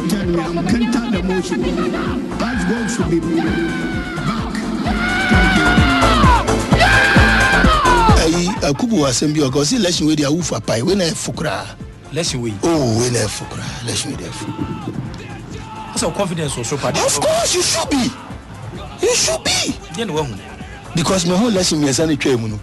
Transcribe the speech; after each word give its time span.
should 0.00 0.10
tell 0.10 0.26
me 0.26 0.40
I'm 0.40 0.54
counter 0.66 1.10
the 1.16 1.22
motion. 1.22 1.60
That 1.62 2.58
goal 2.68 2.86
should 2.88 3.10
be 3.10 3.20
back. 3.20 4.52
ayi 8.26 8.48
akubu 8.66 9.06
asɛm 9.06 9.32
bi 9.32 9.40
ɔka 9.40 9.60
ɔsi 9.62 9.76
election 9.76 10.06
wei 10.08 10.16
de 10.16 10.24
awufa 10.24 10.58
pae 10.66 10.82
wei 10.82 10.94
na 10.96 11.04
ɛfo 11.04 11.30
koraa 11.32 11.64
election 12.10 12.42
wei 12.42 12.52
oh 12.64 12.98
wei 12.98 13.10
na 13.10 13.20
ɛfo 13.22 13.46
koraa 13.48 13.82
election 13.84 14.10
wei 14.10 14.16
de 14.18 14.24
ɛfo 14.26 14.46
sɛ 15.94 16.12
confidence 16.16 16.52
wɔ 16.56 16.64
so 16.66 16.76
pade 16.76 16.98
of 16.98 17.20
course 17.20 17.54
you 17.54 17.62
should 17.62 17.88
be. 17.88 18.10
You 19.00 19.14
should 19.14 19.44
be. 19.44 19.70
Deɛ 19.94 20.06
ne 20.08 20.12
wahu 20.12 20.34
because 20.96 21.24
meho 21.24 21.48
election 21.48 21.78
mmiɛnsa 21.80 22.08
ne 22.08 22.16
twaa 22.16 22.36
mu 22.40 22.48
no 22.48 22.60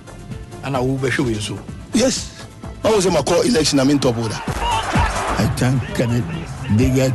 ana 0.66 0.80
wobɛhwɛ 0.80 1.26
wei 1.26 1.40
so 1.40 1.58
yes. 1.94 2.44
Ɔwo 2.84 3.00
sɛ 3.00 3.10
makɔ 3.16 3.46
election 3.46 3.78
na 3.78 3.86
mentɔpo 3.86 4.28
da 4.30 4.38
I 5.40 5.48
thank 5.56 6.53
they 6.78 6.90
get. 6.90 7.14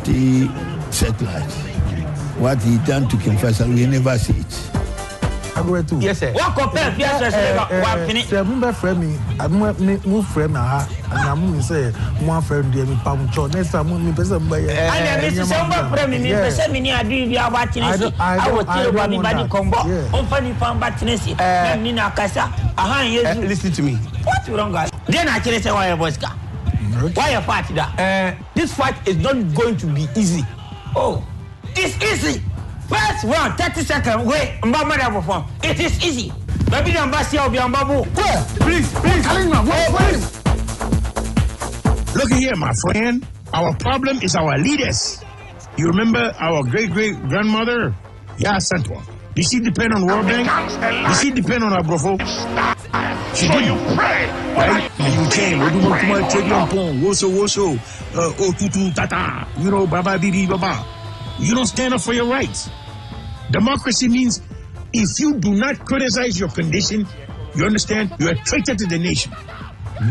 What 2.38 2.62
he 2.62 2.78
done 2.86 3.09
to 3.09 3.16
confess, 3.16 3.60
we 3.60 3.84
never 3.86 4.16
see 4.16 4.32
it. 4.34 4.70
Yes 6.00 6.19
sir. 6.20 6.32
Wọ́n 6.32 6.54
kọ 6.54 6.64
pẹ́ẹ́n 6.72 6.94
bí 6.97 7.03
ẹsẹ̀ 7.04 7.31
ṣe 7.34 7.56
wà 7.59 7.64
wá 7.82 7.91
fini. 8.06 8.20
Eh, 8.20 8.26
sẹ 8.31 8.42
mu 8.42 8.54
bẹ 8.62 8.70
fẹ 8.81 8.94
mi, 8.94 9.09
mu 10.06 10.22
fẹ 10.22 10.47
mi 10.48 10.54
ha, 10.59 10.86
àná 11.10 11.34
mu 11.34 11.47
mi 11.48 11.62
sẹ 11.62 11.92
mu 12.22 12.32
next 13.48 13.70
time 13.72 13.84
mu 13.88 13.98
mi 13.98 14.12
pẹ 14.12 14.25
sẹ 14.25 14.38
mu 14.38 14.48
bẹ 14.50 14.59
yẹ. 14.66 14.72
Ẹnna 14.94 15.22
mi 15.22 15.28
sisẹ 15.36 15.56
mu 15.62 15.69
bẹ 15.70 15.78
fẹ 15.97 16.06
mi, 16.09 16.19
mi 16.19 16.30
pẹ 16.32 16.50
sẹ 16.50 16.69
mi 16.69 16.78
eh. 16.78 16.82
ni 16.82 16.91
adu 16.91 17.10
ibi 17.10 17.36
awa 17.36 17.66
tẹnɛ 17.66 17.98
si, 17.98 18.04
awọ 18.19 18.62
tiẹ 18.62 18.91
wa 18.97 19.09
mi 19.10 19.19
ba 19.19 19.32
di 19.34 19.42
kọnbọ, 19.50 19.78
o 20.12 20.22
fa 20.30 20.41
ni 20.41 20.53
fan 20.60 20.78
ba 20.80 20.91
tẹnɛ 20.91 21.16
si, 21.19 21.34
mẹ 21.38 21.76
mi 21.82 21.92
na 21.92 22.10
kasa, 22.10 22.48
ahan 22.76 23.06
ye 23.12 23.20
zu. 23.34 23.41
Listen 23.48 23.72
to 23.72 23.82
me. 23.82 23.98
What 24.25 24.48
wrong 24.48 24.72
guy? 24.72 24.88
Den 25.10 25.26
na 25.26 25.38
kyerɛ 25.41 25.59
sɛ 25.60 25.75
wa 25.75 25.82
yɛ. 25.84 26.47
Wọ́n 26.98 27.31
yẹ 27.34 27.41
fight 27.47 27.75
da. 27.75 27.84
uh, 27.98 28.34
this 28.54 28.72
fight 28.75 28.94
is 29.09 29.16
not 29.16 29.36
going 29.54 29.76
to 29.76 29.86
be 29.86 30.09
easy 30.16 30.44
Oh, 30.97 31.22
it's 31.76 31.97
easy. 32.03 32.42
First 32.88 33.25
round 33.25 33.59
thirty 33.59 33.82
seconds 33.84 34.25
wey 34.26 34.59
mba 34.62 34.81
mẹ́rin 34.88 35.22
bọ̀ 35.26 35.44
it 35.62 35.78
is 35.81 36.04
easy. 36.04 36.32
Bẹ́ẹ̀ni 36.70 36.92
náà 36.92 37.06
bá 37.12 37.22
sí 37.25 37.36
ẹ̀ 37.36 37.47
ọ̀bí 37.48 37.59
àmbá 37.59 37.81
bò. 37.88 38.04
please 38.60 38.88
please 39.03 39.26
please. 39.97 40.34
Look 42.14 42.32
here, 42.32 42.56
my 42.56 42.72
friend. 42.82 43.25
Our 43.54 43.75
problem 43.76 44.19
is 44.22 44.34
our 44.34 44.59
leaders. 44.59 45.22
You 45.76 45.86
remember 45.88 46.34
our 46.41 46.65
great 46.65 46.91
great 46.91 47.15
grandmother? 47.28 47.94
Yeah, 48.38 48.56
Santwa. 48.59 49.00
Did 49.38 49.47
she 49.47 49.60
depend 49.60 49.94
on 49.94 50.04
World 50.04 50.26
Bank? 50.26 50.49
Did 50.81 51.16
she 51.22 51.31
depend 51.31 51.62
on 51.62 51.71
Abrofo? 51.71 52.19
She 53.37 53.47
didn't. 53.47 53.66
you 53.66 53.94
pray. 53.94 54.26
Right? 54.56 54.91
You 54.99 55.31
came. 55.31 55.60
We 55.60 55.71
do 55.71 55.88
want 55.88 56.00
to 56.00 56.06
much 56.09 56.32
take 56.32 56.49
your 56.49 56.66
phone. 56.66 57.00
Woso, 57.00 57.31
woso. 57.31 57.77
Uh, 58.16 58.34
oh, 58.37 58.53
tutu, 58.59 58.91
tata. 58.91 59.47
You 59.60 59.71
know, 59.71 59.87
baba, 59.87 60.19
bibi, 60.19 60.48
baba. 60.48 60.84
You 61.38 61.54
don't 61.54 61.66
stand 61.66 61.94
up 61.94 62.00
for 62.00 62.12
your 62.12 62.27
rights. 62.27 62.69
Democracy 63.53 64.09
means 64.09 64.43
if 64.93 65.21
you 65.21 65.38
do 65.38 65.54
not 65.54 65.87
criticize 65.87 66.37
your 66.37 66.48
condition, 66.48 67.06
you 67.54 67.65
understand, 67.65 68.12
you're 68.19 68.34
traitor 68.34 68.75
to 68.75 68.87
the 68.87 68.98
nation. 68.98 69.32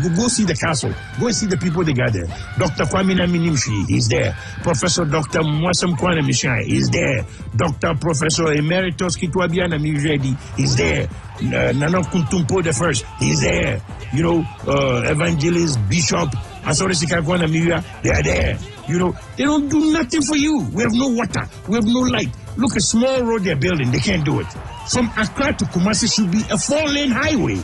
Go, 0.02 0.08
go 0.16 0.28
see 0.28 0.44
the 0.44 0.54
castle. 0.54 0.92
Go 1.18 1.26
and 1.26 1.34
see 1.34 1.46
the 1.46 1.56
people 1.56 1.84
they 1.84 1.92
got 1.92 2.12
there. 2.12 2.26
Dr. 2.58 2.84
Kwame 2.84 3.14
Naminimshi, 3.14 3.86
he's 3.88 4.08
there. 4.08 4.36
Professor 4.62 5.04
Dr. 5.04 5.40
Mwasam 5.40 5.96
Kwana 5.96 6.20
Mishai, 6.22 6.64
he's 6.64 6.90
there. 6.90 7.24
Dr. 7.56 7.94
Professor 7.94 8.52
Emeritus 8.52 9.16
Kitwabiana 9.16 9.78
Miredi, 9.80 10.36
he's 10.56 10.76
there. 10.76 11.08
Uh, 11.38 11.72
Nana 11.72 12.00
Kuntumpo 12.02 12.62
the 12.62 12.72
first, 12.72 13.04
he's 13.18 13.40
there. 13.40 13.80
You 14.12 14.22
know, 14.22 14.44
uh, 14.66 15.02
Evangelist, 15.06 15.78
Bishop, 15.88 16.30
Asore 16.64 16.92
Sikakwana 16.94 17.46
Miria, 17.48 17.82
they 18.02 18.10
are 18.10 18.22
there. 18.22 18.58
You 18.88 18.98
know, 18.98 19.12
they 19.36 19.44
don't 19.44 19.68
do 19.68 19.92
nothing 19.92 20.22
for 20.22 20.36
you. 20.36 20.60
We 20.72 20.82
have 20.82 20.92
no 20.94 21.08
water. 21.08 21.42
We 21.68 21.76
have 21.76 21.84
no 21.84 22.00
light. 22.00 22.30
Look, 22.56 22.74
a 22.76 22.80
small 22.80 23.22
road 23.22 23.44
they're 23.44 23.54
building, 23.56 23.90
they 23.90 24.00
can't 24.00 24.24
do 24.24 24.40
it. 24.40 24.46
From 24.90 25.06
Accra 25.16 25.52
to 25.52 25.64
Kumasi 25.66 26.12
should 26.12 26.30
be 26.30 26.42
a 26.50 26.58
four-lane 26.58 27.10
highway. 27.10 27.62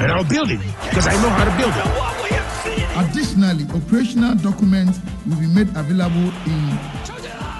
And 0.00 0.10
I'll 0.10 0.24
build 0.24 0.50
it 0.50 0.60
because 0.88 1.06
I 1.06 1.12
know 1.20 1.28
how 1.28 1.44
to 1.44 1.54
build 1.60 1.74
it. 1.76 2.10
Additionally, 2.96 3.64
operational 3.74 4.34
documents 4.34 4.98
will 5.26 5.36
be 5.36 5.46
made 5.46 5.68
available 5.76 6.32
in 6.46 6.62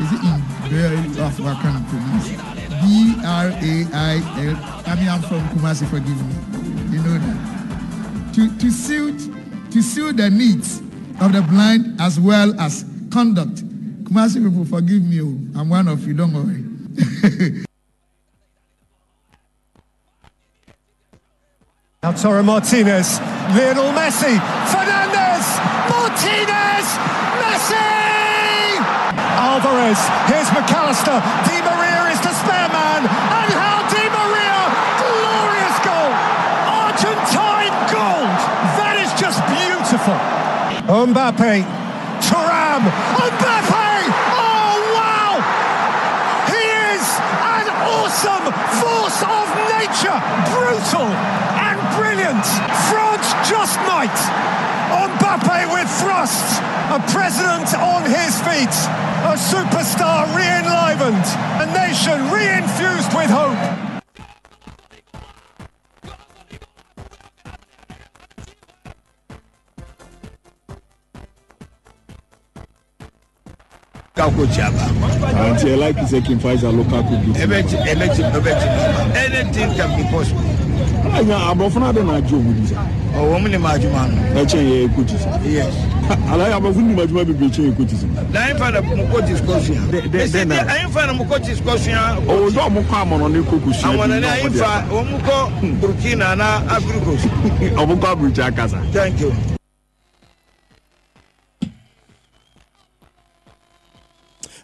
is 0.01 0.11
it 0.13 0.23
in 0.25 0.41
pronounce? 1.91 2.29
B 2.81 3.15
R 3.23 3.49
A 3.49 3.85
I 3.93 4.17
L. 4.41 4.57
I 4.87 4.95
mean, 4.97 5.09
I'm 5.11 5.21
from 5.21 5.47
Kumasi. 5.51 5.87
Forgive 5.89 6.17
me. 6.17 6.97
You 6.97 7.03
know 7.03 7.19
that 7.19 8.35
to 8.35 8.49
to 8.59 8.71
suit 8.71 9.19
to 9.71 9.83
suit 9.83 10.17
the 10.17 10.31
needs 10.31 10.79
of 11.21 11.33
the 11.33 11.43
blind 11.43 12.01
as 12.01 12.19
well 12.19 12.59
as 12.59 12.87
conduct. 13.13 13.57
Kumasi 14.05 14.43
people, 14.43 14.65
forgive 14.65 15.03
me. 15.03 15.21
oh, 15.21 15.61
I'm 15.61 15.69
one 15.69 15.89
of 15.89 16.07
you. 16.07 16.15
Don't 16.15 16.33
worry. 16.33 17.61
Lautaro 22.03 22.43
Martinez, 22.43 23.21
Lionel 23.53 23.93
Messi, 23.93 24.33
Fernandez, 24.73 25.45
Martinez, 25.93 26.87
Messi! 27.37 27.77
Alvarez, 29.37 30.01
here's 30.25 30.49
McAllister, 30.49 31.21
Di 31.45 31.61
Maria 31.61 32.09
is 32.09 32.19
the 32.25 32.33
spare 32.33 32.73
man, 32.73 33.05
and 33.05 33.53
how 33.53 33.85
Di 33.93 34.09
Maria, 34.17 34.61
glorious 34.97 35.77
goal! 35.85 36.13
Argentine 36.73 37.77
gold! 37.93 38.33
That 38.81 38.97
is 38.97 39.13
just 39.21 39.45
beautiful. 39.53 40.17
Mbappe, 40.89 41.69
Thuram, 42.25 42.81
Mbappe! 43.29 44.09
Oh 44.41 44.77
wow! 44.97 45.37
He 46.49 46.65
is 46.97 47.05
an 47.45 47.69
awesome 47.93 48.49
force 48.81 49.21
of 49.21 49.45
nature, 49.69 50.17
brutal 50.49 51.60
brilliant. 52.01 52.47
France 52.89 53.29
just 53.45 53.77
might. 53.85 54.21
Mbappe 54.91 55.61
with 55.75 55.91
thrusts, 56.01 56.59
a 56.97 56.99
president 57.13 57.69
on 57.77 58.03
his 58.09 58.33
feet, 58.47 58.75
a 59.29 59.37
superstar 59.37 60.25
re-enlivened, 60.35 61.27
a 61.61 61.67
nation 61.83 62.19
re-infused 62.33 63.13
with 63.15 63.31
hope. 63.31 63.61
coach 74.41 74.59
aba. 74.59 74.79
Auntie, 75.41 75.73
I 75.73 75.77
like 75.77 75.97
to 75.97 76.07
say 76.07 76.21
Kim 76.21 76.39
Faisal 76.39 76.73
Lukaku 76.73 77.25
beat. 77.25 77.37
Ebeti, 77.37 77.77
ebeti, 77.93 78.23
ebeti. 78.37 78.69
Anything 79.17 79.75
can 79.75 79.97
be 79.97 80.05
possible. 80.11 80.60
anya 81.21 81.37
aborɔfo 81.51 81.79
no 81.81 81.87
ade 81.89 82.03
na 82.03 82.13
agye 82.17 82.37
ɔmu 82.37 82.53
di 82.55 82.63
sɛ 82.67 82.77
ɔwɔ 83.17 83.41
mu 83.43 83.49
nim 83.49 83.63
adwuma 83.67 84.09
no 84.09 84.41
ɛkyɛn 84.41 84.65
yɛ 84.71 84.89
ɛkɔti 84.89 85.17
sɛ 85.21 85.29
alaye 86.33 86.53
aborɔfo 86.55 86.81
nim 86.81 86.97
adwuma 86.99 87.25
bebree 87.27 87.51
kyɛn 87.51 87.73
ɛkɔti 87.73 87.95
sɛ 88.01 88.07
na 88.15 88.41
ɛmfa 88.49 88.73
na 88.73 88.81
mo 88.97 89.05
kɔti 89.13 89.33
sukɔsua 89.37 90.47
na. 90.47 90.57
ɛmfa 90.65 91.07
na 91.07 91.13
mo 91.13 91.25
kɔti 91.25 91.53
sukɔsua 91.57 92.17
ɔwɔ 92.27 92.51
dɔ 92.51 92.61
ɔmo 92.69 92.81
kɔ 92.89 92.97
amɔnɔne 93.05 93.43
kɔkɔ 93.45 93.75
sua 93.75 93.91
amɔnɔne 93.93 94.29
ɛmfa 94.45 94.71
ɔmo 94.89 95.17
kɔ 95.27 95.81
burkina 95.81 96.37
na 96.37 96.61
abirikos 96.75 97.23
ɔmo 97.77 97.95
kɔ 98.01 98.07
abirikyi 98.13 98.43
akasa 98.49 98.79
thank 98.93 99.21
you. 99.21 99.33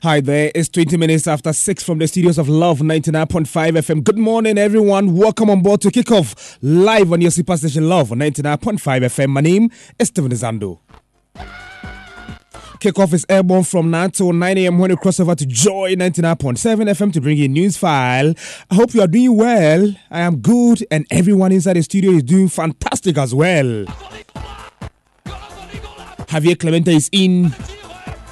Hi 0.03 0.21
there, 0.21 0.53
it's 0.55 0.69
20 0.69 0.99
minutes 0.99 1.27
after 1.27 1.55
6 1.55 1.83
from 1.83 1.99
the 1.99 2.07
studios 2.07 2.37
of 2.37 2.51
Luv 2.51 2.81
99.5 2.81 3.47
FM. 3.47 4.05
Good 4.05 4.19
morning, 4.19 4.59
everyone. 4.59 5.17
Welcome 5.17 5.49
on 5.49 5.63
board 5.63 5.81
to 5.81 5.91
kick 5.91 6.11
off 6.11 6.59
live 6.61 7.11
on 7.15 7.23
your 7.23 7.31
super 7.31 7.57
station 7.57 7.89
Luv 7.89 8.11
99.5 8.11 8.79
FM. 8.79 9.31
My 9.31 9.41
name 9.41 9.71
is 9.99 10.09
Steven 10.09 10.31
Zando. 10.33 10.81
Kickoff 12.79 13.15
is 13.15 13.25
airborne 13.31 13.65
from 13.65 13.91
9 13.91 14.11
to 14.11 14.35
9 14.35 14.59
a.m. 14.59 14.79
when 14.79 14.91
you 14.91 14.99
cross 14.99 15.19
over 15.19 15.35
to 15.35 15.47
Joy 15.47 15.95
99.7 15.95 16.91
FM 16.91 17.13
to 17.15 17.21
bring 17.23 17.39
you 17.39 17.47
a 17.47 17.49
news 17.49 17.79
file. 17.79 18.35
I 18.71 18.75
hope 18.75 18.93
you 18.93 19.01
are 19.01 19.07
doing 19.07 19.35
well. 19.35 19.95
I 20.11 20.21
am 20.21 20.41
good, 20.41 20.87
and 20.91 21.07
everyone 21.11 21.53
inside 21.53 21.77
the 21.77 21.83
studio 21.83 22.11
is 22.11 22.23
doing 22.23 22.49
fantastic 22.49 23.17
as 23.17 23.35
well. 23.35 23.87
Javier 26.27 26.59
Clemente 26.59 26.95
is 26.95 27.09
in. 27.13 27.55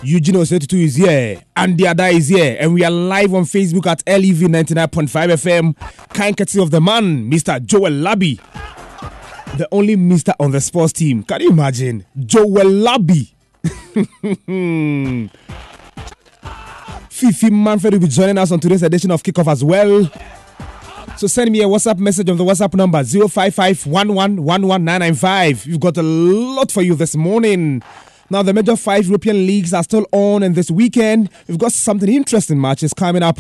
Eugene 0.05 0.37
Osetutu 0.37 0.75
is 0.83 0.97
here, 0.97 1.41
Andy 1.56 1.87
Ada 1.87 2.09
is 2.09 2.29
here, 2.29 2.59
and 2.61 2.75
we 2.75 2.85
are 2.85 2.91
live 2.91 3.33
on 3.33 3.45
Facebook 3.45 3.87
at 3.87 4.03
LEV 4.06 4.51
99.5 4.51 5.09
FM. 5.09 5.75
Kind 6.11 6.37
courtesy 6.37 6.61
of 6.61 6.71
the 6.71 6.79
man, 6.79 7.31
Mr. 7.31 7.65
Joel 7.65 7.91
Labby, 7.91 8.39
the 9.56 9.67
only 9.73 9.97
Mr. 9.97 10.35
on 10.39 10.51
the 10.51 10.61
sports 10.61 10.93
team. 10.93 11.23
Can 11.23 11.41
you 11.41 11.49
imagine? 11.51 12.05
Joel 12.19 12.67
Labby. 12.69 13.35
Fifi 17.09 17.51
Manfred 17.51 17.95
will 17.95 18.01
be 18.01 18.09
joining 18.09 18.37
us 18.37 18.53
on 18.53 18.61
today's 18.61 18.83
edition 18.83 19.11
of 19.11 19.23
Kickoff 19.23 19.51
as 19.51 19.65
well. 19.65 20.05
So 21.17 21.27
send 21.29 21.51
me 21.51 21.62
a 21.62 21.67
WhatsApp 21.67 21.99
message 21.99 22.29
on 22.29 22.37
the 22.37 22.45
WhatsApp 22.45 22.75
number 22.75 23.03
055 23.03 23.87
We've 25.67 25.81
got 25.81 25.97
a 25.97 26.03
lot 26.03 26.71
for 26.73 26.83
you 26.83 26.95
this 26.95 27.17
morning. 27.17 27.83
Now, 28.35 28.43
the 28.43 28.53
major 28.53 28.75
five 28.75 29.07
European 29.07 29.47
leagues 29.47 29.73
are 29.73 29.85
still 29.85 30.09
on, 30.11 30.43
and 30.43 30.57
this 30.57 30.69
weekend 30.69 31.31
we've 31.47 31.57
got 31.57 31.71
something 31.71 32.13
interesting 32.13 32.61
matches 32.61 32.93
coming 32.93 33.23
up. 33.23 33.39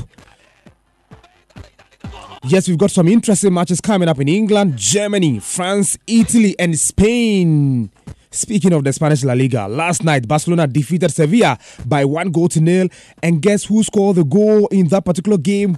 Yes, 2.44 2.68
we've 2.68 2.78
got 2.78 2.92
some 2.92 3.08
interesting 3.08 3.52
matches 3.52 3.80
coming 3.80 4.08
up 4.08 4.20
in 4.20 4.28
England, 4.28 4.76
Germany, 4.76 5.40
France, 5.40 5.98
Italy, 6.06 6.54
and 6.60 6.78
Spain. 6.78 7.90
Speaking 8.30 8.72
of 8.72 8.84
the 8.84 8.92
Spanish 8.92 9.24
La 9.24 9.32
Liga, 9.32 9.66
last 9.66 10.04
night 10.04 10.28
Barcelona 10.28 10.68
defeated 10.68 11.10
Sevilla 11.10 11.58
by 11.84 12.04
one 12.04 12.30
goal 12.30 12.48
to 12.50 12.60
nil, 12.60 12.86
and 13.20 13.42
guess 13.42 13.64
who 13.64 13.82
scored 13.82 14.14
the 14.14 14.24
goal 14.24 14.68
in 14.68 14.86
that 14.90 15.04
particular 15.04 15.38
game? 15.38 15.76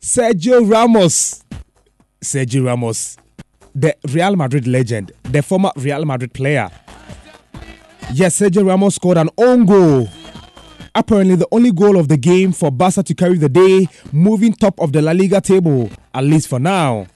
Sergio 0.00 0.68
Ramos. 0.68 1.44
Sergio 2.20 2.66
Ramos, 2.66 3.16
the 3.76 3.94
Real 4.08 4.34
Madrid 4.34 4.66
legend, 4.66 5.12
the 5.22 5.40
former 5.40 5.70
Real 5.76 6.04
Madrid 6.04 6.32
player. 6.32 6.68
Yes, 8.12 8.40
Sergio 8.40 8.66
Ramos 8.66 8.94
scored 8.94 9.18
an 9.18 9.28
own 9.36 9.66
goal. 9.66 10.08
Apparently, 10.94 11.36
the 11.36 11.48
only 11.52 11.72
goal 11.72 11.98
of 11.98 12.08
the 12.08 12.16
game 12.16 12.52
for 12.52 12.70
Barca 12.70 13.02
to 13.02 13.14
carry 13.14 13.36
the 13.36 13.48
day, 13.48 13.88
moving 14.12 14.52
top 14.54 14.80
of 14.80 14.92
the 14.92 15.02
La 15.02 15.12
Liga 15.12 15.40
table, 15.40 15.90
at 16.14 16.24
least 16.24 16.48
for 16.48 16.58
now. 16.58 17.06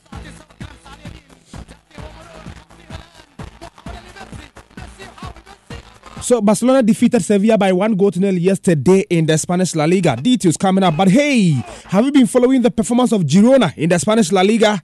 So 6.21 6.41
Barcelona 6.41 6.83
defeated 6.83 7.25
Sevilla 7.25 7.57
by 7.57 7.73
one 7.73 7.97
goal 7.97 8.11
to 8.13 8.21
nil 8.21 8.37
yesterday 8.37 9.05
in 9.11 9.27
the 9.27 9.37
Spanish 9.39 9.75
La 9.75 9.85
Liga. 9.85 10.15
Details 10.17 10.57
coming 10.57 10.85
up. 10.85 10.97
But 10.97 11.09
hey, 11.09 11.53
have 11.87 12.05
you 12.05 12.13
been 12.13 12.27
following 12.27 12.63
the 12.63 12.71
performance 12.71 13.13
of 13.13 13.23
Girona 13.23 13.77
in 13.77 13.89
the 13.89 13.99
Spanish 13.99 14.31
La 14.31 14.43
Liga? 14.43 14.81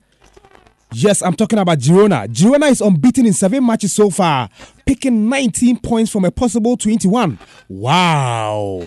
Yes, 0.98 1.20
I'm 1.20 1.34
talking 1.34 1.58
about 1.58 1.78
Girona. 1.78 2.26
Girona 2.26 2.70
is 2.70 2.80
unbeaten 2.80 3.26
in 3.26 3.34
seven 3.34 3.66
matches 3.66 3.92
so 3.92 4.08
far, 4.08 4.48
picking 4.86 5.28
19 5.28 5.80
points 5.80 6.10
from 6.10 6.24
a 6.24 6.30
possible 6.30 6.74
21. 6.74 7.38
Wow. 7.68 8.86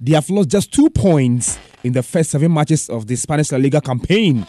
They 0.00 0.12
have 0.12 0.30
lost 0.30 0.50
just 0.50 0.72
two 0.72 0.88
points 0.88 1.58
in 1.82 1.94
the 1.94 2.04
first 2.04 2.30
seven 2.30 2.54
matches 2.54 2.88
of 2.88 3.08
the 3.08 3.16
Spanish 3.16 3.50
La 3.50 3.58
Liga 3.58 3.80
campaign. 3.80 4.46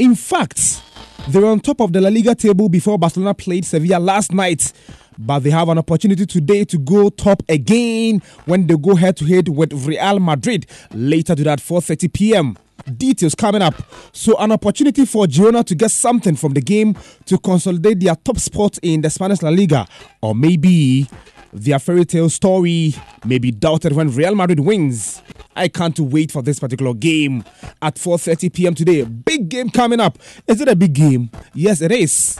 In 0.00 0.16
fact, 0.16 0.82
they 1.28 1.38
were 1.38 1.50
on 1.50 1.60
top 1.60 1.80
of 1.80 1.92
the 1.92 2.00
La 2.00 2.08
Liga 2.08 2.34
table 2.34 2.68
before 2.68 2.98
Barcelona 2.98 3.32
played 3.32 3.64
Sevilla 3.64 4.00
last 4.00 4.32
night. 4.34 4.72
But 5.16 5.44
they 5.44 5.50
have 5.50 5.68
an 5.68 5.78
opportunity 5.78 6.26
today 6.26 6.64
to 6.64 6.78
go 6.78 7.10
top 7.10 7.44
again 7.48 8.22
when 8.44 8.66
they 8.66 8.76
go 8.76 8.96
head 8.96 9.16
to 9.18 9.24
head 9.24 9.46
with 9.48 9.72
Real 9.72 10.18
Madrid 10.18 10.66
later 10.92 11.36
to 11.36 11.44
that 11.44 11.60
4:30 11.60 12.12
p.m 12.12 12.58
details 12.96 13.34
coming 13.34 13.62
up. 13.62 13.74
So, 14.12 14.36
an 14.38 14.52
opportunity 14.52 15.04
for 15.04 15.26
Girona 15.26 15.64
to 15.64 15.74
get 15.74 15.90
something 15.90 16.36
from 16.36 16.52
the 16.54 16.60
game 16.60 16.96
to 17.26 17.38
consolidate 17.38 18.00
their 18.00 18.16
top 18.16 18.38
spot 18.38 18.78
in 18.82 19.00
the 19.00 19.10
Spanish 19.10 19.42
La 19.42 19.50
Liga, 19.50 19.86
or 20.20 20.34
maybe 20.34 21.06
their 21.52 21.78
fairy 21.78 22.04
tale 22.04 22.28
story 22.28 22.94
may 23.24 23.38
be 23.38 23.50
doubted 23.50 23.92
when 23.92 24.10
Real 24.14 24.34
Madrid 24.34 24.60
wins. 24.60 25.22
I 25.56 25.68
can't 25.68 25.98
wait 25.98 26.30
for 26.30 26.42
this 26.42 26.58
particular 26.60 26.94
game 26.94 27.44
at 27.82 27.96
4:30 27.96 28.52
p.m. 28.52 28.74
today. 28.74 29.02
Big 29.04 29.48
game 29.48 29.70
coming 29.70 30.00
up. 30.00 30.18
Is 30.46 30.60
it 30.60 30.68
a 30.68 30.76
big 30.76 30.92
game? 30.92 31.30
Yes, 31.54 31.80
it 31.80 31.90
is. 31.92 32.38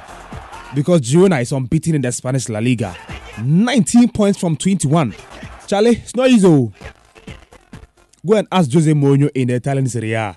Because 0.75 1.01
Girona 1.01 1.41
is 1.41 1.51
unbeaten 1.53 1.95
in 1.95 2.03
the 2.03 2.13
Spanish 2.13 2.49
La 2.49 2.59
Liga. 2.59 2.95
19 3.43 4.11
points 4.11 4.39
from 4.39 4.57
21. 4.57 5.15
Charlie, 5.67 5.97
it's 5.97 6.15
not 6.15 6.29
easy. 6.29 6.47
oh. 6.47 6.73
Go 8.27 8.35
and 8.35 8.49
ask 8.53 8.71
Jose 8.73 8.93
Mourinho 8.93 9.31
in 9.35 9.49
the 9.49 9.55
Italian 9.55 9.89
Serie 9.89 10.13
A. 10.13 10.37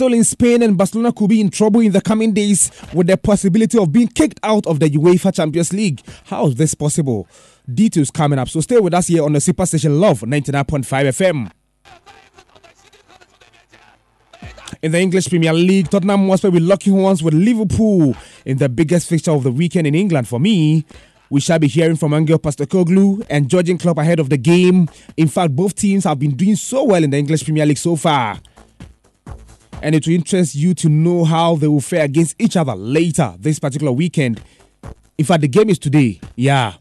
Still 0.00 0.14
in 0.14 0.24
Spain, 0.24 0.62
and 0.62 0.78
Barcelona 0.78 1.12
could 1.12 1.28
be 1.28 1.42
in 1.42 1.50
trouble 1.50 1.80
in 1.80 1.92
the 1.92 2.00
coming 2.00 2.32
days 2.32 2.70
with 2.94 3.06
the 3.06 3.18
possibility 3.18 3.76
of 3.76 3.92
being 3.92 4.08
kicked 4.08 4.40
out 4.42 4.66
of 4.66 4.80
the 4.80 4.88
UEFA 4.88 5.34
Champions 5.34 5.74
League. 5.74 6.00
How 6.24 6.46
is 6.46 6.54
this 6.54 6.72
possible? 6.72 7.28
Details 7.70 8.10
coming 8.10 8.38
up. 8.38 8.48
So 8.48 8.62
stay 8.62 8.78
with 8.80 8.94
us 8.94 9.08
here 9.08 9.22
on 9.22 9.34
the 9.34 9.42
Super 9.42 9.66
Station 9.66 10.00
Luv 10.00 10.20
99.5 10.20 10.86
FM. 10.86 11.50
In 14.80 14.92
the 14.92 15.00
English 15.00 15.28
Premier 15.28 15.52
League, 15.52 15.90
Tottenham 15.90 16.28
Hotspur 16.28 16.48
will 16.48 16.62
lucky 16.62 16.90
ones 16.90 17.22
with 17.22 17.34
Liverpool 17.34 18.16
in 18.46 18.56
the 18.56 18.70
biggest 18.70 19.06
fixture 19.06 19.32
of 19.32 19.42
the 19.42 19.52
weekend 19.52 19.86
in 19.86 19.94
England 19.94 20.26
for 20.26 20.40
me. 20.40 20.86
We 21.28 21.42
shall 21.42 21.58
be 21.58 21.68
hearing 21.68 21.96
from 21.96 22.14
Angel 22.14 22.38
Postecoglou 22.38 23.26
and 23.28 23.50
Jürgen 23.50 23.78
Klopp 23.78 23.98
ahead 23.98 24.18
of 24.18 24.30
the 24.30 24.38
game. 24.38 24.88
In 25.18 25.28
fact, 25.28 25.54
both 25.54 25.74
teams 25.74 26.04
have 26.04 26.18
been 26.18 26.36
doing 26.36 26.56
so 26.56 26.84
well 26.84 27.04
in 27.04 27.10
the 27.10 27.18
English 27.18 27.44
Premier 27.44 27.66
League 27.66 27.76
so 27.76 27.96
far. 27.96 28.40
And 29.82 29.94
it 29.94 30.06
will 30.06 30.14
interest 30.14 30.54
you 30.54 30.74
to 30.74 30.88
know 30.88 31.24
how 31.24 31.56
they 31.56 31.68
will 31.68 31.80
fare 31.80 32.04
against 32.04 32.36
each 32.38 32.56
other 32.56 32.74
later 32.74 33.34
this 33.38 33.58
particular 33.58 33.92
weekend. 33.92 34.42
In 35.18 35.24
fact, 35.24 35.40
the 35.42 35.48
game 35.48 35.70
is 35.70 35.78
today. 35.78 36.20
Yeah. 36.36 36.74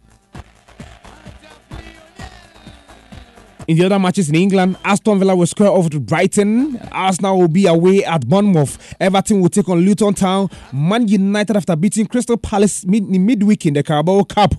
In 3.67 3.77
the 3.77 3.85
other 3.85 3.99
matches 3.99 4.29
in 4.29 4.35
England, 4.35 4.77
Aston 4.83 5.19
Villa 5.19 5.35
will 5.35 5.45
square 5.45 5.69
off 5.69 5.91
to 5.91 5.99
Brighton. 5.99 6.79
Arsenal 6.91 7.37
will 7.37 7.47
be 7.47 7.67
away 7.67 8.03
at 8.03 8.27
Bournemouth. 8.27 8.95
Everton 8.99 9.41
will 9.41 9.49
take 9.49 9.69
on 9.69 9.81
Luton 9.81 10.15
Town. 10.15 10.49
Man 10.73 11.07
United, 11.07 11.55
after 11.55 11.75
beating 11.75 12.07
Crystal 12.07 12.35
Palace 12.35 12.83
mid- 12.87 13.07
midweek 13.07 13.67
in 13.67 13.75
the 13.75 13.83
Carabao 13.83 14.23
Cup, 14.23 14.55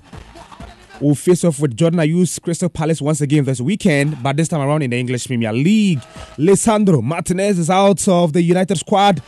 will 1.00 1.14
face 1.14 1.44
off 1.44 1.60
with 1.60 1.76
Jordan 1.76 2.00
Ayew's 2.00 2.38
Crystal 2.38 2.68
Palace 2.68 3.00
once 3.00 3.20
again 3.20 3.44
this 3.44 3.60
weekend, 3.60 4.22
but 4.22 4.36
this 4.36 4.48
time 4.48 4.60
around 4.60 4.82
in 4.82 4.90
the 4.90 4.98
English 4.98 5.26
Premier 5.26 5.52
League. 5.52 6.00
Lisandro 6.36 7.02
Martinez 7.02 7.58
is 7.58 7.70
out 7.70 8.06
of 8.08 8.32
the 8.32 8.42
United 8.42 8.78
squad. 8.78 9.22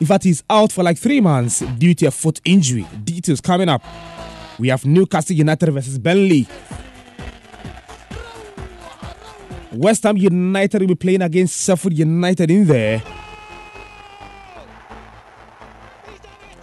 In 0.00 0.06
fact, 0.06 0.24
he's 0.24 0.42
out 0.50 0.72
for 0.72 0.82
like 0.82 0.98
three 0.98 1.20
months 1.20 1.60
due 1.78 1.94
to 1.94 2.06
a 2.06 2.10
foot 2.10 2.40
injury. 2.44 2.86
Details 3.04 3.40
coming 3.40 3.68
up. 3.68 3.84
We 4.58 4.68
have 4.68 4.84
Newcastle 4.84 5.36
United 5.36 5.70
versus 5.70 5.98
Burnley. 5.98 6.46
West 9.72 10.02
Ham 10.02 10.16
United 10.16 10.80
will 10.80 10.88
be 10.88 10.94
playing 10.96 11.22
against 11.22 11.64
Sheffield 11.64 11.96
United 11.96 12.50
in 12.50 12.66
there. 12.66 13.02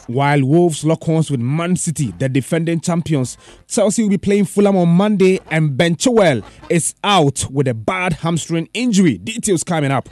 While 0.08 0.46
Wolves 0.46 0.86
lock 0.86 1.04
horns 1.04 1.30
with 1.30 1.42
Man 1.42 1.76
City, 1.76 2.14
the 2.18 2.30
defending 2.30 2.80
champions, 2.80 3.38
Chelsea 3.68 4.04
will 4.04 4.10
be 4.10 4.18
playing 4.18 4.46
Fulham 4.46 4.78
on 4.78 4.88
Monday, 4.88 5.42
and 5.52 5.76
Ben 5.76 5.98
Chilwell 5.98 6.46
is 6.70 6.96
out 7.04 7.46
with 7.52 7.68
a 7.68 7.74
bad 7.74 8.14
hamstring 8.14 8.70
injury. 8.74 9.18
Details 9.18 9.66
coming 9.66 9.92
up. 9.92 10.08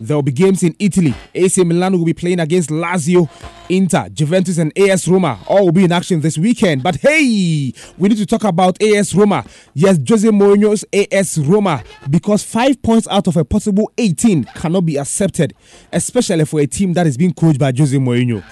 There 0.00 0.16
will 0.16 0.24
be 0.24 0.32
games 0.32 0.64
in 0.64 0.74
Italy. 0.80 1.14
AC 1.32 1.62
Milan 1.62 1.96
will 1.96 2.04
be 2.04 2.12
playing 2.12 2.40
against 2.40 2.70
Lazio, 2.70 3.30
Inter, 3.68 4.08
Juventus, 4.08 4.58
and 4.58 4.76
AS 4.76 5.06
Roma. 5.06 5.38
All 5.46 5.66
will 5.66 5.72
be 5.72 5.84
in 5.84 5.92
action 5.92 6.20
this 6.20 6.36
weekend. 6.36 6.82
But 6.82 6.96
hey, 6.96 7.72
we 7.96 8.08
need 8.08 8.18
to 8.18 8.26
talk 8.26 8.42
about 8.42 8.82
AS 8.82 9.14
Roma. 9.14 9.44
Yes, 9.74 10.00
Jose 10.08 10.28
Mourinho's 10.28 10.84
AS 10.92 11.38
Roma, 11.38 11.84
because 12.10 12.42
five 12.42 12.82
points 12.82 13.06
out 13.08 13.28
of 13.28 13.36
a 13.36 13.44
possible 13.44 13.92
18 13.96 14.42
cannot 14.56 14.84
be 14.84 14.96
accepted, 14.96 15.54
especially 15.92 16.44
for 16.44 16.58
a 16.58 16.66
team 16.66 16.94
that 16.94 17.06
is 17.06 17.16
being 17.16 17.32
coached 17.32 17.60
by 17.60 17.72
Jose 17.72 17.96
Mourinho. 17.96 18.42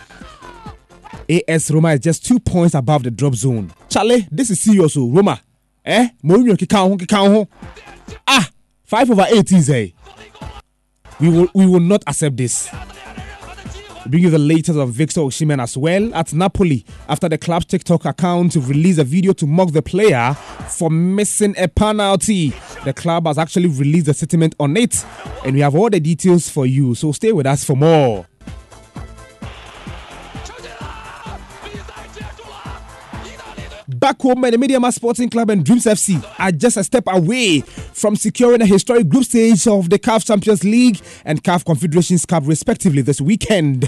AS 1.29 1.71
Roma 1.71 1.91
is 1.95 2.01
just 2.01 2.25
two 2.27 2.39
points 2.41 2.75
above 2.75 3.03
the 3.03 3.11
drop 3.11 3.35
zone. 3.35 3.73
Charlie, 3.89 4.27
this 4.31 4.51
is 4.51 4.61
serious, 4.61 4.97
oh, 4.97 5.09
Roma. 5.11 5.41
Eh? 5.85 6.09
Mourinho 6.23 6.57
kika 6.57 6.97
kika 6.99 7.47
Ah, 8.27 8.49
five 8.85 9.11
over 9.11 9.27
eight 9.31 9.51
is 9.53 9.71
eh. 9.71 9.89
We 11.21 11.29
will 11.29 11.49
we 11.55 11.67
will 11.67 11.81
not 11.81 12.03
accept 12.07 12.37
this. 12.37 12.69
Bring 14.07 14.23
you 14.25 14.31
the 14.31 14.39
latest 14.39 14.79
of 14.79 14.91
Victor 14.91 15.21
Osimhen 15.21 15.63
as 15.63 15.77
well 15.77 16.13
at 16.15 16.33
Napoli 16.33 16.85
after 17.09 17.29
the 17.29 17.37
club's 17.37 17.67
TikTok 17.67 18.07
account 18.07 18.57
released 18.57 18.99
a 18.99 19.05
video 19.05 19.33
to 19.35 19.47
mock 19.47 19.73
the 19.73 19.83
player 19.83 20.35
for 20.69 20.91
missing 20.91 21.55
a 21.59 21.69
penalty. 21.69 22.55
The 22.85 22.95
club 22.95 23.27
has 23.27 23.37
actually 23.37 23.69
released 23.69 24.09
a 24.09 24.15
statement 24.15 24.55
on 24.59 24.77
it, 24.79 25.05
and 25.45 25.55
we 25.55 25.61
have 25.61 25.75
all 25.75 25.91
the 25.91 26.01
details 26.01 26.49
for 26.49 26.65
you. 26.65 26.95
So 26.95 27.13
stay 27.13 27.33
with 27.33 27.47
us 27.47 27.63
for 27.63 27.77
more. 27.77 28.27
Back 34.01 34.23
home, 34.23 34.41
the 34.41 34.53
Medeama 34.53 34.91
Sporting 34.95 35.29
Club 35.29 35.51
and 35.51 35.63
Dreams 35.63 35.85
FC 35.85 36.25
are 36.39 36.51
just 36.53 36.79
a 36.79 36.85
step 36.85 37.05
away 37.07 37.61
from 37.61 38.17
securing 38.17 38.63
a 38.63 38.67
historic 38.67 39.07
group 39.11 39.25
stage 39.25 39.67
of 39.67 39.91
the 39.91 39.99
CAF 39.99 40.27
Champions 40.27 40.65
League 40.65 40.99
and 41.27 41.45
CAF 41.45 41.67
Confederations 41.67 42.25
Cup, 42.25 42.45
respectively, 42.47 43.03
this 43.03 43.21
weekend. 43.21 43.83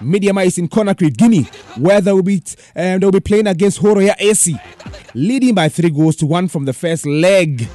Medeama 0.00 0.46
is 0.46 0.56
in 0.56 0.70
Conakry, 0.70 1.14
Guinea, 1.14 1.42
where 1.76 2.00
they 2.00 2.14
will 2.14 2.22
be 2.22 2.42
um, 2.76 2.98
they 2.98 3.04
will 3.06 3.12
be 3.12 3.20
playing 3.20 3.46
against 3.46 3.82
Horoya 3.82 4.14
AC, 4.18 4.56
leading 5.12 5.54
by 5.54 5.68
three 5.68 5.90
goals 5.90 6.16
to 6.16 6.26
one 6.26 6.48
from 6.48 6.64
the 6.64 6.72
first 6.72 7.04
leg. 7.04 7.68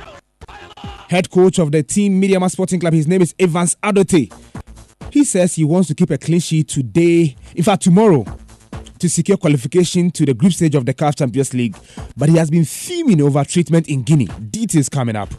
Head 1.12 1.30
coach 1.30 1.60
of 1.60 1.72
the 1.72 1.84
team, 1.84 2.20
Medeama 2.20 2.50
Sporting 2.50 2.80
Club, 2.80 2.94
his 2.94 3.08
name 3.08 3.22
is 3.22 3.36
Evans 3.38 3.76
Adotey. 3.84 4.34
He 5.14 5.24
says 5.24 5.54
he 5.54 5.64
wants 5.64 5.90
to 5.90 5.94
keep 5.96 6.10
a 6.10 6.18
clean 6.18 6.40
sheet 6.40 6.70
today, 6.70 7.36
in 7.56 7.64
fact 7.64 7.84
tomorrow, 7.84 8.26
to 9.00 9.10
secure 9.10 9.38
qualification 9.38 10.12
to 10.12 10.26
the 10.26 10.34
group 10.34 10.54
stage 10.54 10.76
of 10.76 10.86
the 10.86 10.94
CAF 10.94 11.18
Champions 11.18 11.54
League, 11.54 11.76
but 12.16 12.30
he 12.30 12.38
has 12.38 12.50
been 12.50 12.66
fuming 12.66 13.22
over 13.22 13.44
treatment 13.44 13.88
in 13.88 14.04
Guinea. 14.04 14.28
Details 14.50 14.90
coming 14.90 15.16
up. 15.16 15.30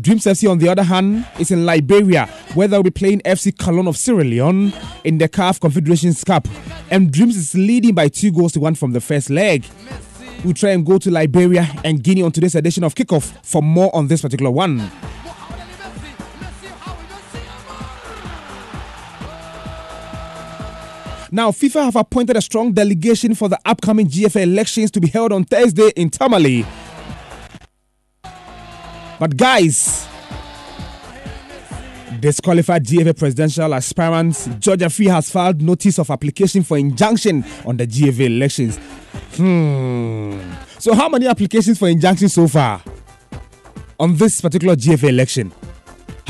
Dreams 0.00 0.24
FC, 0.24 0.50
on 0.50 0.58
the 0.58 0.68
other 0.68 0.82
hand, 0.82 1.26
is 1.38 1.50
in 1.50 1.66
Liberia, 1.66 2.26
where 2.54 2.66
they'll 2.66 2.82
be 2.82 2.90
playing 2.90 3.20
FC 3.20 3.52
Kallon 3.52 3.86
of 3.86 3.96
Sierra 3.96 4.24
Leone 4.24 4.72
in 5.04 5.18
the 5.18 5.28
CAF 5.28 5.60
Confederations 5.60 6.24
Cup. 6.24 6.48
And 6.90 7.12
Dreams 7.12 7.36
is 7.36 7.54
leading 7.54 7.94
by 7.94 8.08
two 8.08 8.32
goals 8.32 8.52
to 8.52 8.60
one 8.60 8.74
from 8.74 8.92
the 8.92 9.00
first 9.00 9.28
leg. 9.28 9.64
We'll 10.44 10.54
try 10.54 10.70
and 10.70 10.84
go 10.84 10.98
to 10.98 11.10
Liberia 11.10 11.68
and 11.84 12.02
Guinea 12.02 12.22
on 12.22 12.32
today's 12.32 12.54
edition 12.54 12.84
of 12.84 12.94
Kickoff 12.94 13.44
for 13.44 13.62
more 13.62 13.94
on 13.94 14.08
this 14.08 14.22
particular 14.22 14.50
one. 14.50 14.90
Now, 21.34 21.50
FIFA 21.50 21.84
have 21.84 21.96
appointed 21.96 22.36
a 22.36 22.42
strong 22.42 22.72
delegation 22.72 23.34
for 23.34 23.48
the 23.48 23.58
upcoming 23.64 24.06
GFA 24.06 24.42
elections 24.42 24.90
to 24.90 25.00
be 25.00 25.08
held 25.08 25.32
on 25.32 25.44
Thursday 25.44 25.88
in 25.96 26.10
Tamale. 26.10 26.66
But, 29.18 29.38
guys, 29.38 30.06
disqualified 32.20 32.84
GFA 32.84 33.18
presidential 33.18 33.72
aspirant 33.72 34.34
George 34.60 34.80
Afriyie 34.80 35.10
has 35.10 35.30
filed 35.30 35.62
notice 35.62 35.98
of 35.98 36.10
application 36.10 36.62
for 36.64 36.76
injunction 36.76 37.46
on 37.64 37.78
the 37.78 37.86
GFA 37.86 38.26
elections. 38.26 38.76
Hmm. 39.36 40.38
So, 40.78 40.94
how 40.94 41.08
many 41.08 41.28
applications 41.28 41.78
for 41.78 41.88
injunction 41.88 42.28
so 42.28 42.46
far 42.46 42.82
on 43.98 44.16
this 44.16 44.42
particular 44.42 44.76
GFA 44.76 45.08
election? 45.08 45.50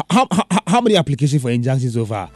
How, 0.08 0.28
how, 0.30 0.44
how 0.68 0.80
many 0.80 0.96
applications 0.96 1.42
for 1.42 1.50
injunction 1.50 1.90
so 1.90 2.06
far? 2.06 2.30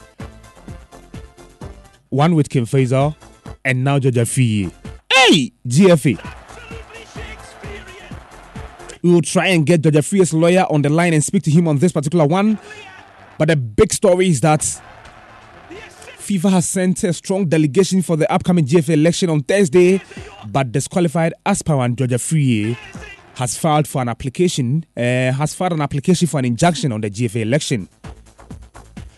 One 2.11 2.35
with 2.35 2.49
Kim 2.49 2.67
Faisal, 2.67 3.17
and 3.65 3.85
now 3.85 3.99
George 3.99 4.15
Afriyie. 4.15 4.73
Hey, 5.13 5.53
GFA. 5.67 6.35
We 9.03 9.13
will 9.13 9.23
try 9.23 9.49
and 9.49 9.67
get 9.67 9.83
George 9.83 9.95
Afriyie's 9.95 10.33
lawyer 10.33 10.67
on 10.71 10.83
the 10.83 10.89
line 10.89 11.15
and 11.15 11.23
speak 11.23 11.43
to 11.45 11.51
him 11.51 11.69
on 11.69 11.79
this 11.79 11.93
particular 11.93 12.27
one. 12.27 12.59
But 13.39 13.49
the 13.49 13.57
big 13.57 13.93
story 13.93 14.29
is 14.29 14.41
that 14.41 14.61
FIFA 16.27 16.51
has 16.51 16.69
sent 16.69 17.05
a 17.05 17.13
strong 17.13 17.47
delegation 17.49 18.03
for 18.03 18.17
the 18.17 18.31
upcoming 18.33 18.65
GFA 18.65 18.95
election 18.95 19.31
on 19.31 19.43
Thursday, 19.43 20.01
but 20.49 20.73
disqualified 20.73 21.35
aspirant 21.45 21.99
George 21.99 22.11
Afriyie 22.11 22.77
has 23.37 23.57
filed 23.57 23.87
for 23.87 24.03
an 24.03 24.09
application, 24.09 24.85
uh, 24.97 25.31
has 25.33 25.55
filed 25.55 25.73
an 25.73 25.83
application 25.83 26.27
for 26.27 26.39
an 26.39 26.45
injunction 26.47 26.91
on 26.91 27.01
the 27.01 27.11
GFA 27.11 27.43
election. 27.43 27.89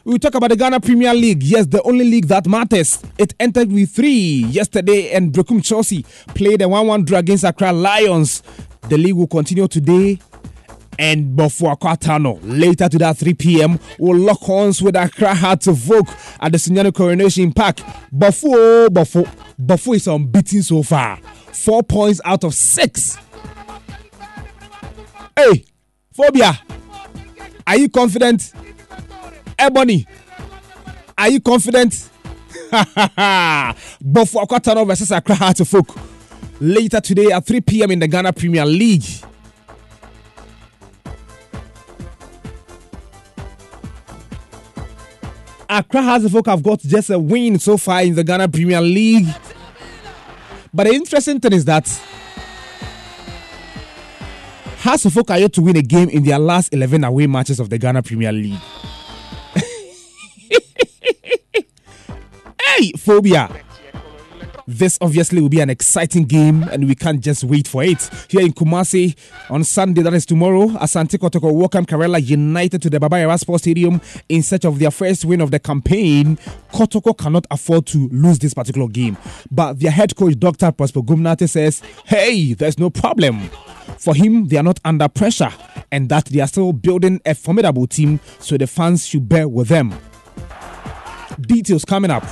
We 0.08 0.18
talk 0.18 0.34
about 0.34 0.48
the 0.48 0.56
Ghana 0.56 0.80
Premier 0.80 1.12
League. 1.12 1.42
Yes, 1.42 1.66
the 1.66 1.82
only 1.82 2.06
league 2.06 2.28
that 2.28 2.46
matters. 2.46 2.98
It 3.18 3.34
entered 3.38 3.70
with 3.70 3.90
three 3.90 4.42
yesterday, 4.48 5.10
and 5.12 5.30
Berekum 5.34 5.62
Chelsea 5.62 6.02
played 6.28 6.62
a 6.62 6.68
1 6.68 6.86
1 6.86 7.04
draw 7.04 7.18
against 7.18 7.44
Accra 7.44 7.74
Lions. 7.74 8.42
The 8.88 8.96
league 8.96 9.16
will 9.16 9.26
continue 9.26 9.68
today. 9.68 10.18
And 10.98 11.36
Bofoakwa 11.36 11.98
Tano, 11.98 12.40
later 12.42 12.88
to 12.88 12.96
that 12.96 13.18
3 13.18 13.34
p.m., 13.34 13.78
will 13.98 14.16
lock 14.16 14.38
horns 14.38 14.80
with 14.80 14.96
Accra 14.96 15.34
Hearts 15.34 15.66
of 15.66 15.90
Oak 15.90 16.08
at 16.40 16.52
the 16.52 16.58
Sunyani 16.58 16.94
Coronation 16.94 17.52
Park. 17.52 17.76
Bafo, 18.10 18.86
Bafo, 18.88 19.28
Bafo 19.60 19.94
is 19.94 20.08
unbeaten 20.08 20.62
so 20.62 20.82
far. 20.82 21.18
Four 21.52 21.82
points 21.82 22.22
out 22.24 22.44
of 22.44 22.54
six. 22.54 23.18
Hey, 25.36 25.66
Phobia, 26.14 26.58
are 27.66 27.76
you 27.76 27.90
confident? 27.90 28.54
Ebony, 29.58 30.06
are 31.16 31.28
you 31.30 31.40
confident? 31.40 31.92
Bofoakwa 32.70 34.60
Tano 34.60 34.86
versus 34.86 35.10
Accra 35.10 35.34
Heart 35.34 35.60
of 35.60 35.74
Oak. 35.74 35.96
Later 36.60 37.00
today 37.00 37.32
at 37.32 37.44
3 37.44 37.60
p.m. 37.62 37.90
in 37.90 37.98
the 37.98 38.06
Ghana 38.06 38.32
Premier 38.32 38.64
League. 38.64 39.04
Accra 45.68 46.02
Hearts 46.02 46.24
of 46.24 46.36
Oak 46.36 46.46
have 46.46 46.62
got 46.62 46.80
just 46.80 47.10
a 47.10 47.18
win 47.18 47.58
so 47.58 47.76
far 47.76 48.02
in 48.02 48.14
the 48.14 48.24
Ghana 48.24 48.48
Premier 48.48 48.80
League. 48.80 49.26
But 50.72 50.86
the 50.86 50.94
interesting 50.94 51.40
thing 51.40 51.52
is 51.52 51.64
that 51.64 51.86
Hearts 54.78 55.04
of 55.04 55.18
Oak 55.18 55.30
are 55.30 55.38
yet 55.38 55.52
to 55.54 55.62
win 55.62 55.76
a 55.76 55.82
game 55.82 56.08
in 56.08 56.22
their 56.22 56.38
last 56.38 56.72
11 56.72 57.02
away 57.04 57.26
matches 57.26 57.58
of 57.60 57.68
the 57.70 57.78
Ghana 57.78 58.02
Premier 58.02 58.32
League. 58.32 58.60
Hey, 62.76 62.92
Phobia! 62.92 63.48
This 64.66 64.98
obviously 65.00 65.40
will 65.40 65.48
be 65.48 65.60
an 65.60 65.70
exciting 65.70 66.24
game, 66.24 66.62
and 66.64 66.86
we 66.86 66.94
can't 66.94 67.20
just 67.20 67.42
wait 67.42 67.66
for 67.66 67.82
it. 67.82 68.08
Here 68.28 68.42
in 68.42 68.52
Kumasi 68.52 69.16
on 69.48 69.64
Sunday, 69.64 70.02
that 70.02 70.12
is 70.12 70.26
tomorrow, 70.26 70.68
Asante 70.68 71.18
Kotoko 71.18 71.52
welcome 71.52 71.86
Karela 71.86 72.22
United 72.22 72.82
to 72.82 72.90
the 72.90 73.00
Baba 73.00 73.18
Yara 73.20 73.38
Sports 73.38 73.62
Stadium 73.62 74.00
in 74.28 74.42
search 74.42 74.66
of 74.66 74.78
their 74.78 74.90
first 74.90 75.24
win 75.24 75.40
of 75.40 75.50
the 75.50 75.58
campaign. 75.58 76.36
Kotoko 76.72 77.16
cannot 77.16 77.46
afford 77.50 77.86
to 77.86 78.08
lose 78.12 78.38
this 78.38 78.52
particular 78.54 78.86
game, 78.86 79.16
but 79.50 79.80
their 79.80 79.90
head 79.90 80.14
coach, 80.14 80.38
Dr. 80.38 80.70
Prosper 80.70 81.00
Gumnate, 81.02 81.48
says, 81.48 81.80
Hey, 82.04 82.52
there's 82.52 82.78
no 82.78 82.90
problem. 82.90 83.48
For 83.98 84.14
him, 84.14 84.46
they 84.48 84.58
are 84.58 84.62
not 84.62 84.78
under 84.84 85.08
pressure, 85.08 85.50
and 85.90 86.10
that 86.10 86.26
they 86.26 86.40
are 86.40 86.46
still 86.46 86.74
building 86.74 87.20
a 87.24 87.34
formidable 87.34 87.86
team, 87.86 88.20
so 88.38 88.58
the 88.58 88.66
fans 88.66 89.06
should 89.06 89.28
bear 89.28 89.48
with 89.48 89.68
them. 89.68 89.94
Details 91.40 91.84
coming 91.86 92.10
up. 92.10 92.24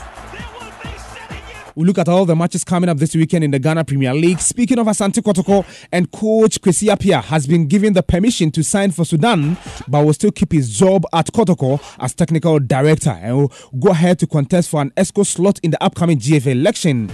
We 1.77 1.85
look 1.85 1.99
at 1.99 2.09
all 2.09 2.25
the 2.25 2.35
matches 2.35 2.65
coming 2.65 2.89
up 2.89 2.97
this 2.97 3.15
weekend 3.15 3.45
in 3.45 3.51
the 3.51 3.59
Ghana 3.59 3.85
Premier 3.85 4.15
League. 4.15 4.41
Speaking 4.41 4.79
of 4.79 4.87
Asante 4.87 5.21
Kotoko 5.23 5.63
and 5.93 6.11
coach 6.11 6.59
Kwesi 6.59 6.89
Appiah 6.89 7.23
has 7.23 7.47
been 7.47 7.67
given 7.69 7.93
the 7.93 8.03
permission 8.03 8.51
to 8.53 8.65
sign 8.65 8.93
for 8.93 9.05
Sudan, 9.05 9.59
but 9.87 10.03
will 10.03 10.15
still 10.15 10.31
keep 10.33 10.53
his 10.53 10.75
job 10.75 11.05
at 11.13 11.27
Kotoko 11.27 11.79
as 11.99 12.15
technical 12.15 12.59
director 12.59 13.11
and 13.11 13.37
will 13.37 13.53
go 13.79 13.91
ahead 13.91 14.19
to 14.21 14.27
contest 14.27 14.71
for 14.71 14.81
an 14.81 14.91
ExCo 14.97 15.27
slot 15.27 15.61
in 15.63 15.71
the 15.71 15.85
upcoming 15.85 16.19
GFA 16.19 16.53
election. 16.53 17.13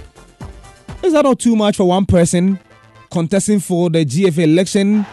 Is 1.03 1.11
that 1.11 1.23
not 1.23 1.39
too 1.39 1.57
much 1.57 1.75
for 1.75 1.83
one 1.83 2.05
person 2.05 2.57
contesting 3.11 3.59
for 3.59 3.89
the 3.89 4.05
GFA 4.05 4.43
election? 4.45 5.05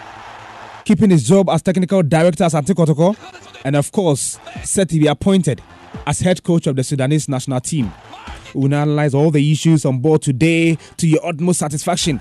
keeping 0.85 1.11
his 1.11 1.29
job 1.29 1.49
as 1.51 1.63
technical 1.63 2.03
director 2.03 2.45
at 2.45 2.51
Asante 2.53 2.75
Kotoko, 2.75 3.15
and 3.65 3.77
of 3.77 3.93
course, 3.93 4.39
set 4.65 4.89
to 4.89 4.99
be 4.99 5.07
appointed 5.07 5.61
as 6.07 6.21
head 6.21 6.43
coach 6.43 6.67
of 6.67 6.75
the 6.75 6.83
Sudanese 6.83 7.29
national 7.29 7.61
team. 7.61 7.93
We 8.55 8.69
will 8.69 8.75
analyze 8.75 9.15
all 9.15 9.31
the 9.31 9.53
issues 9.53 9.85
on 9.85 10.01
board 10.01 10.23
today 10.23 10.77
to 10.97 11.07
your 11.07 11.25
utmost 11.25 11.61
satisfaction. 11.61 12.21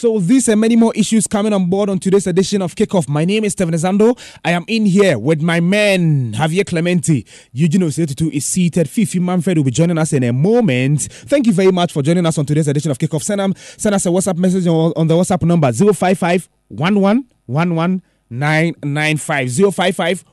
So 0.00 0.18
these 0.18 0.48
and 0.48 0.58
many 0.58 0.76
more 0.76 0.94
issues 0.94 1.26
coming 1.26 1.52
on 1.52 1.68
board 1.68 1.90
on 1.90 1.98
today's 1.98 2.26
edition 2.26 2.62
of 2.62 2.74
Kickoff. 2.74 3.06
My 3.06 3.26
name 3.26 3.44
is 3.44 3.52
Steven 3.52 3.74
Zando. 3.74 4.18
I 4.42 4.52
am 4.52 4.64
in 4.66 4.86
here 4.86 5.18
with 5.18 5.42
my 5.42 5.60
man 5.60 6.32
Javier 6.32 6.64
Clemente. 6.64 7.26
Eugene 7.52 7.82
Osetutu 7.82 8.32
is 8.32 8.46
seated. 8.46 8.88
Fifi 8.88 9.18
Manfred 9.18 9.58
will 9.58 9.64
be 9.64 9.70
joining 9.70 9.98
us 9.98 10.14
in 10.14 10.22
a 10.24 10.32
moment. 10.32 11.02
Thank 11.02 11.46
you 11.46 11.52
very 11.52 11.70
much 11.70 11.92
for 11.92 12.00
joining 12.00 12.24
us 12.24 12.38
on 12.38 12.46
today's 12.46 12.66
edition 12.66 12.90
of 12.90 12.96
Kickoff. 12.96 13.22
Send, 13.22 13.58
send 13.58 13.94
us 13.94 14.06
a 14.06 14.08
WhatsApp 14.08 14.38
message 14.38 14.66
on, 14.66 15.06
the 15.06 15.14
WhatsApp 15.14 15.42
number 15.42 15.70
055 15.70 16.48
1111 16.68 18.02
995 18.30 19.50
055 19.74 20.24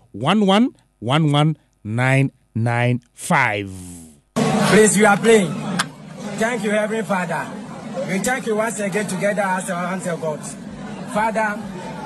Please, 4.69 4.97
you 4.97 5.05
are 5.05 5.17
playing. 5.17 5.51
Thank 6.37 6.63
you, 6.63 6.69
Heavenly 6.71 7.03
Father. 7.03 7.47
We 8.07 8.19
thank 8.19 8.45
you 8.45 8.55
once 8.55 8.79
again 8.79 9.07
together 9.07 9.41
as 9.41 9.69
our 9.71 9.95
of 9.95 10.21
God. 10.21 10.39
Father, 11.11 11.59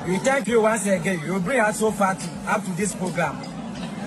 we 0.07 0.17
thank 0.19 0.47
you 0.47 0.61
once 0.61 0.87
again. 0.87 1.19
You 1.25 1.39
bring 1.39 1.59
us 1.59 1.79
so 1.79 1.91
far 1.91 2.15
to, 2.15 2.29
up 2.47 2.63
to 2.63 2.71
this 2.71 2.95
program. 2.95 3.37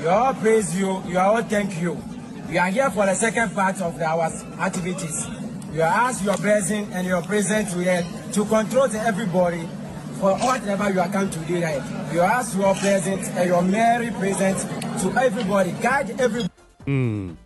We 0.00 0.06
all 0.06 0.32
praise 0.34 0.78
you. 0.78 1.02
You 1.06 1.18
all 1.18 1.42
thank 1.42 1.80
you. 1.80 2.02
We 2.48 2.56
are 2.58 2.68
here 2.68 2.90
for 2.90 3.04
the 3.06 3.14
second 3.14 3.54
part 3.54 3.80
of 3.82 3.98
the, 3.98 4.04
our 4.06 4.30
activities. 4.60 5.26
Are 5.82 5.82
asked 5.82 6.24
your 6.24 6.36
blessing 6.36 6.86
and 6.92 7.06
your 7.06 7.20
presence 7.22 7.72
to, 7.74 8.32
to 8.32 8.44
control 8.44 8.88
everybody 9.00 9.68
for 10.20 10.34
whatever 10.38 10.90
you 10.92 11.00
are 11.00 11.08
coming 11.08 11.30
to 11.30 11.38
do 11.40 11.62
right. 11.62 11.82
You 12.12 12.20
ask 12.20 12.56
your 12.56 12.74
presence 12.74 13.28
and 13.28 13.48
your 13.48 13.62
merry 13.62 14.10
presence 14.10 14.64
to 15.02 15.12
everybody. 15.18 15.72
Guide 15.72 16.10
everybody. 16.20 16.50
Mm. 16.86 17.36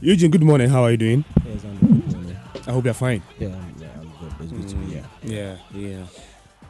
Eugene, 0.00 0.30
good 0.30 0.42
morning. 0.42 0.68
How 0.68 0.84
are 0.84 0.90
you 0.92 0.96
doing? 0.96 1.24
Yes, 1.44 1.64
I'm 1.64 1.78
good 1.78 2.14
morning. 2.14 2.36
I 2.66 2.70
hope 2.72 2.84
you're 2.84 2.94
fine. 2.94 3.22
Yeah, 3.38 3.48
I'm, 3.48 3.74
yeah, 3.80 3.88
I'm 4.00 4.12
good. 4.20 4.32
It's 4.40 4.52
good 4.52 4.68
to 4.68 4.76
be 4.76 4.86
here. 4.92 5.04
Yeah, 5.22 6.06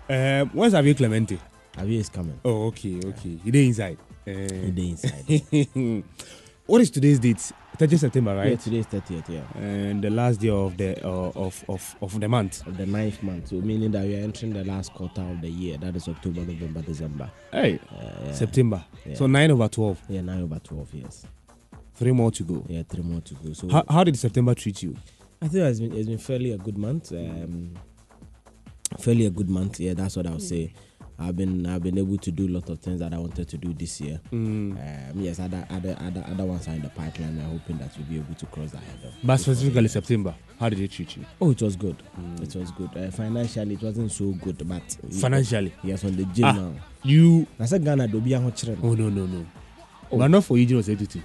yeah. 0.08 0.40
Um, 0.40 0.50
when's 0.50 0.72
Javier 0.74 0.96
Clemente? 0.96 1.38
Javier 1.76 2.00
is 2.00 2.08
coming. 2.08 2.40
Oh, 2.44 2.66
okay, 2.68 3.00
okay. 3.04 3.38
He 3.44 3.50
dey 3.50 3.66
inside. 3.66 3.98
Uh, 4.26 4.30
he 4.30 4.70
dey 4.70 4.88
inside. 4.90 6.04
what 6.68 6.82
is 6.82 6.90
today's 6.90 7.18
date? 7.18 7.50
30th 7.78 7.98
September, 8.00 8.36
right? 8.36 8.50
Yeah, 8.50 8.56
today 8.56 8.78
is 8.78 8.86
30th, 8.86 9.28
yeah. 9.28 9.42
And 9.62 10.02
the 10.04 10.10
last 10.10 10.38
day 10.40 10.50
of 10.50 10.76
the 10.76 11.02
uh, 11.02 11.32
of, 11.34 11.64
of 11.68 11.96
of 12.02 12.20
the 12.20 12.28
month. 12.28 12.66
Of 12.66 12.76
the 12.76 12.84
ninth 12.86 13.22
month. 13.22 13.48
So 13.48 13.56
meaning 13.56 13.90
that 13.92 14.04
we 14.04 14.16
are 14.16 14.22
entering 14.22 14.52
the 14.52 14.64
last 14.64 14.92
quarter 14.92 15.22
of 15.22 15.40
the 15.40 15.48
year. 15.48 15.78
That 15.78 15.96
is 15.96 16.06
October, 16.08 16.40
November, 16.40 16.82
December. 16.82 17.30
Hey, 17.50 17.80
uh, 17.90 18.24
yeah. 18.26 18.32
September. 18.32 18.84
Yeah. 19.06 19.14
So 19.14 19.26
nine 19.26 19.50
over 19.50 19.66
twelve. 19.68 19.98
Yeah, 20.08 20.20
nine 20.20 20.42
over 20.42 20.58
twelve. 20.58 20.92
Yes. 20.92 21.26
Three 21.94 22.12
more 22.12 22.30
to 22.32 22.42
go. 22.42 22.64
Yeah, 22.68 22.82
three 22.82 23.02
more 23.02 23.22
to 23.22 23.34
go. 23.34 23.52
So 23.54 23.68
how, 23.70 23.84
how 23.88 24.04
did 24.04 24.16
September 24.18 24.54
treat 24.54 24.82
you? 24.82 24.94
I 25.40 25.48
think 25.48 25.64
it's 25.64 25.80
been 25.80 25.94
it's 25.94 26.08
been 26.08 26.18
fairly 26.18 26.52
a 26.52 26.58
good 26.58 26.76
month. 26.76 27.12
Um, 27.12 27.74
fairly 28.98 29.24
a 29.24 29.30
good 29.30 29.48
month. 29.48 29.80
Yeah, 29.80 29.94
that's 29.94 30.16
what 30.16 30.26
I 30.26 30.30
would 30.32 30.42
say. 30.42 30.74
I've 31.20 31.36
been 31.36 31.66
I've 31.66 31.82
been 31.82 31.98
able 31.98 32.16
to 32.18 32.30
do 32.30 32.46
a 32.46 32.52
lot 32.52 32.68
of 32.70 32.78
things 32.78 33.00
that 33.00 33.12
I 33.12 33.18
wanted 33.18 33.48
to 33.48 33.56
do 33.56 33.72
this 33.74 34.00
year. 34.00 34.20
Mm. 34.32 35.10
Um, 35.12 35.20
yes, 35.20 35.40
other 35.40 35.66
other 35.68 35.96
other 36.00 36.24
other 36.28 36.44
ones 36.44 36.68
are 36.68 36.72
in 36.72 36.82
the 36.82 36.90
pipeline. 36.90 37.40
I'm 37.40 37.58
hoping 37.58 37.78
that 37.78 37.90
we'll 37.96 38.06
be 38.06 38.16
able 38.18 38.34
to 38.34 38.46
cross 38.46 38.70
that 38.70 38.82
hurdle. 38.82 39.12
But 39.24 39.38
specifically 39.38 39.88
September, 39.88 40.34
how 40.60 40.68
did 40.68 40.78
it 40.78 40.92
treat 40.92 41.16
you? 41.16 41.24
Oh, 41.40 41.50
it 41.50 41.60
was 41.60 41.74
good. 41.74 41.96
Mm. 42.20 42.42
It 42.42 42.54
was 42.58 42.70
good. 42.70 42.96
Uh, 42.96 43.10
financially, 43.10 43.74
it 43.74 43.82
wasn't 43.82 44.12
so 44.12 44.30
good, 44.32 44.66
but 44.68 44.96
financially, 45.20 45.72
yes, 45.82 46.04
on 46.04 46.14
the 46.16 46.24
gym 46.26 46.44
ah, 46.44 46.52
now. 46.52 46.72
You 47.02 47.46
I 47.58 47.66
said 47.66 47.82
Ghana 47.84 48.06
do 48.06 48.20
be 48.20 48.34
Oh 48.36 48.40
no 48.40 49.08
no 49.08 49.26
no. 49.26 49.46
Oh. 50.10 50.18
But 50.18 50.28
not 50.28 50.44
for 50.44 50.56
you, 50.56 50.76
was 50.76 50.88
editing. 50.88 51.24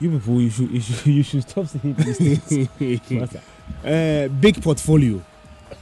You 0.00 0.10
people 0.18 0.40
you 0.40 0.50
should 0.50 0.70
you 0.70 0.80
should, 0.80 1.06
you 1.18 1.22
should 1.22 1.42
stop 1.48 1.66
saying 1.66 1.94
these 1.94 2.18
things. 2.98 3.36
uh, 3.84 4.28
big 4.40 4.62
portfolio. 4.62 5.22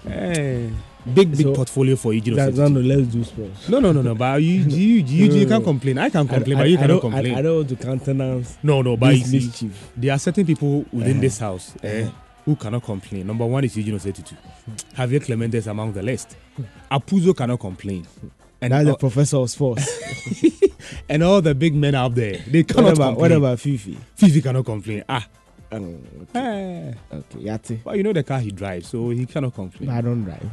Uh, 0.06 0.70
big 1.14 1.30
big 1.30 1.42
So, 1.42 1.54
portfolio 1.54 1.96
for 1.96 2.12
you. 2.12 2.20
That, 2.34 2.54
no, 2.54 2.80
let's 2.80 3.08
do 3.08 3.22
sports. 3.24 3.68
No, 3.68 3.80
no, 3.80 3.92
no, 3.92 4.02
no. 4.02 4.14
But 4.14 4.42
you, 4.42 4.60
you, 4.60 5.02
you, 5.02 5.32
you, 5.32 5.46
can't 5.46 5.62
complain. 5.64 5.98
I 5.98 6.10
can 6.10 6.26
complain, 6.26 6.56
I, 6.56 6.60
but 6.62 6.70
you 6.70 6.76
I 6.78 6.80
cannot 6.80 7.00
complain. 7.00 7.34
I, 7.34 7.42
don't 7.42 7.56
want 7.56 7.68
to 7.68 7.76
countenance. 7.76 8.58
No, 8.62 8.82
no, 8.82 8.96
but 8.96 9.10
this 9.14 9.32
mischief. 9.32 9.90
there 9.96 10.12
are 10.12 10.18
certain 10.18 10.44
people 10.46 10.84
within 10.92 11.12
Uh-huh. 11.12 11.20
this 11.20 11.38
house 11.38 11.74
eh, 11.82 12.02
Uh-huh. 12.02 12.10
who 12.44 12.56
cannot 12.56 12.82
complain. 12.84 13.26
Number 13.26 13.46
one 13.46 13.64
is 13.64 13.76
Eugene 13.76 13.94
Osetutu. 13.98 14.36
Javier 14.96 15.20
Clemente 15.24 15.58
is 15.58 15.66
among 15.66 15.92
the 15.92 16.02
list. 16.02 16.36
Apuzo 16.90 17.34
cannot 17.36 17.60
complain. 17.60 18.06
And 18.60 18.72
That's 18.72 18.84
the 18.86 18.90
all, 18.92 18.96
professor 18.98 19.36
of 19.38 19.50
sports. 19.50 19.86
And 21.08 21.22
all 21.22 21.40
the 21.42 21.54
big 21.54 21.74
men 21.74 21.94
out 21.94 22.14
there, 22.14 22.38
they 22.46 22.60
what 22.60 22.68
cannot 22.68 22.92
about 22.94 23.16
what 23.18 23.30
complain. 23.30 23.32
about 23.38 23.60
Fifi? 23.60 23.98
Fifi 24.14 24.42
cannot 24.42 24.64
complain. 24.64 25.04
Ah, 25.08 25.26
Um, 25.72 25.98
eh. 26.34 26.92
okay, 27.12 27.38
Yati. 27.40 27.84
Well, 27.84 27.96
you 27.96 28.02
know 28.04 28.12
the 28.12 28.22
car 28.22 28.38
he 28.40 28.50
drives, 28.52 28.88
so 28.88 29.10
he 29.10 29.26
cannot 29.26 29.54
complain. 29.54 29.90
I 29.90 30.00
don't 30.00 30.22
drive. 30.24 30.48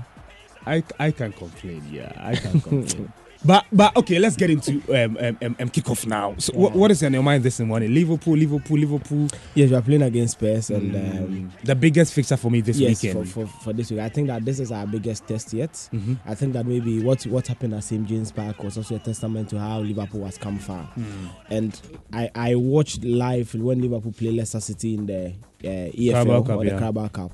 I, 0.65 0.83
I 0.99 1.11
can 1.11 1.33
complain, 1.33 1.83
yeah, 1.91 2.11
I 2.17 2.35
can 2.35 2.61
complain. 2.61 3.11
But 3.45 3.65
but 3.73 3.95
okay, 3.97 4.19
let's 4.19 4.35
get 4.37 4.49
into 4.49 4.81
um 4.89 5.17
um, 5.17 5.37
um, 5.41 5.55
um 5.59 5.69
kickoff 5.69 6.05
now. 6.07 6.35
So 6.37 6.53
what, 6.53 6.73
what 6.73 6.91
is 6.91 7.03
on 7.03 7.13
your 7.13 7.23
mind 7.23 7.43
this 7.43 7.59
morning? 7.59 7.93
Liverpool, 7.93 8.37
Liverpool, 8.37 8.77
Liverpool. 8.77 9.27
Yes, 9.53 9.69
we 9.69 9.75
are 9.75 9.81
playing 9.81 10.01
against 10.01 10.33
Spurs, 10.37 10.69
and 10.69 10.93
Mm, 10.93 11.17
um, 11.23 11.51
the 11.63 11.75
biggest 11.75 12.13
fixture 12.13 12.37
for 12.37 12.49
me 12.51 12.61
this 12.61 12.77
yes, 12.77 13.01
weekend. 13.03 13.27
For, 13.29 13.45
for, 13.45 13.63
for 13.63 13.73
this 13.73 13.89
week, 13.91 13.99
I 13.99 14.09
think 14.09 14.27
that 14.27 14.45
this 14.45 14.59
is 14.59 14.71
our 14.71 14.85
biggest 14.87 15.27
test 15.27 15.53
yet. 15.53 15.71
Mhm. 15.91 16.19
I 16.25 16.35
think 16.35 16.53
that 16.53 16.65
maybe 16.65 17.01
what 17.03 17.23
what 17.27 17.47
happened 17.47 17.73
at 17.73 17.83
St 17.83 18.05
James 18.07 18.31
Park 18.31 18.63
was 18.63 18.77
also 18.77 18.95
a 18.95 18.99
testament 18.99 19.49
to 19.49 19.59
how 19.59 19.79
Liverpool 19.79 20.23
has 20.25 20.37
come 20.37 20.57
far. 20.59 20.89
Mm. 20.97 21.29
And 21.49 21.81
I 22.13 22.29
I 22.35 22.55
watched 22.55 23.03
live 23.03 23.53
when 23.55 23.81
Liverpool 23.81 24.13
play 24.13 24.31
Leicester 24.31 24.59
City 24.61 24.93
in 24.95 25.05
the 25.07 25.33
uh, 25.63 25.91
EFL 25.91 26.11
Carabao 26.13 26.41
Cup, 26.43 26.57
or 26.57 26.63
the 26.63 26.71
yeah. 26.71 26.79
Carabao 26.79 27.07
Cup, 27.09 27.31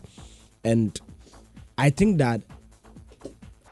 and 0.64 1.00
I 1.78 1.90
think 1.92 2.18
that. 2.18 2.42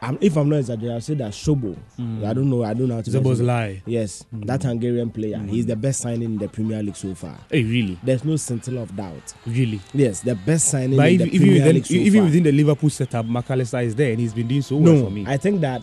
I'm, 0.01 0.17
if 0.21 0.37
I'm 0.37 0.47
not 0.47 0.57
exaggerating, 0.57 0.93
I'll 0.93 1.01
say 1.01 1.15
that 1.15 1.31
Shobo. 1.31 1.75
Mm. 1.99 2.23
I 2.25 2.33
don't 2.33 2.49
know. 2.49 2.63
I 2.63 2.73
don't 2.75 2.87
know 2.87 2.95
how 2.95 3.01
to. 3.01 3.09
Szoboszlai. 3.09 3.81
Yes, 3.85 4.23
Mm. 4.33 4.45
that 4.45 4.61
Hungarian 4.63 5.09
player. 5.09 5.37
Mm. 5.37 5.49
He's 5.49 5.65
the 5.65 5.75
best 5.75 6.01
signing 6.01 6.21
in 6.23 6.37
the 6.37 6.47
Premier 6.47 6.83
League 6.83 6.95
so 6.95 7.15
far. 7.15 7.37
Hey, 7.49 7.63
really? 7.63 7.97
There's 8.03 8.23
no 8.23 8.35
scintilla 8.35 8.81
of 8.83 8.95
doubt. 8.95 9.33
Really? 9.47 9.81
Yes, 9.93 10.21
the 10.21 10.35
best 10.35 10.67
signing 10.69 10.97
But 10.97 11.09
in 11.11 11.21
if, 11.21 11.27
the 11.29 11.35
even 11.35 11.39
Premier 11.47 11.61
within, 11.61 11.75
League 11.75 11.85
so 11.87 11.93
even 11.95 12.19
far. 12.19 12.25
within 12.25 12.43
the 12.43 12.51
Liverpool 12.51 12.89
setup, 12.91 13.25
McAllister 13.25 13.83
is 13.83 13.95
there 13.95 14.11
and 14.11 14.19
he's 14.19 14.33
been 14.33 14.47
doing 14.47 14.61
so 14.61 14.77
well 14.77 15.05
for 15.05 15.09
me. 15.11 15.25
I 15.27 15.37
think 15.37 15.61
that 15.61 15.81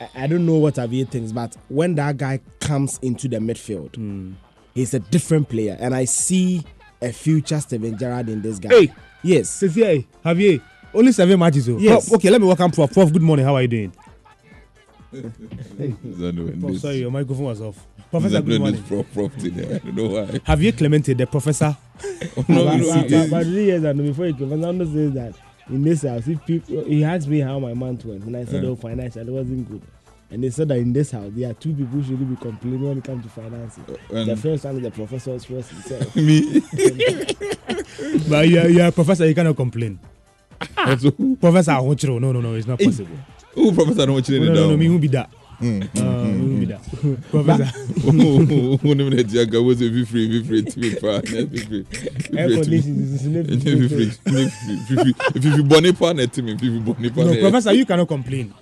I, 0.00 0.08
I 0.14 0.26
don't 0.26 0.46
know 0.46 0.56
what 0.56 0.76
Javier 0.76 1.06
thinks, 1.08 1.30
but 1.32 1.54
when 1.68 1.94
that 1.96 2.16
guy 2.16 2.40
comes 2.60 2.98
into 3.02 3.28
the 3.28 3.36
midfield, 3.36 3.96
Hmm. 3.96 4.32
he's 4.74 4.94
a 4.94 4.98
different 5.00 5.50
player, 5.50 5.76
and 5.78 5.94
I 5.94 6.06
see 6.06 6.62
a 7.02 7.12
future 7.12 7.60
Steven 7.60 7.98
Gerrard 7.98 8.28
in 8.30 8.40
this 8.40 8.58
guy. 8.58 8.70
Hey, 8.70 8.94
yes, 9.22 9.50
Cynthia, 9.50 10.02
Javier, 10.24 10.62
only 10.94 11.12
seven 11.12 11.38
matches. 11.38 11.68
Oh. 11.68 11.78
Yes. 11.78 12.08
Prof, 12.08 12.18
okay, 12.18 12.30
let 12.30 12.40
me 12.40 12.46
welcome 12.46 12.70
Prof. 12.70 12.92
Prof, 12.92 13.12
good 13.12 13.22
morning. 13.22 13.44
How 13.44 13.54
are 13.56 13.62
you 13.62 13.68
doing? 13.68 13.92
Prof, 16.60 16.78
sorry, 16.78 16.96
your 16.98 17.10
microphone 17.10 17.44
was 17.44 17.60
off. 17.60 17.86
Professor, 18.10 18.42
good 18.42 18.60
morning. 18.60 18.82
prof, 18.82 19.06
prof 19.12 19.32
thing. 19.34 19.58
Eh? 19.58 19.74
I 19.74 19.78
don't 19.78 19.94
know 19.94 20.08
why. 20.08 20.40
Have 20.44 20.62
you 20.62 20.72
Clemente, 20.72 21.14
the 21.14 21.26
professor? 21.26 21.76
No, 22.48 22.64
but, 22.64 22.76
no, 22.76 23.06
but, 23.08 23.30
but, 23.30 23.42
three 23.44 23.64
years 23.66 23.84
ago, 23.84 24.02
before 24.02 24.26
he 24.26 24.32
came, 24.32 24.48
Fernando 24.50 24.84
says 24.84 25.12
that 25.12 25.34
in 25.68 25.82
this 25.82 26.02
house, 26.02 26.26
if 26.26 26.44
people, 26.44 26.84
he 26.84 27.04
asked 27.04 27.28
me 27.28 27.40
how 27.40 27.58
my 27.58 27.74
month 27.74 28.04
went, 28.04 28.24
and 28.24 28.36
I 28.36 28.44
said, 28.44 28.62
Yeah. 28.62 28.70
oh, 28.70 28.76
financially, 28.76 29.26
it 29.26 29.30
wasn't 29.32 29.70
good. 29.70 29.82
And 30.30 30.42
they 30.42 30.50
said 30.50 30.68
that 30.68 30.78
in 30.78 30.92
this 30.92 31.10
house, 31.10 31.30
there 31.34 31.50
are 31.50 31.54
two 31.54 31.70
people 31.74 31.86
who 31.86 32.02
shouldn't 32.02 32.28
be 32.30 32.36
complaining 32.36 32.82
when 32.88 32.98
it 32.98 33.04
comes 33.04 33.24
to 33.24 33.30
financing. 33.30 33.84
Uh, 33.88 34.14
and- 34.16 34.28
the 34.30 34.36
first 34.36 34.64
one 34.64 34.76
is 34.76 34.82
the 34.82 34.90
professor's 34.90 35.44
first 35.44 35.70
himself. 35.70 36.16
Me. 36.16 36.60
but 38.28 38.48
you're, 38.48 38.68
you're 38.68 38.86
a 38.86 38.92
professor, 38.92 39.26
you 39.26 39.34
cannot 39.34 39.56
complain. 39.56 39.98
Professor 41.40 41.72
Ahonchiro, 41.72 42.20
no, 42.20 42.32
no, 42.32 42.40
no, 42.40 42.54
it's 42.54 42.66
not 42.66 42.78
possible. 42.78 43.16
Who 43.54 43.72
Professor 43.72 44.06
Ahonchiro 44.06 44.38
No, 44.40 44.44
ni 44.44 44.48
no, 44.48 44.54
no, 44.54 44.68
down? 44.70 44.78
me 44.78 44.86
who 44.86 44.98
be 44.98 45.08
that. 45.08 45.30
Me 45.60 45.80
who 45.94 46.58
be 46.60 46.66
that. 46.66 46.82
Professor. 47.30 47.64
Who 47.64 48.14
name 48.94 49.10
that 49.10 49.26
Jaga 49.28 49.64
was 49.64 49.80
a 49.82 49.88
free, 50.04 50.28
be 50.28 50.42
free, 50.44 50.62
be 50.62 50.72
free, 50.72 51.44
be 51.46 51.58
free, 51.58 51.86
Air 52.36 52.48
free. 52.48 52.60
conditioning 52.62 53.14
is 53.14 53.26
in 53.26 53.42
Be 53.46 53.88
free, 53.88 54.10
free, 54.10 54.44
be 54.88 54.96
free. 54.96 55.14
If 55.34 55.44
you 55.44 55.62
bonny 55.64 55.92
pan 55.92 56.18
at 56.20 56.36
me, 56.38 56.52
if 56.54 56.62
you 56.62 56.80
bonny 56.80 57.10
pan. 57.10 57.26
No, 57.26 57.40
Professor, 57.40 57.72
you 57.72 57.86
cannot 57.86 58.08
complain. 58.08 58.52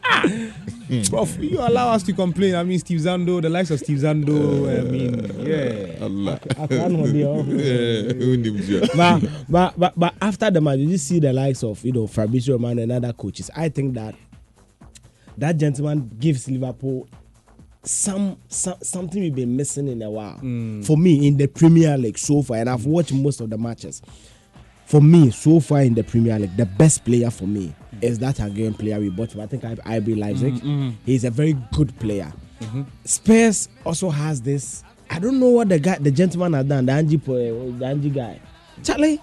Hmm. 0.91 1.03
Prof, 1.03 1.39
you 1.39 1.61
allow 1.61 1.93
us 1.93 2.03
to 2.03 2.13
complain. 2.13 2.57
I 2.57 2.65
mean, 2.65 2.79
Steve 2.81 2.99
Zando, 2.99 3.41
the 3.41 3.49
likes 3.49 3.71
of 3.71 3.79
Steve 3.79 3.99
Zando. 3.99 4.67
I 4.67 4.83
mean, 4.91 5.15
yeah. 5.47 6.03
Allah. 6.05 6.41
I 6.59 6.67
can't 6.67 6.97
hold 6.97 7.15
it 7.15 7.25
off. 7.25 7.47
Yeah, 7.47 8.13
who 8.15 8.37
named 8.37 8.65
you? 8.65 8.81
but, 8.97 9.23
but 9.49 9.79
but 9.79 9.93
but 9.97 10.15
after 10.21 10.51
the 10.51 10.61
match, 10.61 10.79
did 10.79 10.91
you 10.91 10.99
see 10.99 11.21
the 11.21 11.33
likes 11.33 11.63
of 11.63 11.85
you 11.85 11.93
know 11.93 12.09
Fabrizio 12.09 12.55
Romano 12.55 12.83
and 12.83 12.91
other 12.91 13.13
coaches. 13.13 13.51
I 13.55 13.69
think 13.69 13.95
that 13.95 14.17
that 15.39 15.57
gentleman 15.57 16.11
gives 16.19 16.49
Liverpool 16.51 17.09
some, 17.85 18.37
some 18.49 18.77
something 18.83 19.23
we've 19.23 19.35
been 19.35 19.57
missing 19.57 19.87
in 19.89 20.03
a 20.03 20.11
while. 20.11 20.39
Mm. 20.43 20.85
For 20.85 20.97
me, 20.97 21.27
in 21.27 21.37
the 21.37 21.47
Premier 21.47 21.97
League 21.97 22.19
so 22.19 22.43
far, 22.43 22.57
and 22.59 22.69
I've 22.69 22.85
watched 22.85 23.13
most 23.13 23.41
of 23.41 23.49
the 23.49 23.59
matches. 23.59 24.03
For 24.91 25.01
me, 25.01 25.31
so 25.31 25.61
far 25.61 25.83
in 25.83 25.95
the 25.95 26.03
Premier 26.03 26.37
League, 26.37 26.57
the 26.57 26.67
best 26.67 27.05
player 27.05 27.31
for 27.31 27.47
me 27.47 27.73
is 28.03 28.19
that 28.19 28.39
Hungarian 28.39 28.75
player 28.75 28.99
we 28.99 29.09
bought 29.09 29.31
from. 29.31 29.43
I 29.43 29.47
think 29.47 29.65
I 29.65 29.77
RB 30.01 30.19
Leipzig. 30.19 30.55
Mm, 30.55 30.63
mm. 30.65 30.95
He's 31.07 31.23
a 31.23 31.31
very 31.31 31.53
good 31.73 31.97
player. 32.01 32.33
Mhm. 32.61 32.87
Spurs 33.05 33.69
also 33.85 34.11
has 34.11 34.41
this. 34.43 34.83
I 35.09 35.21
don't 35.21 35.39
know 35.39 35.51
what 35.51 35.69
the 35.69 35.79
guy, 35.79 35.97
the 36.01 36.11
gentleman 36.11 36.55
has 36.55 36.67
done. 36.67 36.87
The 36.87 36.93
Angie, 36.93 37.17
the 37.19 37.87
Angie 37.87 38.11
guy, 38.11 38.41
Charlie. 38.83 39.21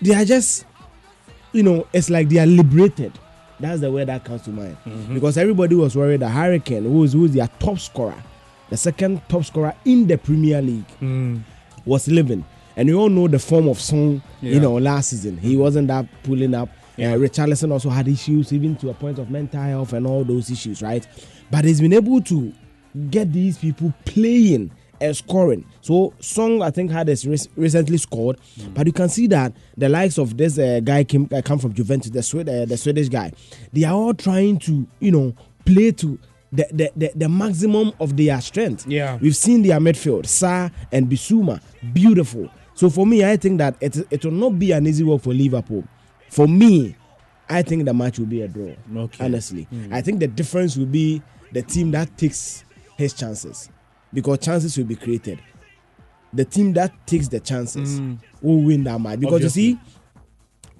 They 0.00 0.14
are 0.14 0.24
just, 0.24 0.64
you 1.52 1.64
know, 1.64 1.88
it's 1.92 2.08
like 2.08 2.28
they 2.28 2.38
are 2.38 2.46
liberated. 2.46 3.18
That's 3.58 3.80
the 3.80 3.90
word 3.90 4.06
that 4.08 4.24
comes 4.24 4.42
to 4.42 4.50
mind 4.50 4.76
Mhm. 4.86 5.14
because 5.14 5.36
everybody 5.36 5.74
was 5.74 5.96
worried 5.96 6.20
that 6.20 6.28
Harry 6.30 6.60
Kane, 6.60 6.84
who 6.84 7.02
is 7.02 7.14
who 7.14 7.24
is 7.24 7.32
their 7.32 7.48
top 7.58 7.80
scorer, 7.80 8.14
the 8.70 8.76
second 8.76 9.22
top 9.28 9.44
scorer 9.44 9.74
in 9.84 10.06
the 10.06 10.18
Premier 10.18 10.62
League, 10.62 10.86
Mm. 11.00 11.40
was 11.84 12.06
living. 12.06 12.44
And 12.76 12.88
we 12.88 12.94
all 12.94 13.08
know 13.08 13.28
the 13.28 13.38
form 13.38 13.68
of 13.68 13.80
Song, 13.80 14.20
Yeah. 14.42 14.54
you 14.54 14.60
know, 14.60 14.74
last 14.74 15.10
season. 15.10 15.36
He 15.38 15.56
wasn't 15.56 15.88
that 15.88 16.06
pulling 16.24 16.54
up. 16.54 16.68
Uh, 16.98 17.02
Richarlison 17.18 17.72
also 17.72 17.88
had 17.90 18.06
issues, 18.08 18.52
even 18.52 18.76
to 18.76 18.90
a 18.90 18.94
point 18.94 19.18
of 19.18 19.30
mental 19.30 19.60
health 19.62 19.92
and 19.92 20.06
all 20.06 20.24
those 20.24 20.50
issues, 20.50 20.80
right? 20.82 21.06
But 21.50 21.64
he's 21.64 21.80
been 21.80 21.92
able 21.92 22.20
to 22.22 22.52
get 23.10 23.32
these 23.32 23.58
people 23.58 23.92
playing 24.04 24.70
and 25.00 25.16
scoring. 25.16 25.64
So 25.80 26.14
Song, 26.20 26.62
I 26.62 26.70
think, 26.70 26.92
had 26.92 27.08
this 27.08 27.26
recently 27.56 27.96
scored, 27.96 28.38
but 28.74 28.86
you 28.86 28.92
can 28.92 29.08
see 29.08 29.26
that 29.28 29.52
the 29.76 29.88
likes 29.88 30.18
of 30.18 30.36
this 30.36 30.56
uh, 30.56 30.80
guy 30.84 31.02
came 31.02 31.28
uh, 31.32 31.42
come 31.44 31.58
from 31.58 31.74
Juventus, 31.74 32.10
the 32.10 32.22
Swed- 32.22 32.48
uh, 32.48 32.64
the 32.64 32.76
Swedish 32.76 33.08
guy. 33.08 33.32
They 33.72 33.82
are 33.84 33.92
all 33.94 34.14
trying 34.14 34.58
to, 34.60 34.86
you 35.00 35.10
know, 35.10 35.34
play 35.66 35.90
to 35.92 36.16
the 36.52 36.66
the, 36.72 36.92
the, 36.96 37.12
the 37.16 37.28
maximum 37.28 37.92
of 37.98 38.16
their 38.16 38.40
strength. 38.40 38.86
Yeah. 38.86 39.18
We've 39.20 39.34
seen 39.36 39.62
their 39.62 39.80
midfield, 39.80 40.26
Sarr 40.26 40.70
and 40.92 41.08
Bissouma, 41.10 41.60
beautiful. 41.92 42.48
So 42.74 42.90
for 42.90 43.06
me, 43.06 43.24
I 43.24 43.36
think 43.36 43.58
that 43.58 43.76
it, 43.80 43.96
it 44.10 44.24
will 44.24 44.32
not 44.32 44.58
be 44.58 44.72
an 44.72 44.86
easy 44.86 45.04
work 45.04 45.22
for 45.22 45.32
Liverpool. 45.32 45.84
For 46.30 46.48
me, 46.48 46.96
I 47.48 47.62
think 47.62 47.84
the 47.84 47.94
match 47.94 48.18
will 48.18 48.26
be 48.26 48.42
a 48.42 48.48
draw. 48.48 48.72
Okay. 48.96 49.24
Honestly, 49.24 49.68
Mm. 49.72 49.92
I 49.92 50.00
think 50.00 50.20
the 50.20 50.26
difference 50.26 50.76
will 50.76 50.86
be 50.86 51.22
the 51.52 51.62
team 51.62 51.90
that 51.92 52.16
takes 52.18 52.64
his 52.96 53.12
chances, 53.12 53.68
because 54.12 54.38
chances 54.38 54.76
will 54.76 54.86
be 54.86 54.96
created. 54.96 55.38
The 56.32 56.44
team 56.44 56.72
that 56.72 57.06
takes 57.06 57.28
the 57.28 57.38
chances 57.38 58.00
Mm. 58.00 58.18
will 58.42 58.60
win 58.62 58.82
that 58.84 59.00
match. 59.00 59.20
Because 59.20 59.34
Obviously. 59.34 59.62
you 59.62 59.74
see, 59.74 59.80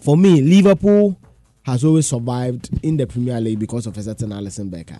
for 0.00 0.16
me, 0.16 0.40
Liverpool 0.42 1.16
has 1.62 1.84
always 1.84 2.06
survived 2.08 2.70
in 2.82 2.96
the 2.96 3.06
Premier 3.06 3.40
League 3.40 3.58
because 3.60 3.86
of 3.86 3.96
a 3.96 4.02
certain 4.02 4.30
Alisson 4.30 4.68
Becker. 4.70 4.98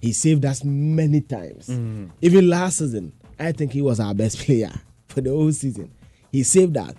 He 0.00 0.12
saved 0.12 0.44
us 0.44 0.62
many 0.62 1.20
times. 1.20 1.68
Mm. 1.68 2.10
Even 2.22 2.48
last 2.48 2.78
season, 2.78 3.12
I 3.38 3.50
think 3.52 3.72
he 3.72 3.82
was 3.82 3.98
our 3.98 4.14
best 4.14 4.38
player 4.44 4.70
for 5.08 5.20
the 5.20 5.30
whole 5.30 5.52
season. 5.52 5.90
He 6.36 6.42
saved 6.42 6.74
that. 6.74 6.94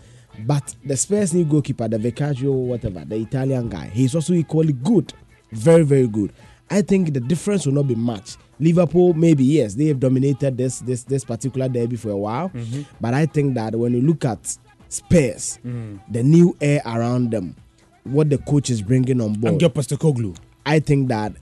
But 0.46 0.76
the 0.84 0.98
Spurs 0.98 1.32
new 1.34 1.46
goalkeeper, 1.46 1.88
the 1.88 1.98
Vicario, 2.00 2.52
whatever, 2.52 3.06
the 3.06 3.16
Italian 3.18 3.70
guy, 3.70 3.90
he's 3.94 4.16
also 4.16 4.34
equally 4.34 4.74
good. 4.74 5.14
Very, 5.52 5.84
very 5.84 6.08
good. 6.08 6.32
I 6.72 6.82
think 6.82 7.14
the 7.14 7.20
difference 7.20 7.66
will 7.68 7.74
not 7.74 7.88
be 7.88 7.96
much. 7.96 8.36
Liverpool, 8.60 9.14
maybe 9.14 9.44
yes, 9.46 9.76
they 9.76 9.86
have 9.86 10.00
dominated 10.00 10.58
this 10.58 10.80
this 10.80 11.04
this 11.04 11.24
particular 11.24 11.70
derby 11.70 11.96
for 11.96 12.10
a 12.10 12.18
while. 12.18 12.50
Mhm. 12.50 12.86
But 13.00 13.14
I 13.14 13.28
think 13.28 13.54
that 13.56 13.76
when 13.76 13.94
you 13.94 14.02
look 14.02 14.26
at 14.26 14.58
Spurs, 14.90 15.60
Mm. 15.66 16.00
the 16.12 16.24
new 16.24 16.56
air 16.60 16.82
around 16.86 17.30
them, 17.32 17.56
what 18.04 18.30
the 18.30 18.38
coach 18.40 18.70
is 18.72 18.82
bringing 18.82 19.22
on 19.22 19.34
board, 19.34 19.54
Angel 19.54 19.70
Postecoglou. 19.70 20.36
I 20.66 20.80
think 20.80 21.10
that 21.10 21.34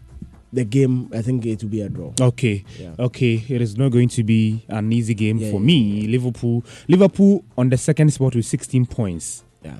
the 0.55 0.63
game, 0.65 1.09
I 1.13 1.21
think 1.21 1.45
it 1.45 1.61
will 1.61 1.69
be 1.69 1.81
a 1.81 1.89
draw. 1.89 2.13
Okay, 2.19 2.63
Yeah. 2.79 2.95
okay. 2.97 3.43
It 3.47 3.61
is 3.61 3.77
not 3.77 3.91
going 3.91 4.09
to 4.09 4.23
be 4.23 4.65
an 4.69 4.91
easy 4.91 5.13
game 5.13 5.37
Yeah, 5.37 5.51
for 5.51 5.59
yeah, 5.59 5.65
me. 5.65 6.07
Liverpool, 6.07 6.63
Liverpool 6.87 7.43
on 7.57 7.69
the 7.69 7.77
second 7.77 8.11
spot 8.11 8.35
with 8.35 8.45
16 8.45 8.85
points. 8.87 9.43
Yeah. 9.63 9.77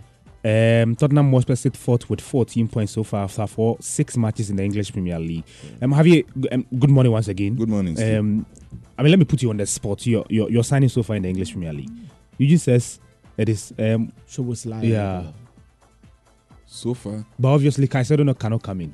Um, 0.84 0.96
Tottenham 0.96 1.32
Hotspur 1.32 1.56
sit 1.56 1.76
fourth 1.76 2.08
with 2.08 2.22
14 2.22 2.68
points 2.68 2.92
so 2.92 3.04
far 3.04 3.24
after 3.24 3.48
four 3.48 3.78
six 3.80 4.16
matches 4.16 4.52
in 4.52 4.58
the 4.58 4.64
English 4.64 4.92
Premier 4.94 5.18
League. 5.18 5.44
Um, 5.82 5.92
have 5.94 6.06
you? 6.06 6.24
Um, 6.52 6.66
good 6.78 6.92
morning 6.92 7.12
once 7.12 7.28
again. 7.28 7.56
Good 7.56 7.68
morning. 7.70 7.96
Steve. 7.96 8.20
Um, 8.20 8.46
I 8.96 9.02
mean, 9.02 9.10
let 9.12 9.18
me 9.18 9.26
put 9.26 9.42
you 9.42 9.50
on 9.50 9.58
the 9.58 9.66
spot. 9.66 10.06
You're 10.06 10.24
you're, 10.30 10.50
you're 10.52 10.64
signing 10.64 10.90
so 10.90 11.02
far 11.02 11.16
in 11.16 11.24
the 11.24 11.30
English 11.30 11.52
Premier 11.52 11.74
League. 11.74 11.90
Eugene 12.38 12.60
says 12.60 13.00
it 13.38 13.50
is. 13.50 13.74
Um, 13.80 14.12
Szoboszlai. 14.30 14.88
yeah, 14.88 15.24
So 16.68 16.94
far, 16.94 17.26
but 17.40 17.48
obviously 17.50 17.88
Caicedo 17.88 18.38
cannot 18.38 18.62
come 18.62 18.82
in. 18.82 18.94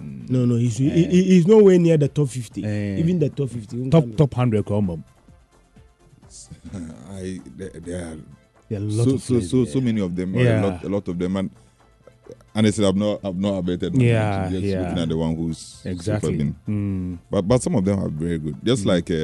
No, 0.00 0.44
no, 0.46 0.56
he's, 0.56 0.78
he, 0.78 0.88
he- 0.90 1.24
he's 1.24 1.46
nowhere 1.46 1.78
near 1.78 1.96
the 1.96 2.08
top 2.08 2.28
50. 2.28 2.64
Eh. 2.64 2.96
Even 2.98 3.18
the 3.18 3.28
top 3.30 3.50
50. 3.50 3.90
Top 3.90 4.04
top 4.16 4.34
hundred, 4.34 4.64
come 4.66 4.90
on. 4.90 5.04
I 7.10 7.40
there, 7.56 7.70
there 7.70 8.04
are 8.06 8.16
There 8.68 8.78
are 8.80 8.82
a 8.82 8.86
lot 8.86 9.04
so 9.08 9.14
of 9.14 9.22
so 9.22 9.28
players 9.34 9.50
so 9.50 9.64
there. 9.64 9.72
so 9.72 9.80
many 9.80 10.00
of 10.00 10.14
them. 10.14 10.34
Yeah. 10.34 10.60
A 10.60 10.66
lot 10.66 10.84
a 10.84 10.88
lot 10.88 11.08
of 11.08 11.18
them 11.18 11.36
and. 11.36 11.50
Honestly, 12.52 12.84
I've 12.84 12.96
not, 12.96 13.20
I've 13.24 13.36
not 13.36 13.58
abated. 13.58 13.94
my 13.94 14.02
Yeah, 14.02 14.40
mind, 14.40 14.52
just 14.52 14.64
yeah. 14.64 14.80
looking 14.82 14.98
at 14.98 15.08
the 15.08 15.16
one 15.16 15.36
who's 15.36 15.82
Exactly. 15.84 16.32
super 16.32 16.36
been. 16.44 16.56
Mm. 16.68 17.18
But 17.30 17.42
but 17.42 17.62
some 17.62 17.76
of 17.76 17.84
them 17.84 18.00
are 18.00 18.08
very 18.08 18.38
good. 18.38 18.56
Just 18.64 18.86
like 18.86 19.08
uh, 19.10 19.14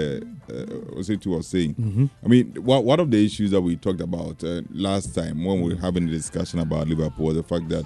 uh, 0.48 0.94
Osetu 0.94 1.26
was 1.26 1.48
saying. 1.48 1.74
Mhm. 1.74 2.10
I 2.24 2.28
mean, 2.28 2.52
one 2.62 2.84
one 2.84 3.00
of 3.00 3.10
the 3.10 3.24
issues 3.24 3.50
that 3.50 3.60
we 3.60 3.74
talked 3.76 4.00
about 4.00 4.42
uh, 4.44 4.62
last 4.70 5.12
time 5.12 5.44
when 5.44 5.60
we 5.60 5.74
were 5.74 5.80
having 5.80 6.06
the 6.06 6.12
discussion 6.12 6.60
about 6.60 6.86
Liverpool 6.86 7.26
was 7.26 7.36
the 7.36 7.42
fact 7.42 7.68
that 7.68 7.84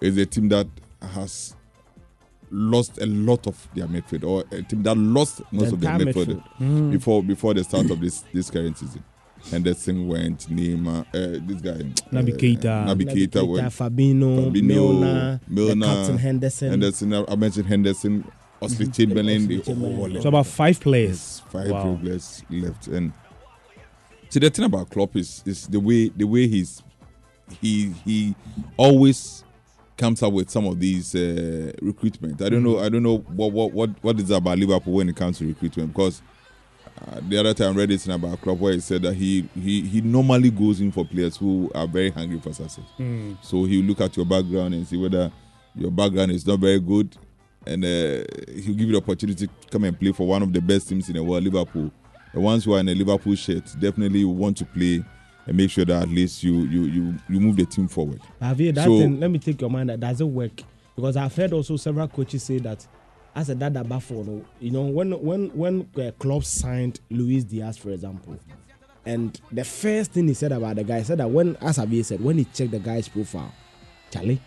it's 0.00 0.16
a 0.16 0.24
team 0.24 0.48
that 0.48 0.66
has 1.02 1.54
lost 2.50 2.98
a 3.00 3.06
lot 3.06 3.46
of 3.46 3.68
their 3.74 3.86
midfield, 3.86 4.24
or 4.24 4.44
a 4.50 4.62
team 4.62 4.82
that 4.82 4.96
lost 4.96 5.40
most 5.52 5.68
The 5.68 5.74
of 5.74 5.80
their 5.80 5.92
midfield 5.98 6.26
midfield. 6.26 6.42
Mm. 6.60 6.90
before 6.92 7.22
before 7.22 7.54
the 7.54 7.64
start 7.64 7.90
of 7.90 8.00
this 8.00 8.24
this 8.32 8.50
current 8.50 8.76
season. 8.78 9.02
Henderson 9.50 10.06
went, 10.06 10.40
Neymar, 10.50 11.00
uh, 11.14 11.40
this 11.46 11.62
guy, 11.62 11.70
uh, 11.70 12.22
Keita. 12.22 12.84
Naby 12.84 13.04
Naby 13.06 13.14
Keita 13.30 13.48
went, 13.48 13.68
Fabinho, 13.72 14.52
Milner, 14.62 15.40
the 15.48 15.74
captain 15.86 16.18
Henderson. 16.18 16.68
Henderson. 16.70 17.14
I 17.26 17.36
mentioned 17.36 17.66
Henderson, 17.66 18.24
Osley 18.60 18.86
Mhm. 18.88 18.94
Chamberlain. 18.94 19.46
the 19.48 19.58
Oxlade-Chamberlain. 19.60 19.96
whole 20.12 20.20
So 20.22 20.28
about 20.28 20.46
five 20.46 20.78
players. 20.78 21.40
five 21.48 21.70
Wow. 21.70 21.98
players 22.02 22.42
left. 22.50 22.88
And 22.88 23.12
see 24.28 24.40
the 24.40 24.50
thing 24.50 24.66
about 24.66 24.90
Klopp 24.90 25.16
is 25.16 25.42
is 25.46 25.66
the 25.68 25.80
way 25.80 26.10
the 26.14 26.24
way 26.26 26.46
he's 26.46 26.82
he 27.62 27.94
he 28.04 28.34
always 28.76 29.42
comes 30.00 30.22
up 30.22 30.32
with 30.32 30.50
some 30.50 30.66
of 30.66 30.80
these 30.80 31.14
uh, 31.14 31.70
recruitment. 31.82 32.40
I 32.40 32.48
don't 32.48 32.64
know. 32.64 32.78
I 32.80 32.88
don't 32.88 33.02
know 33.02 33.18
what 33.18 33.52
what 33.52 33.72
what 33.72 33.90
what 34.02 34.18
is 34.18 34.30
about 34.30 34.58
Liverpool 34.58 34.94
when 34.94 35.08
it 35.08 35.16
comes 35.16 35.38
to 35.38 35.46
recruitment 35.46 35.92
because. 35.92 36.22
Uh, 37.00 37.18
the 37.30 37.38
other 37.38 37.54
time 37.54 37.72
I 37.72 37.76
read 37.78 37.88
this 37.88 38.04
thing 38.04 38.14
about 38.14 38.42
Klopp 38.42 38.58
where 38.58 38.74
he 38.74 38.80
said 38.80 39.00
that 39.02 39.14
he, 39.14 39.48
he 39.54 39.80
he 39.82 40.00
normally 40.02 40.50
goes 40.50 40.82
in 40.82 40.92
for 40.92 41.02
players 41.02 41.34
who 41.34 41.70
are 41.74 41.86
very 41.86 42.10
hungry 42.10 42.38
for 42.40 42.52
success. 42.52 42.84
Mm. 42.98 43.38
So 43.42 43.64
he'll 43.64 43.84
look 43.84 44.02
at 44.02 44.14
your 44.18 44.26
background 44.26 44.74
and 44.74 44.86
see 44.86 44.98
whether 44.98 45.32
your 45.74 45.90
background 45.90 46.30
is 46.32 46.46
not 46.46 46.58
very 46.58 46.78
good, 46.78 47.16
and 47.66 47.84
uh, 47.84 48.24
he'll 48.54 48.74
give 48.74 48.88
you 48.88 48.92
the 48.92 48.98
opportunity 48.98 49.46
to 49.46 49.52
come 49.70 49.84
and 49.84 49.98
play 49.98 50.12
for 50.12 50.26
one 50.26 50.42
of 50.42 50.52
the 50.52 50.60
best 50.60 50.88
teams 50.90 51.08
in 51.08 51.14
the 51.16 51.22
world, 51.24 51.42
Liverpool. 51.44 51.90
The 52.34 52.40
ones 52.40 52.64
who 52.64 52.74
are 52.74 52.80
in 52.80 52.88
a 52.88 52.94
Liverpool 52.94 53.34
shirt 53.34 53.64
definitely 53.80 54.24
want 54.26 54.58
to 54.58 54.66
play 54.66 55.02
and 55.50 55.56
make 55.56 55.68
sure 55.68 55.84
that 55.84 56.02
at 56.04 56.08
least 56.08 56.44
you 56.44 56.60
you 56.62 56.82
you, 56.84 57.14
you 57.28 57.40
move 57.40 57.56
the 57.56 57.66
team 57.66 57.88
forward. 57.88 58.20
Javier, 58.40 58.72
that 58.72 58.84
So- 58.84 58.98
thing, 58.98 59.18
let 59.18 59.30
me 59.32 59.38
take 59.40 59.60
your 59.60 59.68
mind 59.68 59.90
that 59.90 59.98
doesn't 60.00 60.32
work. 60.32 60.62
Because 60.94 61.16
I've 61.16 61.34
heard 61.34 61.52
also 61.52 61.76
several 61.76 62.06
coaches 62.08 62.44
say 62.44 62.58
that 62.58 62.86
as 63.34 63.48
a 63.48 63.54
dada 63.54 63.82
no 63.82 64.44
you 64.60 64.70
know 64.70 64.82
when 64.82 65.12
when 65.22 65.48
when 65.50 65.88
uh, 65.96 66.10
club 66.18 66.44
signed 66.44 66.98
Luis 67.10 67.44
Diaz 67.44 67.78
for 67.78 67.90
example 67.90 68.36
and 69.06 69.40
the 69.52 69.64
first 69.64 70.10
thing 70.12 70.26
he 70.26 70.34
said 70.34 70.50
about 70.50 70.74
the 70.76 70.82
guy 70.82 70.98
he 70.98 71.04
said 71.04 71.18
that 71.18 71.30
when 71.30 71.56
as 71.60 71.78
Abie 71.78 72.02
said 72.02 72.20
when 72.20 72.38
he 72.38 72.44
checked 72.46 72.72
the 72.72 72.80
guy's 72.80 73.08
profile 73.08 73.52
Charlie 74.10 74.40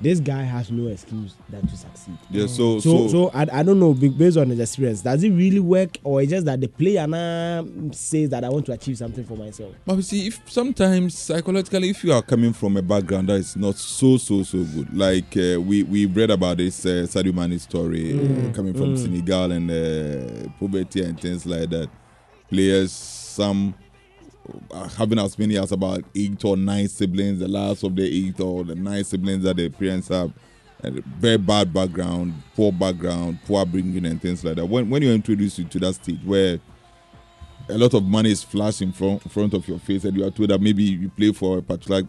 this 0.00 0.20
guy 0.20 0.42
has 0.42 0.70
no 0.70 0.88
excuse 0.88 1.34
than 1.48 1.66
to 1.66 1.76
succeed. 1.76 2.16
Yeah, 2.30 2.46
so 2.46 2.78
so 2.78 3.08
so, 3.08 3.08
so 3.08 3.30
I, 3.34 3.46
I 3.52 3.62
don't 3.62 3.80
know 3.80 3.94
based 3.94 4.36
on 4.36 4.50
his 4.50 4.60
experience 4.60 5.00
does 5.02 5.24
it 5.24 5.30
really 5.30 5.60
work 5.60 5.98
or 6.04 6.22
it's 6.22 6.30
just 6.30 6.46
that 6.46 6.60
the 6.60 6.68
player 6.68 7.06
now 7.06 7.66
says 7.92 8.30
that 8.30 8.44
I 8.44 8.48
want 8.48 8.66
to 8.66 8.72
achieve 8.72 8.98
something 8.98 9.24
for 9.24 9.36
myself. 9.36 9.74
But 9.84 9.96
you 9.96 10.02
see, 10.02 10.26
if 10.28 10.40
sometimes 10.50 11.18
psychologically, 11.18 11.90
if 11.90 12.04
you 12.04 12.12
are 12.12 12.22
coming 12.22 12.52
from 12.52 12.76
a 12.76 12.82
background 12.82 13.28
that 13.28 13.34
is 13.36 13.56
not 13.56 13.76
so 13.76 14.16
so 14.16 14.42
so 14.42 14.58
good, 14.64 14.96
like 14.96 15.36
uh, 15.36 15.60
we 15.60 15.82
we 15.82 16.06
read 16.06 16.30
about 16.30 16.58
this 16.58 16.86
uh, 16.86 17.06
Sadio 17.08 17.34
Mane 17.34 17.58
story 17.58 17.98
Mm, 18.18 18.48
uh, 18.50 18.52
coming 18.52 18.74
from 18.74 18.94
mm. 18.94 18.98
Senegal 18.98 19.52
and 19.52 19.70
uh, 19.70 20.48
poverty 20.58 21.02
and 21.02 21.20
things 21.20 21.46
like 21.46 21.68
that. 21.70 21.88
Players, 22.48 22.92
some 22.92 23.74
uh, 23.74 23.87
having 24.96 25.18
as 25.18 25.38
many 25.38 25.56
as 25.58 25.72
about 25.72 26.02
eight 26.14 26.44
or 26.44 26.56
nine 26.56 26.88
siblings. 26.88 27.38
The 27.40 27.48
last 27.48 27.82
of 27.84 27.94
the 27.96 28.04
eight 28.04 28.40
or 28.40 28.64
the 28.64 28.74
nine 28.74 29.04
siblings 29.04 29.44
that 29.44 29.56
the 29.56 29.68
parents 29.68 30.08
have. 30.08 30.32
Very 31.18 31.38
bad 31.38 31.72
background, 31.74 32.34
poor 32.54 32.70
background, 32.70 33.40
poor 33.44 33.66
bringing 33.66 34.06
and 34.06 34.22
things 34.22 34.44
like 34.44 34.56
that. 34.56 34.66
When 34.66 34.88
when 34.88 35.02
you 35.02 35.10
introduce 35.12 35.58
you 35.58 35.64
to 35.64 35.78
that 35.80 35.94
stage 35.94 36.20
where 36.24 36.60
a 37.68 37.76
lot 37.76 37.94
of 37.94 38.04
money 38.04 38.30
is 38.30 38.44
flashed 38.44 38.80
in 38.80 38.92
front, 38.92 39.24
in 39.24 39.30
front 39.30 39.54
of 39.54 39.66
your 39.66 39.78
face, 39.80 40.04
and 40.04 40.16
you 40.16 40.24
are 40.24 40.30
told 40.30 40.50
that 40.50 40.60
maybe 40.60 40.84
you 40.84 41.08
play 41.08 41.32
for 41.32 41.58
a 41.58 41.62
particular 41.62 42.02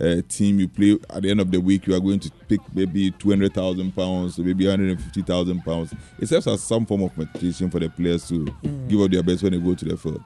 uh, 0.00 0.16
team, 0.28 0.58
you 0.58 0.66
play 0.66 0.98
at 1.10 1.22
the 1.22 1.30
end 1.30 1.40
of 1.40 1.50
the 1.50 1.60
week, 1.60 1.86
you 1.86 1.94
are 1.94 2.00
going 2.00 2.18
to 2.20 2.30
pick 2.48 2.60
maybe 2.74 3.10
200,000 3.12 3.94
pounds, 3.94 4.38
maybe 4.38 4.66
150,000 4.66 5.60
pounds. 5.62 5.94
It 6.18 6.26
serves 6.28 6.46
as 6.46 6.62
some 6.62 6.86
form 6.86 7.02
of 7.02 7.16
motivation 7.16 7.70
for 7.70 7.78
the 7.80 7.88
players 7.90 8.26
to 8.28 8.44
Mm. 8.46 8.88
give 8.88 9.00
up 9.02 9.10
their 9.10 9.22
best 9.22 9.42
when 9.42 9.52
they 9.52 9.58
go 9.58 9.74
to 9.74 9.84
the 9.84 9.96
field. 9.96 10.22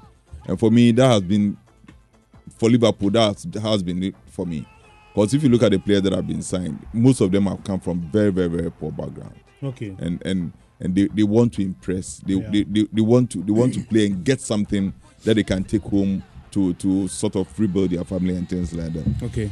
And 0.46 0.58
for 0.58 0.70
me, 0.70 0.92
that 0.92 1.06
has 1.08 1.22
been, 1.22 1.56
for 2.58 2.68
Liverpool, 2.70 3.10
that 3.10 3.44
has, 3.62 3.82
been 3.82 4.02
it 4.02 4.14
for 4.26 4.46
me. 4.46 4.66
Because 5.14 5.34
if 5.34 5.42
you 5.42 5.48
look 5.48 5.62
at 5.62 5.72
the 5.72 5.78
players 5.78 6.02
that 6.02 6.12
have 6.12 6.26
been 6.26 6.42
signed, 6.42 6.84
most 6.92 7.20
of 7.20 7.30
them 7.32 7.46
have 7.46 7.62
come 7.64 7.80
from 7.80 8.00
very, 8.12 8.30
very, 8.30 8.48
very 8.48 8.70
poor 8.70 8.92
background 8.92 9.34
Okay. 9.62 9.94
and 9.98 10.22
and 10.24 10.52
and 10.82 10.94
they, 10.94 11.08
they 11.08 11.22
want 11.24 11.52
to 11.54 11.62
impress 11.62 12.18
they, 12.24 12.34
Yeah. 12.34 12.48
they, 12.50 12.62
they, 12.62 12.86
they 12.92 13.02
want 13.02 13.30
to 13.32 13.42
they 13.42 13.52
want 13.52 13.74
to 13.74 13.80
play 13.82 14.06
and 14.06 14.24
get 14.24 14.40
something 14.40 14.94
that 15.24 15.34
they 15.34 15.42
can 15.42 15.64
take 15.64 15.82
home 15.82 16.22
to 16.52 16.72
to 16.74 17.06
sort 17.08 17.36
of 17.36 17.46
rebuild 17.60 17.90
their 17.90 18.04
family 18.04 18.34
and 18.36 18.48
things 18.48 18.72
like 18.72 18.92
that 18.94 19.22
Okay. 19.24 19.50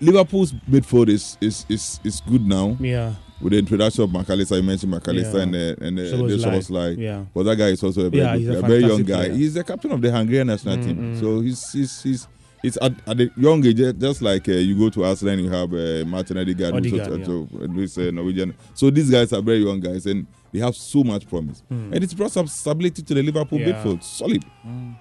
liverpool's 0.00 0.52
midfield 0.70 1.08
is 1.08 1.36
is 1.40 1.64
is, 1.68 2.00
is 2.04 2.20
good 2.20 2.46
now 2.46 2.76
Yeah. 2.80 3.14
With 3.40 3.52
the 3.52 3.58
introduction 3.58 4.04
of 4.04 4.10
McAllister, 4.10 4.56
you 4.56 4.62
mentioned 4.62 4.92
McAllister 4.92 5.34
Yeah. 5.34 5.42
and 5.42 5.54
uh, 5.54 5.84
and 5.86 5.98
uh, 5.98 6.02
Szoboszlai. 6.02 6.28
the 6.28 6.36
Szoboszlai. 6.48 6.98
Yeah. 6.98 7.24
But 7.34 7.42
that 7.44 7.56
guy 7.56 7.68
is 7.68 7.82
also 7.82 8.06
a 8.06 8.10
very, 8.10 8.22
Yeah, 8.22 8.36
good 8.38 8.54
a 8.56 8.58
a 8.64 8.68
very 8.68 8.80
young 8.84 9.02
guy. 9.04 9.24
player. 9.26 9.34
He's 9.34 9.54
the 9.54 9.64
captain 9.64 9.92
of 9.92 10.00
the 10.00 10.10
Hungarian 10.10 10.46
national 10.46 10.76
Mm, 10.76 10.84
team. 10.84 10.96
mm. 11.14 11.20
So 11.20 11.40
he's 11.40 11.72
he's 11.72 12.02
he's 12.02 12.28
it's 12.64 12.78
at, 12.80 12.92
at 13.06 13.16
the 13.18 13.30
young 13.36 13.64
age, 13.66 13.76
just 13.98 14.22
like 14.22 14.48
uh, 14.48 14.52
you 14.52 14.76
go 14.78 14.88
to 14.88 15.04
Arsenal 15.04 15.38
you 15.38 15.50
have 15.50 15.72
uh, 15.72 16.04
Martin 16.06 16.38
Odegaard, 16.38 16.84
who's 16.84 17.98
uh, 17.98 18.10
Norwegian. 18.12 18.54
So 18.74 18.90
these 18.90 19.10
guys 19.10 19.32
are 19.32 19.42
very 19.42 19.58
young 19.58 19.78
guys 19.80 20.06
and 20.06 20.26
they 20.52 20.58
have 20.60 20.74
so 20.74 21.04
much 21.04 21.28
promise. 21.28 21.62
Mm. 21.70 21.92
And 21.94 22.02
it's 22.02 22.14
brought 22.14 22.32
some 22.32 22.46
stability 22.46 23.02
to 23.02 23.14
the 23.14 23.22
Liverpool 23.22 23.58
midfield. 23.58 24.02
Solid. 24.02 24.44
Mm. 24.66 24.96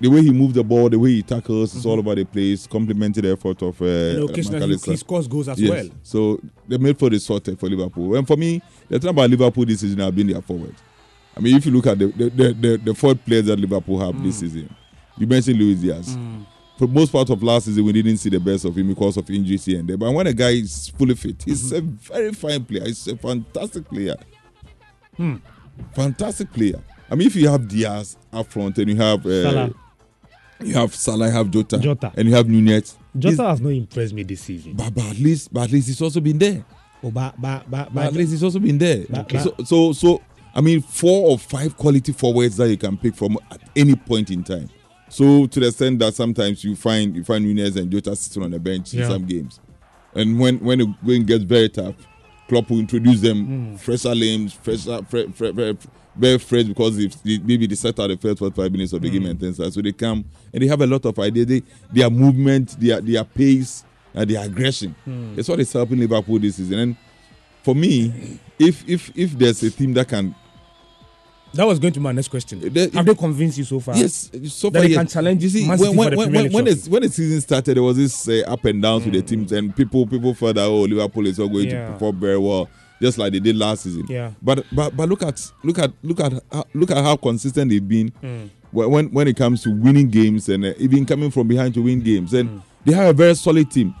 The 0.00 0.08
way 0.08 0.22
he 0.22 0.30
moved 0.30 0.54
the 0.54 0.64
ball, 0.64 0.88
the 0.88 0.98
way 0.98 1.10
he 1.10 1.22
tackles, 1.22 1.76
it's 1.76 1.84
all 1.84 1.98
over 1.98 2.14
the 2.14 2.24
place. 2.24 2.66
Complimented 2.66 3.24
the 3.24 3.32
effort 3.32 3.60
of 3.62 3.80
uh, 3.82 3.84
And 3.84 4.30
occasionally 4.30 4.76
he- 4.78 4.96
scores 4.96 5.28
goals 5.28 5.48
as 5.48 5.60
Yes. 5.60 5.70
well. 5.70 5.88
So 6.02 6.40
the 6.66 6.78
midfield 6.78 7.12
is 7.12 7.24
sorted 7.26 7.60
for 7.60 7.68
Liverpool. 7.68 8.14
And 8.16 8.26
for 8.26 8.36
me, 8.38 8.62
the 8.88 8.98
thing 8.98 9.10
about 9.10 9.28
Liverpool 9.28 9.66
this 9.66 9.80
season 9.80 9.98
have 9.98 10.14
been 10.16 10.28
their 10.28 10.40
forward. 10.40 10.74
I 11.36 11.40
mean, 11.40 11.56
if 11.56 11.66
you 11.66 11.72
look 11.72 11.86
at 11.86 11.98
the 11.98 12.06
the, 12.06 12.30
the, 12.30 12.52
the, 12.54 12.76
the 12.82 12.94
forward 12.94 13.22
players 13.26 13.44
that 13.46 13.58
Liverpool 13.58 13.98
have 14.00 14.22
this 14.22 14.38
season, 14.38 14.74
you 15.18 15.26
mentioned 15.26 15.58
Luis 15.58 15.80
Diaz. 15.80 16.16
For 16.78 16.88
most 16.88 17.12
part 17.12 17.28
of 17.30 17.42
last 17.42 17.66
season, 17.66 17.84
we 17.84 17.92
didn't 17.92 18.16
see 18.16 18.30
the 18.30 18.40
best 18.40 18.64
of 18.64 18.74
him 18.76 18.88
because 18.88 19.16
of 19.18 19.28
injuries 19.30 19.64
here 19.66 19.78
and 19.80 19.88
there. 19.88 19.96
But 19.98 20.10
when 20.12 20.26
a 20.26 20.32
guy 20.32 20.50
is 20.50 20.88
fully 20.88 21.14
fit, 21.14 21.42
he's 21.44 21.70
a 21.72 21.80
very 21.82 22.32
fine 22.32 22.64
player. 22.64 22.84
He's 22.86 23.06
a 23.06 23.16
fantastic 23.16 23.84
player. 23.88 24.16
Hmm. 25.16 25.36
Fantastic 25.92 26.52
player. 26.52 26.80
I 27.14 27.16
mean, 27.16 27.28
if 27.28 27.36
you 27.36 27.48
have 27.48 27.68
Diaz 27.68 28.16
up 28.32 28.48
front 28.48 28.76
and 28.78 28.90
you 28.90 28.96
have 28.96 29.24
uh, 29.24 29.42
Salah. 29.44 29.70
you 30.60 30.74
have 30.74 30.92
Salah, 30.92 31.26
you 31.26 31.32
have 31.32 31.48
Jota, 31.48 31.78
Jota. 31.78 32.12
and 32.16 32.28
you 32.28 32.34
have 32.34 32.48
Nunez. 32.48 32.96
Jota 33.16 33.44
has 33.44 33.60
not 33.60 33.68
impressed 33.68 34.12
me 34.12 34.24
this 34.24 34.40
season. 34.40 34.72
But, 34.74 34.92
but 34.92 35.04
at 35.04 35.18
least, 35.20 35.54
but 35.54 35.60
at 35.62 35.70
least 35.70 35.86
he's 35.86 36.02
also 36.02 36.18
been 36.18 36.38
there. 36.38 36.64
Oh, 37.04 37.12
but 37.12 37.40
but 37.40 37.70
but 37.70 37.94
But 37.94 38.06
at 38.06 38.12
least 38.14 38.32
he's 38.32 38.42
also 38.42 38.58
been 38.58 38.78
there. 38.78 39.04
But- 39.08 39.20
Okay. 39.32 39.38
So, 39.38 39.54
so, 39.64 39.92
so, 39.92 40.22
I 40.56 40.60
mean, 40.60 40.80
four 40.82 41.30
or 41.30 41.38
five 41.38 41.76
quality 41.76 42.10
forwards 42.12 42.56
that 42.56 42.68
you 42.68 42.76
can 42.76 42.96
pick 42.96 43.14
from 43.14 43.38
at 43.52 43.60
any 43.76 43.94
point 43.94 44.32
in 44.32 44.42
time. 44.42 44.68
So, 45.08 45.46
to 45.46 45.60
the 45.60 45.68
extent 45.68 46.00
that 46.00 46.14
sometimes 46.14 46.64
you 46.64 46.74
find 46.74 47.14
you 47.14 47.22
find 47.22 47.44
Nunez 47.44 47.76
and 47.76 47.92
Jota 47.92 48.16
sitting 48.16 48.42
on 48.42 48.50
the 48.50 48.58
bench 48.58 48.92
Yeah. 48.92 49.04
in 49.04 49.10
some 49.12 49.24
games, 49.26 49.60
and 50.16 50.40
when 50.40 50.58
when 50.58 50.78
the 50.80 50.92
going 51.06 51.22
gets 51.26 51.44
very 51.44 51.68
tough, 51.68 51.94
Klopp 52.48 52.70
will 52.70 52.80
introduce 52.80 53.20
them 53.20 53.46
Mm. 53.76 53.78
fresher 53.78 54.16
names, 54.16 54.52
fresher, 54.54 55.00
fre- 55.08 55.30
fre- 55.32 55.52
fre- 55.52 55.88
very 56.16 56.38
fresh 56.38 56.64
because 56.64 56.98
if 56.98 57.22
they, 57.22 57.38
maybe 57.38 57.66
they 57.66 57.74
set 57.74 57.98
out 57.98 58.08
the 58.08 58.16
first 58.16 58.38
forty-five 58.38 58.70
minutes 58.70 58.92
of 58.92 59.02
the 59.02 59.10
game 59.10 59.22
Mm. 59.24 59.30
and 59.30 59.40
things 59.40 59.58
like 59.58 59.66
that. 59.68 59.72
So 59.74 59.82
they 59.82 59.92
come 59.92 60.24
and 60.52 60.62
they 60.62 60.66
have 60.68 60.80
a 60.80 60.86
lot 60.86 61.04
of 61.04 61.18
ideas. 61.18 61.46
They, 61.46 61.62
their 61.92 62.10
movement, 62.10 62.78
their 62.80 63.00
their 63.00 63.24
pace, 63.24 63.84
and 64.14 64.28
their 64.30 64.44
aggression. 64.44 64.94
Mm. 65.06 65.38
It's 65.38 65.48
what 65.48 65.60
is 65.60 65.72
helping 65.72 65.98
Liverpool 65.98 66.38
this 66.38 66.56
season. 66.56 66.78
And 66.78 66.96
for 67.62 67.74
me, 67.74 68.38
if 68.58 68.88
if 68.88 69.10
if 69.16 69.32
there's 69.38 69.62
a 69.62 69.70
team 69.70 69.92
that 69.94 70.08
can 70.08 70.34
That 71.54 71.66
was 71.68 71.78
going 71.78 71.92
to 71.94 72.00
my 72.00 72.10
next 72.12 72.28
question. 72.28 72.58
The- 72.60 72.90
Have 72.94 73.06
they 73.06 73.14
convinced 73.14 73.58
you 73.58 73.64
so 73.64 73.78
far? 73.80 73.96
Yes, 73.96 74.28
so 74.48 74.70
that 74.70 74.78
far 74.78 74.82
they 74.82 74.88
yes. 74.88 74.98
can 74.98 75.06
challenge 75.06 75.42
You 75.42 75.48
see, 75.50 75.68
when 75.68 75.78
when 75.78 75.96
when, 75.96 76.32
when, 76.32 76.52
when, 76.52 76.64
the, 76.64 76.86
when 76.90 77.02
the 77.02 77.08
season 77.08 77.40
started, 77.40 77.76
there 77.76 77.82
was 77.82 77.96
this 77.96 78.28
uh, 78.28 78.42
up 78.48 78.64
and 78.64 78.82
downs 78.82 79.04
with 79.04 79.14
the 79.14 79.22
teams, 79.22 79.52
and 79.52 79.74
people 79.74 80.04
people 80.06 80.34
felt 80.34 80.56
that 80.56 80.64
oh 80.64 80.82
Liverpool 80.82 81.26
is 81.28 81.38
not 81.38 81.46
going 81.52 81.68
Yeah. 81.70 81.86
to 81.86 81.92
perform 81.92 82.18
very 82.18 82.38
well, 82.38 82.68
just 83.04 83.18
like 83.18 83.32
they 83.32 83.40
did 83.40 83.56
last 83.56 83.82
season. 83.84 84.04
Yeah. 84.08 84.30
But 84.42 84.64
but 84.72 84.96
but 84.96 85.08
look 85.08 85.22
at 85.22 85.36
look 85.62 85.78
at 85.78 85.92
look 86.02 86.20
at 86.20 86.32
how, 86.52 86.64
look 86.74 86.90
at 86.90 86.96
how 87.08 87.16
consistent 87.16 87.70
they've 87.70 87.88
been 87.96 88.10
Mm. 88.22 88.48
when 88.72 89.06
when 89.16 89.26
it 89.28 89.36
comes 89.36 89.62
to 89.64 89.70
winning 89.70 90.08
games 90.10 90.48
and 90.48 90.64
uh, 90.64 90.72
even 90.78 91.04
coming 91.06 91.30
from 91.30 91.46
behind 91.48 91.74
to 91.74 91.82
win 91.82 92.00
games, 92.00 92.32
and 92.34 92.48
Mm. 92.48 92.62
they 92.84 92.92
have 92.94 93.08
a 93.10 93.12
very 93.12 93.34
solid 93.34 93.70
team. 93.70 93.94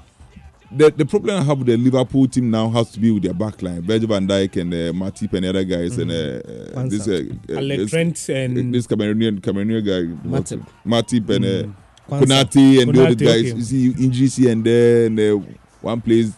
The, 0.76 0.90
the 0.90 1.04
problem 1.06 1.36
I 1.40 1.42
have 1.44 1.58
with 1.58 1.68
the 1.68 1.76
Liverpool 1.76 2.26
team 2.26 2.50
now 2.50 2.68
has 2.70 2.90
to 2.92 2.98
be 3.00 3.12
with 3.12 3.22
their 3.22 3.32
backline, 3.34 3.82
Virgil 3.82 4.08
van 4.08 4.26
Dijk 4.26 4.60
and 4.60 4.74
uh, 4.74 4.92
Matip 4.92 5.32
and 5.34 5.46
other 5.46 5.62
guys, 5.62 5.96
and 5.98 6.10
uh, 6.10 6.82
this 6.88 7.06
uh, 7.06 7.22
Alec 7.56 7.88
Trent 7.90 8.28
and- 8.30 8.74
this 8.74 8.86
Cameroonian 8.88 9.38
Cameroonian 9.40 9.84
guy, 9.84 10.02
Matip. 10.28 10.66
Matip 10.84 11.28
and 11.36 11.44
uh, 11.44 11.48
Mm. 11.48 11.74
Kwanzaa. 12.10 12.44
Konate 12.44 12.82
and 12.82 12.92
the 12.94 13.02
other 13.06 13.14
guys. 13.14 13.44
okay. 13.52 13.56
You 13.56 13.62
see 13.62 13.86
injuries 14.04 14.36
here 14.36 14.50
and 14.52 14.64
there, 14.64 15.06
and 15.06 15.18
uh, 15.20 15.38
one 15.80 16.00
plays 16.00 16.32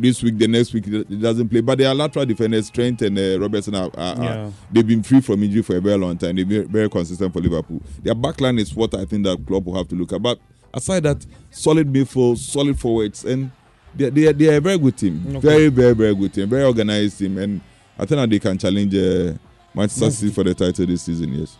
this 0.00 0.22
week, 0.22 0.38
the 0.38 0.48
next 0.48 0.72
week 0.72 0.86
it 0.86 1.20
doesn't 1.20 1.48
play. 1.48 1.60
But 1.60 1.78
they 1.78 1.84
are 1.86 1.94
lateral 1.94 2.24
defenders. 2.26 2.70
Trent 2.70 3.02
and 3.02 3.18
uh, 3.18 3.38
Robertson 3.40 3.74
are, 3.74 3.90
are, 3.96 4.22
are- 4.22 4.52
they've 4.70 4.86
been 4.86 5.02
free 5.02 5.20
from 5.20 5.42
injury 5.42 5.62
for 5.62 5.76
a 5.76 5.80
very 5.80 5.98
long 5.98 6.16
time. 6.16 6.36
They're 6.36 6.44
very, 6.44 6.64
very 6.64 6.88
consistent 6.90 7.32
for 7.32 7.40
Liverpool. 7.40 7.82
Their 8.02 8.14
backline 8.14 8.58
is 8.60 8.74
what 8.74 8.94
I 8.94 9.04
think 9.04 9.24
that 9.24 9.44
club 9.46 9.66
will 9.66 9.76
have 9.76 9.88
to 9.88 9.94
look 9.94 10.12
at. 10.12 10.22
But 10.22 10.38
aside 10.72 11.02
that, 11.04 11.24
solid 11.50 11.92
midfield, 11.92 12.38
solid 12.38 12.78
forwards, 12.78 13.24
and 13.24 13.50
they 13.94 14.10
they 14.10 14.26
are, 14.28 14.32
they 14.32 14.48
are 14.54 14.56
a 14.56 14.60
very 14.60 14.78
good 14.78 14.96
team. 14.96 15.24
Okay. 15.28 15.40
Very 15.40 15.68
very 15.68 15.94
very 15.94 16.14
good 16.14 16.32
team. 16.32 16.48
Very 16.48 16.64
organized 16.64 17.18
team, 17.18 17.38
and 17.38 17.60
I 17.98 18.06
think 18.06 18.20
that 18.20 18.30
they 18.30 18.38
can 18.38 18.56
challenge 18.58 18.94
uh, 18.94 19.34
Manchester 19.74 20.10
City 20.10 20.32
for 20.32 20.44
the 20.44 20.54
title 20.54 20.86
this 20.86 21.02
season. 21.02 21.32
Yes. 21.34 21.56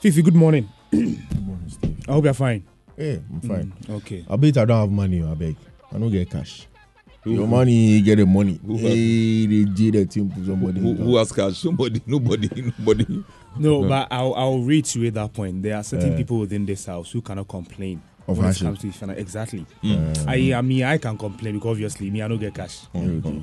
Fifi, 0.00 0.22
good 0.22 0.34
morning. 0.34 0.68
good 0.90 1.46
morning, 1.46 1.68
Steve. 1.68 1.96
I 2.08 2.12
hope 2.12 2.24
you're 2.24 2.34
fine. 2.34 2.64
Yeah, 2.96 3.16
I'm 3.30 3.40
fine. 3.40 3.72
Mm, 3.82 3.96
okay. 3.96 4.24
I 4.28 4.36
bet 4.36 4.56
I 4.56 4.64
don't 4.64 4.80
have 4.80 4.90
money. 4.90 5.22
I 5.22 5.34
beg. 5.34 5.56
I 5.92 5.98
don't 5.98 6.10
get 6.10 6.30
cash. 6.30 6.66
Your 7.34 7.46
money, 7.48 7.72
you 7.74 8.02
get 8.02 8.16
the 8.16 8.26
money. 8.26 8.60
Who 8.64 8.76
hey, 8.76 9.46
they 9.46 9.64
did 9.64 9.94
the 9.94 10.06
team 10.06 10.30
for 10.30 10.44
somebody. 10.44 10.80
Who, 10.80 10.94
who 10.94 11.16
has 11.16 11.32
cash? 11.32 11.58
Somebody, 11.58 12.00
nobody, 12.06 12.48
nobody. 12.78 13.24
No, 13.58 13.88
but 13.88 14.08
I'll, 14.10 14.34
I'll 14.34 14.58
reiterate 14.58 15.14
that 15.14 15.32
point. 15.32 15.62
There 15.62 15.74
are 15.74 15.82
certain 15.82 16.12
Uh, 16.12 16.16
people 16.18 16.38
within 16.40 16.66
this 16.66 16.84
house 16.84 17.10
who 17.10 17.22
cannot 17.22 17.48
complain. 17.48 18.02
Of 18.28 18.36
when 18.36 18.44
it 18.44 18.58
hardship. 18.58 18.66
comes 18.66 18.78
to 18.80 18.86
finan- 18.88 19.16
exactly. 19.16 19.64
Mm. 19.82 20.28
I, 20.28 20.58
I 20.58 20.60
mean, 20.60 20.82
I 20.84 20.98
can 20.98 21.16
complain 21.16 21.54
because 21.54 21.70
obviously 21.70 22.10
me, 22.10 22.20
I 22.20 22.28
don't 22.28 22.38
get 22.38 22.52
cash. 22.54 22.80
Okay. 22.94 23.40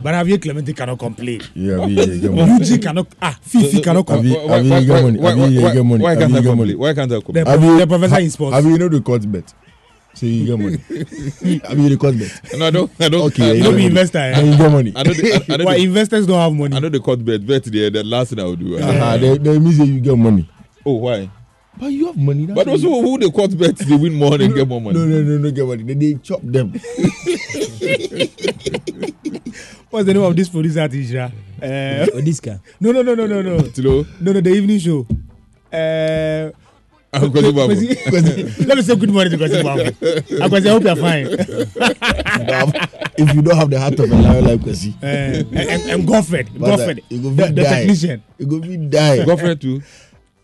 But 0.00 0.14
Javier 0.14 0.40
Clemente 0.40 0.72
cannot 0.72 0.98
complain. 0.98 1.42
Yeah, 1.54 1.72
Javier, 1.74 2.06
you 2.14 2.20
get 2.22 2.30
money. 2.32 2.52
Luigi 2.58 2.78
cannot. 2.78 3.06
Ah, 3.20 3.38
Fifi 3.42 3.82
cannot 3.82 4.06
complain. 4.06 4.34
Javier, 4.34 4.48
Javier, 4.48 4.80
you 4.80 4.86
get 4.86 5.02
money. 5.02 5.18
Javier, 5.18 5.52
you 5.52 5.60
get 5.74 5.84
money. 5.84 6.04
why 6.04 6.16
can't 6.16 6.34
I 6.34 6.40
complain? 6.42 6.78
Why 6.78 6.94
can't 6.94 7.12
I 7.12 7.20
complain? 7.20 7.44
The 7.78 7.86
professor 7.86 8.20
in 8.20 8.30
sports. 8.30 8.54
Have 8.54 8.64
you 8.64 8.78
know 8.78 8.88
the 8.88 9.00
court 9.02 9.30
bet? 9.30 9.52
So 10.14 10.26
you 10.26 10.46
get 10.46 10.58
money. 10.58 10.78
Have 11.68 11.78
you 11.78 11.88
the 11.90 11.96
court 11.98 12.18
bet? 12.18 12.58
No, 12.58 12.66
I 12.66 12.70
don't. 12.70 12.90
I 13.00 13.08
don't. 13.08 13.22
Okay, 13.28 13.50
I 13.50 13.52
you 13.52 13.62
don't 13.62 13.76
be 13.76 13.86
investor, 13.86 14.18
eh? 14.18 14.32
And 14.38 14.48
you 14.48 14.56
get 14.56 14.70
money. 14.72 14.92
I 14.96 15.02
know 15.04 15.12
the, 15.12 15.32
I, 15.48 15.54
I 15.54 15.56
know 15.58 15.64
Why 15.64 15.76
the, 15.78 15.84
investors 15.84 16.26
don't 16.26 16.38
have 16.40 16.52
money? 16.52 16.76
I 16.76 16.80
know 16.80 16.88
the 16.88 16.98
court 17.00 17.24
bet. 17.24 17.46
Bet 17.46 17.64
the, 17.64 17.88
the 17.90 18.02
last 18.02 18.30
thing 18.30 18.40
I 18.40 18.44
will 18.44 18.56
do. 18.56 18.78
Uh-huh, 18.78 19.16
they, 19.16 19.38
they 19.38 19.58
mean 19.58 19.72
say 19.72 19.84
you 19.84 20.00
get 20.00 20.16
money. 20.18 20.50
Oh, 20.84 20.94
why? 20.94 21.30
But 21.78 21.92
you 21.92 22.06
have 22.06 22.16
money. 22.16 22.46
that's 22.46 22.56
But 22.56 22.66
why 22.66 22.72
also, 22.72 22.88
who 22.88 23.18
the 23.18 23.30
court 23.30 23.56
bet 23.56 23.76
they 23.76 23.94
win 23.96 24.14
more 24.14 24.34
and 24.34 24.52
get 24.56 24.66
more 24.66 24.80
money? 24.80 24.98
No, 24.98 25.04
no, 25.06 25.22
no, 25.22 25.38
no, 25.38 25.50
get 25.52 25.66
money. 25.66 25.84
They, 25.84 25.94
they 25.94 26.14
chop 26.14 26.40
them. 26.42 26.72
What's 29.90 30.04
the 30.06 30.12
name 30.14 30.22
of 30.22 30.34
this 30.36 30.48
producer 30.48 30.80
at 30.80 30.90
Isra? 30.90 31.32
Uh, 31.62 32.06
Odiska. 32.18 32.60
No, 32.80 32.90
no, 32.92 33.02
no, 33.02 33.14
no, 33.14 33.26
no, 33.26 33.40
no. 33.40 33.58
Tilo. 33.70 34.04
No, 34.20 34.32
no, 34.32 34.40
the 34.40 34.50
evening 34.50 34.78
show. 34.80 35.06
Uh, 35.72 36.50
Ah, 37.10 37.20
Kwesi 37.20 37.52
Babu. 37.56 37.72
Let 38.66 38.76
me 38.76 38.82
say 38.82 38.94
good 38.96 39.10
morning 39.10 39.32
to 39.32 39.38
Kwesi 39.38 39.62
Babu. 39.64 39.80
Ah, 40.42 40.48
Kwesi, 40.48 40.66
I 40.66 40.70
hope 40.70 40.84
you're 40.84 40.96
fine. 40.96 41.26
if 43.16 43.34
you 43.34 43.40
don't 43.42 43.56
have 43.56 43.70
the 43.70 43.80
heart 43.80 43.98
of 43.98 44.10
a 44.12 44.14
lion 44.14 44.44
like 44.44 44.60
Kwesi. 44.60 44.92
Uh, 45.02 45.42
and, 45.56 45.82
and 45.90 46.06
Godfred, 46.06 46.50
But, 46.58 46.66
uh, 46.68 46.76
Godfred, 46.76 47.04
you 47.08 47.22
go 47.22 47.30
the, 47.30 47.62
technician. 47.64 48.22
You 48.36 48.46
go 48.46 48.60
fit 48.60 48.90
die. 48.90 49.24
Godfred 49.24 49.60
too. 49.60 49.82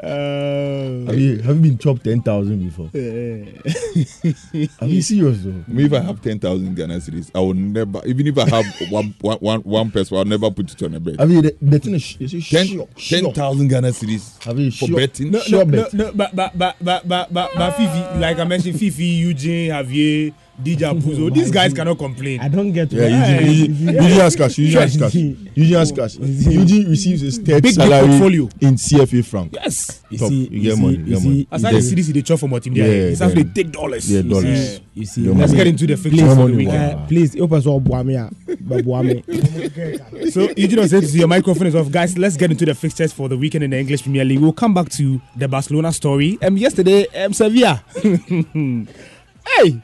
Uh, 0.05 1.07
Have 1.07 1.19
you 1.19 1.39
have 1.39 1.57
you 1.57 1.63
been 1.63 1.79
chopped 1.79 2.05
ten 2.05 2.21
thousand 2.21 2.59
before? 2.63 2.91
Are 4.81 4.87
you 4.87 5.01
serious 5.03 5.43
though? 5.43 5.65
Me, 5.67 5.85
if 5.85 5.93
I 5.93 6.01
have 6.01 6.21
10,000 6.21 6.75
Ghana 6.75 7.01
cities, 7.01 7.31
I 7.35 7.39
will 7.41 7.55
never, 7.55 8.01
even 8.07 8.27
if 8.27 8.37
I 8.39 8.49
have 8.49 8.67
one, 8.91 9.15
one, 9.21 9.39
one, 9.39 9.61
one 9.61 9.91
person, 9.91 10.17
I'll 10.19 10.25
never 10.25 10.51
put 10.51 10.73
it 10.73 10.83
on 10.83 10.95
a 10.95 11.01
bet. 11.01 11.21
I 11.21 11.25
mean, 11.25 11.43
the, 11.43 11.57
the 11.63 11.79
thing 11.79 11.95
is, 11.95 12.03
sh- 12.03 12.17
is 12.21 12.35
it 12.35 12.43
Ten- 12.45 12.67
sure, 12.67 12.89
sure. 12.97 13.21
10,000 13.33 13.69
Ghana 13.69 13.93
cities 13.93 14.37
Have 14.43 14.59
you 14.59 14.71
for 14.71 14.87
sure? 14.87 14.97
betting. 14.97 15.31
No, 15.31 15.41
Sure 15.41 15.65
no, 15.65 15.71
no, 15.77 15.83
bet. 15.85 15.95
no, 15.95 16.13
but, 16.13 16.35
but, 16.37 16.59
but, 16.59 16.77
but, 16.81 17.09
but, 17.09 17.33
but, 17.33 17.51
but 17.55 17.71
Fifi, 17.73 18.19
like 18.19 18.39
I 18.39 18.45
mentioned, 18.45 18.79
Fifi, 18.79 19.05
Eugene, 19.05 19.71
Javier, 19.71 20.35
DJ 20.63 21.01
Puzo, 21.01 21.33
these 21.35 21.51
guys 21.51 21.73
cannot 21.79 21.99
complain. 21.99 22.39
I 22.41 22.49
don't 22.49 22.71
get 22.73 22.93
Yeah, 22.93 23.03
why. 23.09 23.39
Eugene, 23.41 23.75
Eugene, 23.75 23.89
Eugene 24.03 24.21
has 24.21 24.37
cash. 24.37 24.59
Eugene 24.59 24.81
has 24.81 24.97
cash. 24.97 25.15
Eugene 25.15 25.75
has 25.77 25.93
cash. 25.93 26.15
Eugene 26.17 26.89
receives 26.91 27.21
his 27.23 27.37
third 27.39 27.63
Big, 27.63 27.63
big 27.65 27.75
salary 27.75 28.07
portfolio. 28.09 28.49
in 28.61 28.75
CFA 28.77 29.25
franc. 29.25 29.53
Yes. 29.55 30.03
You 30.11 30.19
Top. 30.19 30.29
see, 30.29 30.35
you 30.45 30.51
you 30.51 30.63
get 30.63 30.77
see- 30.77 30.83
money. 30.83 30.97
you 30.99 31.05
You 31.05 31.11
get 31.15 31.19
see- 31.23 31.29
money. 31.29 31.49
Aside 31.51 31.75
the 31.75 31.83
cities 31.83 32.13
they 32.13 32.23
chop 32.23 32.39
for 32.39 32.49
more 32.49 32.61
team 32.61 32.75
there, 32.75 32.87
Yeah, 32.87 33.11
it's 33.13 33.21
actually 33.21 33.43
then- 33.43 33.55
take 33.55 33.73
dollars. 33.73 34.11
Yeah, 34.11 34.23
dollars. 34.23 34.81
You 34.95 35.07
see, 35.07 35.21
Let's 35.29 35.53
get 35.53 35.67
into 35.67 35.87
the 35.89 35.97
fixtures 35.97 36.23
for 36.29 36.35
the 36.35 36.35
money, 36.37 36.57
weekend. 36.57 37.09
please, 37.09 37.35
help 37.35 37.53
us 37.53 37.67
all 37.67 37.81
Buamia. 37.81 38.33
Buame. 38.65 40.31
So 40.33 40.49
Eugene 40.57 40.87
said 40.89 41.03
your 41.15 41.27
microphone 41.29 41.67
is 41.67 41.75
off, 41.75 41.91
guys. 41.91 42.17
Let's 42.17 42.37
get 42.37 42.51
into 42.53 42.65
the 42.65 42.75
fixtures 42.75 43.13
for 43.13 43.29
the 43.29 43.37
weekend 43.37 43.65
in 43.65 43.71
the 43.71 43.79
English 43.79 44.03
Premier 44.03 44.25
League. 44.25 44.39
We'll 44.41 44.53
come 44.53 44.73
back 44.73 44.89
to 44.91 45.21
the 45.37 45.49
Barcelona 45.49 45.93
story. 45.93 46.39
Um, 46.43 46.57
yesterday, 46.57 47.07
um, 47.25 47.33
Sevilla. 47.33 47.83
hey, 48.03 49.81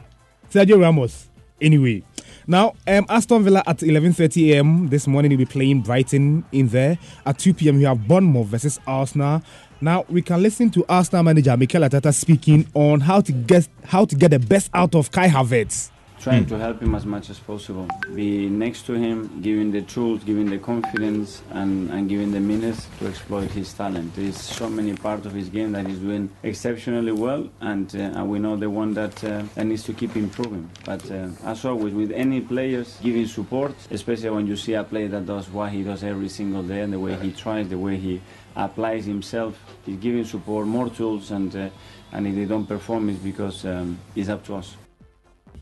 Sergio 0.50 0.80
Ramos. 0.80 1.28
Anyway, 1.60 2.02
now 2.46 2.74
um, 2.86 3.06
Aston 3.08 3.44
Villa 3.44 3.62
at 3.66 3.78
11:30 3.78 4.52
a.m. 4.54 4.88
this 4.88 5.06
morning 5.06 5.30
will 5.30 5.38
be 5.38 5.44
playing 5.44 5.82
Brighton 5.82 6.44
in 6.52 6.68
there. 6.68 6.98
At 7.26 7.38
2 7.38 7.54
p.m. 7.54 7.76
we 7.76 7.84
have 7.84 8.08
Bournemouth 8.08 8.46
versus 8.48 8.80
Arsenal. 8.86 9.42
Now 9.80 10.04
we 10.08 10.22
can 10.22 10.42
listen 10.42 10.70
to 10.70 10.84
Arsenal 10.88 11.22
manager 11.22 11.56
Mikel 11.56 11.82
Arteta 11.82 12.12
speaking 12.12 12.66
on 12.74 13.00
how 13.00 13.20
to 13.20 13.32
get 13.32 13.68
how 13.84 14.04
to 14.04 14.16
get 14.16 14.30
the 14.30 14.38
best 14.38 14.70
out 14.74 14.94
of 14.94 15.10
Kai 15.10 15.28
Havertz. 15.28 15.90
Trying 16.20 16.44
to 16.44 16.58
help 16.58 16.82
him 16.82 16.94
as 16.94 17.06
much 17.06 17.30
as 17.30 17.38
possible. 17.38 17.88
Be 18.14 18.48
next 18.48 18.84
to 18.86 18.92
him, 18.92 19.40
giving 19.40 19.70
the 19.70 19.80
tools, 19.82 20.22
giving 20.22 20.50
the 20.50 20.58
confidence, 20.58 21.42
and, 21.50 21.90
and 21.90 22.08
giving 22.08 22.30
the 22.30 22.40
minutes 22.40 22.86
to 22.98 23.08
exploit 23.08 23.50
his 23.50 23.72
talent. 23.72 24.14
There's 24.14 24.36
so 24.36 24.68
many 24.68 24.94
parts 24.94 25.24
of 25.24 25.32
his 25.32 25.48
game 25.48 25.72
that 25.72 25.86
he's 25.86 25.98
doing 25.98 26.28
exceptionally 26.42 27.12
well, 27.12 27.48
and, 27.60 27.94
uh, 27.94 27.98
and 27.98 28.28
we 28.28 28.38
know 28.38 28.56
the 28.56 28.68
one 28.68 28.92
that, 28.94 29.24
uh, 29.24 29.42
that 29.54 29.64
needs 29.64 29.82
to 29.84 29.94
keep 29.94 30.14
improving. 30.14 30.70
But 30.84 31.10
uh, 31.10 31.28
as 31.44 31.64
always, 31.64 31.94
with 31.94 32.12
any 32.12 32.42
players, 32.42 32.98
giving 33.02 33.26
support, 33.26 33.74
especially 33.90 34.30
when 34.30 34.46
you 34.46 34.56
see 34.56 34.74
a 34.74 34.84
player 34.84 35.08
that 35.08 35.24
does 35.24 35.48
what 35.48 35.72
he 35.72 35.82
does 35.82 36.04
every 36.04 36.28
single 36.28 36.62
day, 36.62 36.82
and 36.82 36.92
the 36.92 37.00
way 37.00 37.16
he 37.16 37.32
tries, 37.32 37.68
the 37.68 37.78
way 37.78 37.96
he 37.96 38.20
applies 38.56 39.06
himself, 39.06 39.58
he's 39.86 39.96
giving 39.96 40.24
support, 40.24 40.66
more 40.66 40.90
tools, 40.90 41.30
and 41.30 41.54
uh, 41.56 41.70
and 42.12 42.26
if 42.26 42.34
they 42.34 42.44
don't 42.44 42.66
perform, 42.66 43.08
it's 43.08 43.20
because 43.20 43.64
um, 43.64 43.96
it's 44.16 44.28
up 44.28 44.44
to 44.44 44.56
us. 44.56 44.76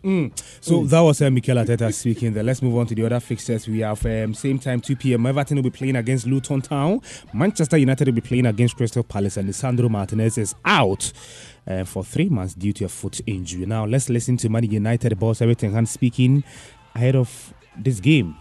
Mm. 0.02 0.32
So 0.60 0.84
that 0.84 1.00
was 1.00 1.20
uh, 1.20 1.30
Mikel 1.30 1.56
Arteta 1.56 1.92
speaking 1.92 2.32
there. 2.32 2.44
Let's 2.44 2.62
move 2.62 2.76
on 2.76 2.86
to 2.86 2.94
the 2.94 3.04
other 3.04 3.20
fixtures. 3.20 3.66
We 3.66 3.80
have 3.80 4.04
um, 4.06 4.34
same 4.34 4.58
time 4.58 4.80
2 4.80 4.96
p.m. 4.96 5.26
Everton 5.26 5.56
will 5.56 5.64
be 5.64 5.70
playing 5.70 5.96
against 5.96 6.26
Luton 6.26 6.60
Town. 6.60 7.00
Manchester 7.32 7.76
United 7.76 8.06
will 8.06 8.14
be 8.14 8.20
playing 8.20 8.46
against 8.46 8.76
Crystal 8.76 9.02
Palace, 9.02 9.36
and 9.36 9.48
Lisandro 9.48 9.90
Martinez 9.90 10.38
is 10.38 10.54
out 10.64 11.12
uh, 11.66 11.84
for 11.84 12.04
three 12.04 12.28
months 12.28 12.54
due 12.54 12.72
to 12.72 12.84
a 12.84 12.88
foot 12.88 13.20
injury. 13.26 13.66
Now 13.66 13.84
let's 13.84 14.08
listen 14.08 14.36
to 14.38 14.48
Man 14.48 14.64
United 14.70 15.18
boss 15.18 15.42
Erik 15.42 15.58
ten 15.58 15.72
Hag 15.72 15.86
speaking 15.86 16.44
ahead 16.94 17.16
of 17.16 17.54
this 17.76 18.00
game. 18.00 18.36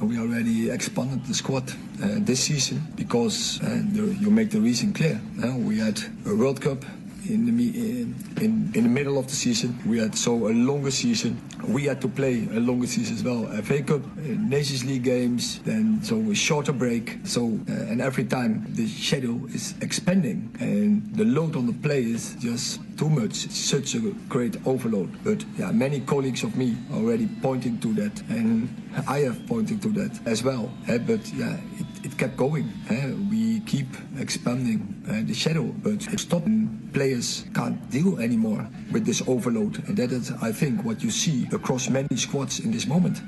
We 0.00 0.18
already 0.18 0.70
expanded 0.70 1.24
the 1.26 1.34
squad 1.34 1.70
uh, 2.02 2.20
this 2.20 2.44
season 2.44 2.86
because 2.94 3.60
uh, 3.62 3.82
the, 3.92 4.16
you 4.20 4.30
make 4.30 4.50
the 4.50 4.60
reason 4.60 4.92
clear. 4.92 5.20
Uh, 5.42 5.56
we 5.56 5.78
had 5.78 6.00
a 6.26 6.34
World 6.34 6.60
Cup 6.60 6.84
in 7.32 7.56
the, 7.56 8.44
in, 8.44 8.72
in, 8.74 8.82
the 8.82 8.88
middle 8.88 9.18
of 9.18 9.26
the 9.26 9.34
season. 9.34 9.78
We 9.86 9.98
had 9.98 10.14
so 10.14 10.48
a 10.48 10.52
longer 10.52 10.90
season. 10.90 11.40
We 11.66 11.84
had 11.84 12.00
to 12.00 12.08
play 12.08 12.48
a 12.52 12.60
longer 12.60 12.86
season 12.86 13.16
as 13.16 13.24
well. 13.24 13.46
FA 13.62 13.82
Cup, 13.82 14.02
uh, 14.04 14.20
Nations 14.24 14.84
League 14.84 15.04
games, 15.04 15.60
then 15.60 16.02
so 16.02 16.16
a 16.30 16.34
shorter 16.34 16.72
break. 16.72 17.18
So 17.24 17.58
uh, 17.68 17.72
and 17.90 18.00
every 18.00 18.24
time 18.24 18.66
the 18.70 18.86
schedule 18.86 19.46
is 19.46 19.74
expanding 19.80 20.54
and 20.60 21.14
the 21.14 21.24
load 21.24 21.56
on 21.56 21.66
the 21.66 21.72
players 21.72 22.34
just 22.36 22.80
too 22.96 23.08
much. 23.08 23.46
It's 23.46 23.56
such 23.56 23.94
a 23.94 24.00
great 24.28 24.56
overload. 24.66 25.10
But 25.24 25.44
yeah, 25.58 25.72
many 25.72 26.00
colleagues 26.00 26.42
of 26.42 26.56
me 26.56 26.76
already 26.92 27.28
pointing 27.40 27.78
to 27.80 27.94
that, 27.94 28.20
and 28.28 28.68
I 29.08 29.20
have 29.20 29.46
pointed 29.46 29.80
to 29.82 29.88
that 29.92 30.20
as 30.26 30.42
well. 30.42 30.70
eh, 30.88 30.98
but 30.98 31.26
yeah, 31.32 31.56
it 31.78 31.86
kept 32.20 32.36
going. 32.36 32.70
eh. 32.90 33.12
we 33.30 33.60
keep 33.60 33.86
expanding 34.18 35.02
uh, 35.08 35.22
the 35.26 35.32
shadow, 35.32 35.62
but 35.82 36.02
stopping 36.20 36.68
players 36.92 37.46
can't 37.54 37.78
deal 37.90 38.18
anymore 38.20 38.68
with 38.92 39.06
this 39.06 39.22
overload, 39.26 39.82
and 39.88 39.96
that 39.96 40.12
is, 40.12 40.30
I 40.42 40.52
think, 40.52 40.84
what 40.84 41.02
you 41.02 41.10
see 41.10 41.48
across 41.50 41.88
many 41.88 42.14
squads 42.16 42.60
in 42.60 42.72
this 42.72 42.86
moment. 42.86 43.22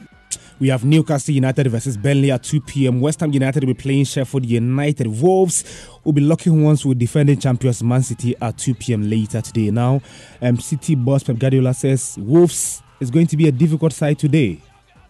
We 0.61 0.69
have 0.69 0.85
Newcastle 0.85 1.35
United 1.35 1.69
versus 1.69 1.97
Burnley 1.97 2.31
at 2.33 2.43
2 2.43 2.61
p.m. 2.61 3.01
West 3.01 3.21
Ham 3.21 3.33
United 3.33 3.65
will 3.65 3.73
be 3.73 3.81
playing 3.83 4.05
Sheffield 4.05 4.45
United. 4.45 5.07
Wolves 5.07 5.65
will 6.05 6.13
be 6.13 6.21
locking 6.21 6.63
ones 6.63 6.85
with 6.85 6.99
defending 6.99 7.39
champions 7.39 7.83
Man 7.83 8.03
City 8.03 8.37
at 8.43 8.59
2 8.59 8.75
p.m. 8.75 9.09
later 9.09 9.41
today. 9.41 9.71
Now, 9.71 10.03
um, 10.43 10.59
City 10.59 10.97
boss 10.97 11.23
Pep 11.23 11.39
Guardiola 11.39 11.73
says 11.73 12.19
Wolves 12.21 12.83
is 13.01 13.11
going 13.11 13.27
to 13.29 13.39
be 13.39 13.49
a 13.49 13.53
difficult 13.53 13.95
side 13.95 14.19
today. 14.19 14.61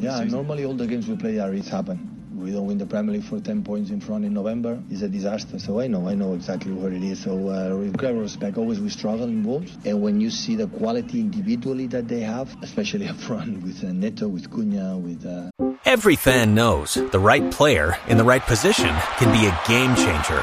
Yeah, 0.03 0.25
normally 0.25 0.65
all 0.65 0.75
the 0.75 0.89
games 0.89 1.07
we 1.07 1.17
play 1.17 1.39
are 1.39 1.55
it's 1.55 1.69
happen. 1.69 2.09
We 2.35 2.51
don't 2.51 2.67
win 2.67 2.79
the 2.79 2.87
Premier 2.87 3.15
League 3.15 3.25
for 3.25 3.39
10 3.39 3.63
points 3.63 3.91
in 3.91 4.01
front 4.01 4.25
in 4.25 4.35
November. 4.35 4.83
It's 4.91 5.03
a 5.03 5.09
disaster. 5.09 5.61
So 5.61 5.79
I 5.79 5.87
know, 5.87 6.09
I 6.09 6.15
know 6.15 6.35
exactly 6.35 6.73
what 6.73 6.93
it 6.93 7.05
is. 7.05 7.23
So 7.23 7.35
uh, 7.35 7.77
with 7.77 7.97
great 7.97 8.17
respect, 8.17 8.59
always 8.59 8.81
we 8.81 8.89
struggle 8.89 9.29
in 9.29 9.45
Wolves. 9.45 9.77
And 9.85 10.03
when 10.03 10.21
you 10.21 10.29
see 10.29 10.57
the 10.57 10.67
quality 10.67 11.21
individually 11.21 11.87
that 11.89 12.09
they 12.09 12.19
have, 12.21 12.57
especially 12.63 13.07
up 13.13 13.17
front 13.17 13.63
with 13.63 13.85
uh, 13.85 13.93
Neto, 13.93 14.27
with 14.27 14.51
Cunha, 14.51 15.01
with... 15.01 15.25
Uh, 15.25 15.51
Every 15.85 16.17
fan 16.17 16.55
knows 16.55 16.95
the 16.95 17.19
right 17.21 17.49
player 17.53 17.97
in 18.09 18.17
the 18.17 18.25
right 18.25 18.43
position 18.43 18.93
can 19.19 19.31
be 19.31 19.47
a 19.47 19.61
game 19.69 19.95
changer. 19.95 20.43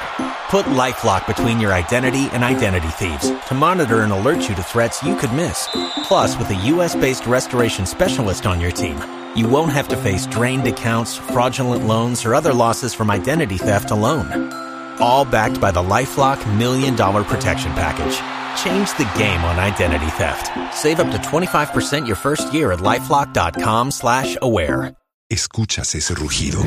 Put 0.49 0.65
LifeLock 0.67 1.27
between 1.27 1.59
your 1.59 1.73
identity 1.73 2.29
and 2.31 2.43
identity 2.43 2.87
thieves 2.87 3.29
to 3.47 3.53
monitor 3.53 4.01
and 4.01 4.13
alert 4.13 4.47
you 4.47 4.55
to 4.55 4.63
threats 4.63 5.03
you 5.03 5.17
could 5.17 5.33
miss. 5.33 5.67
Plus, 6.03 6.37
with 6.37 6.49
a 6.49 6.55
U.S.-based 6.55 7.27
restoration 7.27 7.85
specialist 7.85 8.45
on 8.45 8.61
your 8.61 8.71
team, 8.71 8.97
you 9.35 9.47
won't 9.47 9.71
have 9.71 9.87
to 9.89 9.97
face 9.97 10.25
drained 10.27 10.67
accounts, 10.67 11.17
fraudulent 11.17 11.85
loans, 11.85 12.25
or 12.25 12.35
other 12.35 12.53
losses 12.53 12.93
from 12.93 13.09
identity 13.11 13.57
theft 13.57 13.91
alone. 13.91 14.51
All 14.99 15.25
backed 15.25 15.59
by 15.59 15.71
the 15.71 15.81
LifeLock 15.81 16.39
Million 16.57 16.95
Dollar 16.95 17.23
Protection 17.23 17.71
Package. 17.73 18.17
Change 18.63 18.89
the 18.97 19.09
game 19.17 19.43
on 19.43 19.59
identity 19.59 20.07
theft. 20.17 20.51
Save 20.75 20.99
up 20.99 21.11
to 21.11 21.17
25% 21.17 22.05
your 22.05 22.15
first 22.15 22.53
year 22.53 22.71
at 22.71 22.79
LifeLock.com 22.79 23.91
slash 23.91 24.37
aware. 24.41 24.95
¿Escuchas 25.31 25.93
ese 25.93 26.15
rugido? 26.15 26.59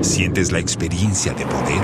¿Sientes 0.00 0.52
la 0.52 0.60
experiencia 0.60 1.34
de 1.34 1.44
poder? 1.44 1.82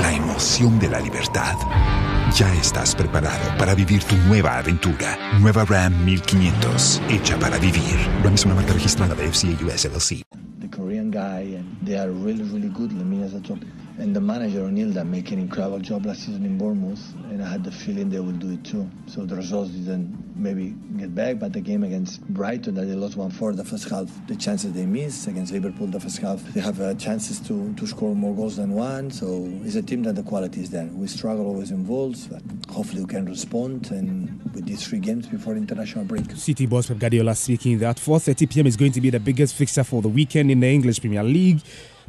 ¿La 0.00 0.12
emoción 0.12 0.78
de 0.78 0.88
la 0.88 1.00
libertad? 1.00 2.07
Ya 2.36 2.52
estás 2.54 2.94
preparado 2.94 3.56
para 3.58 3.74
vivir 3.74 4.04
tu 4.04 4.14
nueva 4.28 4.58
aventura. 4.58 5.18
Nueva 5.40 5.64
Ram 5.64 5.92
1500, 6.04 7.02
hecha 7.08 7.38
para 7.38 7.58
vivir. 7.58 7.96
Ram 8.22 8.34
es 8.34 8.44
una 8.44 8.54
marca 8.54 8.72
registrada 8.72 9.14
de 9.14 9.32
FCA 9.32 9.64
US 9.64 9.84
LLC. 9.84 10.22
the 10.60 10.76
Korean 10.76 11.10
guy, 11.10 11.56
and 11.56 11.76
they 11.82 11.96
are 11.96 12.10
really, 12.10 12.42
really 12.44 12.68
good. 12.68 12.90
Lemina 12.90 13.24
as 13.24 13.34
a 13.34 13.40
job. 13.40 13.58
And 13.98 14.14
the 14.14 14.20
manager 14.20 14.60
O'Neill 14.60 14.90
that 14.92 15.06
make 15.06 15.32
an 15.32 15.40
incredible 15.40 15.80
job 15.80 16.06
last 16.06 16.24
season 16.24 16.44
in 16.44 16.56
Bournemouth, 16.56 17.02
and 17.30 17.42
I 17.42 17.48
had 17.50 17.64
the 17.64 17.72
feeling 17.72 18.10
they 18.10 18.20
will 18.20 18.30
do 18.30 18.52
it 18.52 18.64
too. 18.64 18.88
So 19.06 19.24
the 19.24 19.34
results 19.34 19.70
didn't 19.70 20.36
maybe 20.36 20.74
get 20.96 21.14
back, 21.16 21.40
but 21.40 21.52
the 21.52 21.60
game 21.60 21.82
against 21.82 22.22
Brighton 22.28 22.76
that 22.76 22.84
they 22.84 22.94
lost 22.94 23.16
one 23.16 23.30
four 23.30 23.52
the 23.52 23.64
first 23.64 23.88
half, 23.88 24.08
the 24.28 24.36
chances 24.36 24.72
they 24.72 24.86
missed 24.86 25.26
against 25.26 25.52
Liverpool 25.52 25.88
the 25.88 25.98
first 25.98 26.18
half, 26.18 26.40
they 26.54 26.60
have 26.60 26.80
uh, 26.80 26.94
chances 26.94 27.40
to, 27.40 27.74
to 27.74 27.86
score 27.88 28.14
more 28.14 28.34
goals 28.34 28.56
than 28.56 28.72
one. 28.72 29.10
So 29.10 29.50
it's 29.64 29.74
a 29.74 29.82
team 29.82 30.04
that 30.04 30.14
the 30.14 30.22
quality 30.22 30.60
is 30.60 30.70
there. 30.70 30.86
We 30.86 31.08
struggle 31.08 31.46
always 31.46 31.72
in 31.72 31.86
Wolves, 31.86 32.28
but 32.28 32.42
hopefully 32.70 33.02
we 33.02 33.08
can 33.08 33.26
respond. 33.26 33.90
And 33.90 34.40
with 34.54 34.66
these 34.66 34.86
three 34.86 34.98
games 34.98 35.26
before 35.26 35.56
international 35.56 36.04
break. 36.04 36.30
City 36.32 36.66
boss 36.66 36.86
Pep 36.88 36.98
Guardiola 36.98 37.34
speaking 37.34 37.78
that 37.78 37.96
4:30 37.96 38.50
p.m. 38.50 38.66
is 38.66 38.76
going 38.76 38.92
to 38.92 39.00
be 39.00 39.10
the 39.10 39.20
biggest 39.20 39.54
fixture 39.54 39.84
for 39.84 40.02
the 40.02 40.08
weekend 40.08 40.50
in 40.50 40.60
the 40.60 40.68
English 40.68 41.00
Premier 41.00 41.22
League. 41.22 41.60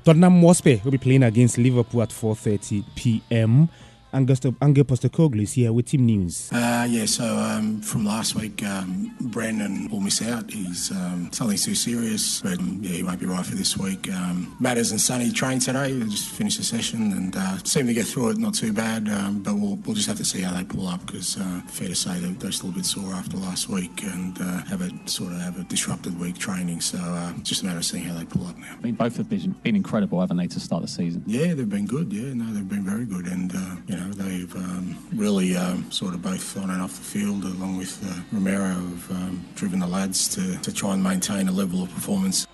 Tottenham 0.04 0.41
Hotspur 0.41 0.78
will 0.84 0.91
be 0.91 0.97
playing 0.97 1.24
against 1.24 1.58
Liverpool 1.58 2.02
at 2.02 2.10
4:30 2.10 2.84
p.m. 2.95 3.70
Ange 4.12 4.84
Postecoglou 4.88 5.43
is 5.43 5.53
here 5.53 5.72
with 5.72 5.86
team 5.86 6.05
news. 6.05 6.49
Uh, 6.51 6.88
yeah, 6.89 7.05
so 7.05 7.24
um, 7.24 7.80
from 7.82 8.05
last 8.05 8.34
week, 8.36 8.64
um, 8.64 9.14
Brandon 9.22 9.88
will 9.89 9.99
miss 9.99 10.22
out. 10.22 10.49
He's 10.49 10.91
um, 10.91 11.30
something 11.32 11.57
too 11.57 11.76
serious, 11.76 12.41
but 12.41 12.57
um, 12.57 12.80
yeah, 12.82 12.89
he 12.89 13.03
won't 13.03 13.20
be 13.20 13.28
right 13.28 13.45
for 13.45 13.53
this 13.55 13.78
week. 13.78 14.12
Um, 14.12 14.55
Madders 14.60 14.89
and 14.91 14.99
Sonny 14.99 15.32
trained 15.32 15.62
today. 15.62 15.93
They 15.93 16.05
just 16.05 16.30
finished 16.30 16.57
the 16.57 16.64
session 16.64 17.12
and 17.12 17.36
uh, 17.38 17.57
seemed 17.64 17.88
to 17.89 17.93
get 17.93 18.07
through 18.07 18.30
it 18.32 18.38
not 18.38 18.55
too 18.55 18.74
bad, 18.74 19.07
um, 19.10 19.43
but 19.43 19.55
we'll, 19.55 19.76
we'll 19.86 19.95
just 19.95 20.07
have 20.07 20.18
to 20.18 20.26
see 20.26 20.41
how 20.41 20.55
they 20.57 20.64
pull 20.64 20.88
up 20.88 21.05
because 21.05 21.38
uh, 21.38 21.62
fair 21.68 21.88
to 21.89 21.95
say 21.95 22.20
they're, 22.20 22.32
they're 22.32 22.51
still 22.51 22.70
a 22.70 22.74
bit 22.74 22.86
sore 22.86 23.14
after 23.14 23.38
last 23.38 23.70
week 23.70 24.03
and 24.03 24.41
uh, 24.41 24.64
have 24.66 24.82
a 24.82 24.89
sort 25.07 25.34
of 25.34 25.39
have 25.41 25.60
a 25.60 25.64
disrupted 25.66 26.20
week 26.20 26.39
training. 26.39 26.82
So 26.82 26.97
uh, 26.97 27.34
just 27.43 27.62
a 27.62 27.66
matter 27.66 27.78
of 27.78 27.86
seeing 27.86 28.05
how 28.05 28.18
they 28.18 28.26
pull 28.26 28.47
up 28.47 28.57
now. 28.57 28.76
I 28.76 28.82
mean, 28.82 28.95
both 28.95 29.18
have 29.18 29.30
been, 29.30 29.51
been 29.62 29.76
incredible, 29.76 30.20
haven't 30.20 30.38
they, 30.38 30.47
to 30.47 30.60
start 30.60 30.82
the 30.82 30.88
season? 30.88 31.24
Yeah, 31.28 31.53
they've 31.53 31.70
been 31.70 31.86
good. 31.86 32.12
Yeah, 32.12 32.34
no, 32.34 32.51
they've 32.51 32.68
been 32.68 32.84
very 32.84 33.05
good, 33.05 33.28
and 33.28 33.55
uh, 33.55 33.76
you 33.86 33.95
know 33.95 33.99
they've 34.14 34.56
um, 34.56 34.97
really 35.16 35.56
um, 35.56 35.91
sort 35.91 36.14
of 36.14 36.22
both 36.22 36.58
on 36.58 36.70
and 36.70 36.82
off 36.82 36.95
the 36.95 37.04
field, 37.04 37.43
along 37.43 37.78
with 37.78 38.00
uh, 38.06 38.22
Romero, 38.32 38.74
have 38.74 39.12
um, 39.12 39.45
driven 39.56 39.80
the 39.80 39.88
lads 39.88 40.28
to, 40.30 40.58
to 40.60 40.74
try 40.74 40.93
and 40.93 41.04
maintain 41.04 41.47
a 41.47 41.52
level 41.52 41.84
of 41.84 41.93
performance. 41.93 42.47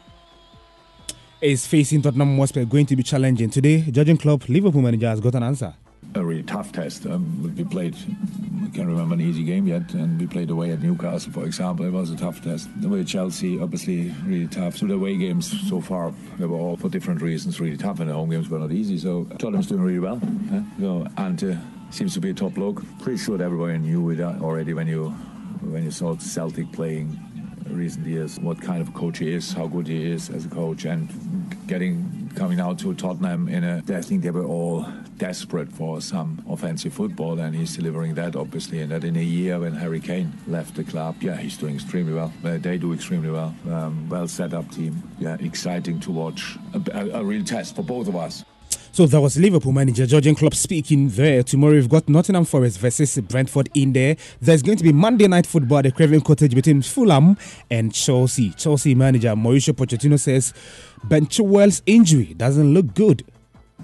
Is 1.41 1.67
facing 1.67 2.01
Tottenham 2.01 2.37
Hotspur 2.37 2.65
going 2.65 2.85
to 2.87 2.95
be 2.95 3.03
challenging 3.03 3.49
today? 3.49 3.81
Jurgen 3.91 4.17
Klopp, 4.17 4.49
Liverpool 4.49 4.81
manager 4.81 5.07
has 5.07 5.19
got 5.19 5.35
an 5.35 5.43
answer. 5.43 5.73
A 6.15 6.23
really 6.23 6.43
tough 6.43 6.71
test. 6.71 7.05
Um, 7.05 7.53
we 7.55 7.63
played, 7.65 7.95
I 8.76 8.78
can't 8.80 8.89
remember 8.89 9.13
an 9.13 9.21
easy 9.21 9.45
game 9.45 9.67
yet, 9.67 9.93
and 9.93 10.19
we 10.19 10.28
played 10.28 10.49
away 10.49 10.71
at 10.71 10.82
Newcastle, 10.82 11.32
for 11.32 11.45
example. 11.45 11.86
It 11.86 11.91
was 11.91 12.11
a 12.11 12.17
tough 12.17 12.43
test. 12.43 12.67
The 12.82 12.89
way 12.89 13.05
Chelsea, 13.05 13.57
obviously, 13.57 14.13
really 14.26 14.49
tough. 14.49 14.76
So 14.76 14.86
the 14.86 14.95
away 14.95 15.15
games 15.15 15.69
so 15.69 15.80
far, 15.80 16.13
they 16.38 16.45
were 16.45 16.57
all 16.57 16.76
for 16.76 16.89
different 16.89 17.21
reasons 17.21 17.61
really 17.61 17.78
tough, 17.78 18.01
and 18.01 18.09
the 18.09 18.13
home 18.13 18.32
games 18.32 18.49
were 18.49 18.59
not 18.59 18.73
easy. 18.73 18.97
So 18.97 19.23
Tottenham's 19.39 19.67
doing 19.67 19.80
really 19.80 19.99
well. 19.99 20.19
Yeah? 20.51 20.63
So, 20.78 21.07
and 21.15 21.41
uh, 21.41 21.55
seems 21.89 22.15
to 22.15 22.19
be 22.19 22.32
a 22.32 22.34
top 22.34 22.57
look. 22.57 22.84
Pretty 22.99 23.17
sure 23.17 23.41
everybody 23.41 23.78
knew 23.78 24.09
it 24.09 24.19
already 24.19 24.73
when 24.73 24.88
you 24.88 25.11
when 25.61 25.86
you 25.86 25.91
saw 25.91 26.17
Celtic 26.17 26.69
playing 26.73 27.17
recent 27.69 28.05
years, 28.05 28.41
what 28.41 28.61
kind 28.61 28.82
of 28.82 28.93
coach 28.93 29.19
he 29.19 29.32
is, 29.32 29.53
how 29.53 29.67
good 29.67 29.88
he 29.88 30.03
is 30.03 30.30
as 30.30 30.45
a 30.45 30.49
coach, 30.49 30.84
and 30.84 31.07
getting 31.67 32.11
coming 32.36 32.59
out 32.59 32.79
to 32.79 32.93
Tottenham 32.93 33.47
in 33.47 33.63
a. 33.63 33.81
I 33.89 34.01
think 34.01 34.23
they 34.23 34.31
were 34.31 34.45
all 34.45 34.86
desperate 35.17 35.71
for 35.71 36.01
some 36.01 36.43
offensive 36.49 36.93
football, 36.93 37.39
and 37.39 37.55
he's 37.55 37.75
delivering 37.75 38.15
that 38.15 38.36
obviously. 38.36 38.81
And 38.81 38.91
that 38.91 39.03
in 39.03 39.15
a 39.15 39.23
year 39.23 39.59
when 39.59 39.73
Harry 39.73 39.99
Kane 39.99 40.33
left 40.47 40.75
the 40.75 40.83
club, 40.83 41.15
yeah, 41.21 41.38
he's 41.38 41.57
doing 41.57 41.75
extremely 41.75 42.13
well. 42.13 42.33
Uh, 42.43 42.57
they 42.57 42.77
do 42.77 42.93
extremely 42.93 43.31
well. 43.31 43.55
Um, 43.69 44.09
well 44.09 44.27
set 44.27 44.53
up 44.53 44.69
team. 44.71 45.01
Yeah, 45.19 45.38
exciting 45.39 45.99
to 46.01 46.11
watch. 46.11 46.57
A, 46.73 46.99
a, 46.99 47.21
a 47.21 47.23
real 47.23 47.43
test 47.43 47.75
for 47.75 47.83
both 47.83 48.07
of 48.07 48.15
us. 48.15 48.43
So 48.95 49.05
that 49.07 49.19
was 49.19 49.37
Liverpool 49.37 49.73
manager 49.73 50.05
Jurgen 50.05 50.35
Klopp 50.35 50.53
speaking 50.55 51.09
there. 51.09 51.43
Tomorrow 51.43 51.73
we've 51.73 51.89
got 51.89 52.07
Nottingham 52.07 52.45
Forest 52.45 52.79
versus 52.79 53.19
Brentford 53.19 53.67
in 53.73 53.91
there. 53.91 54.15
There's 54.39 54.61
going 54.61 54.77
to 54.77 54.85
be 54.85 54.93
Monday 54.93 55.27
night 55.27 55.45
football 55.45 55.79
at 55.79 55.83
the 55.83 55.91
Craven 55.91 56.21
Cottage 56.21 56.55
between 56.55 56.81
Fulham 56.81 57.35
and 57.69 57.93
Chelsea. 57.93 58.51
Chelsea 58.51 58.95
manager 58.95 59.35
Mauricio 59.35 59.73
Pochettino 59.73 60.17
says 60.17 60.53
Ben 61.03 61.25
Chilwell's 61.25 61.83
injury 61.85 62.35
doesn't 62.35 62.73
look 62.73 62.93
good 62.93 63.25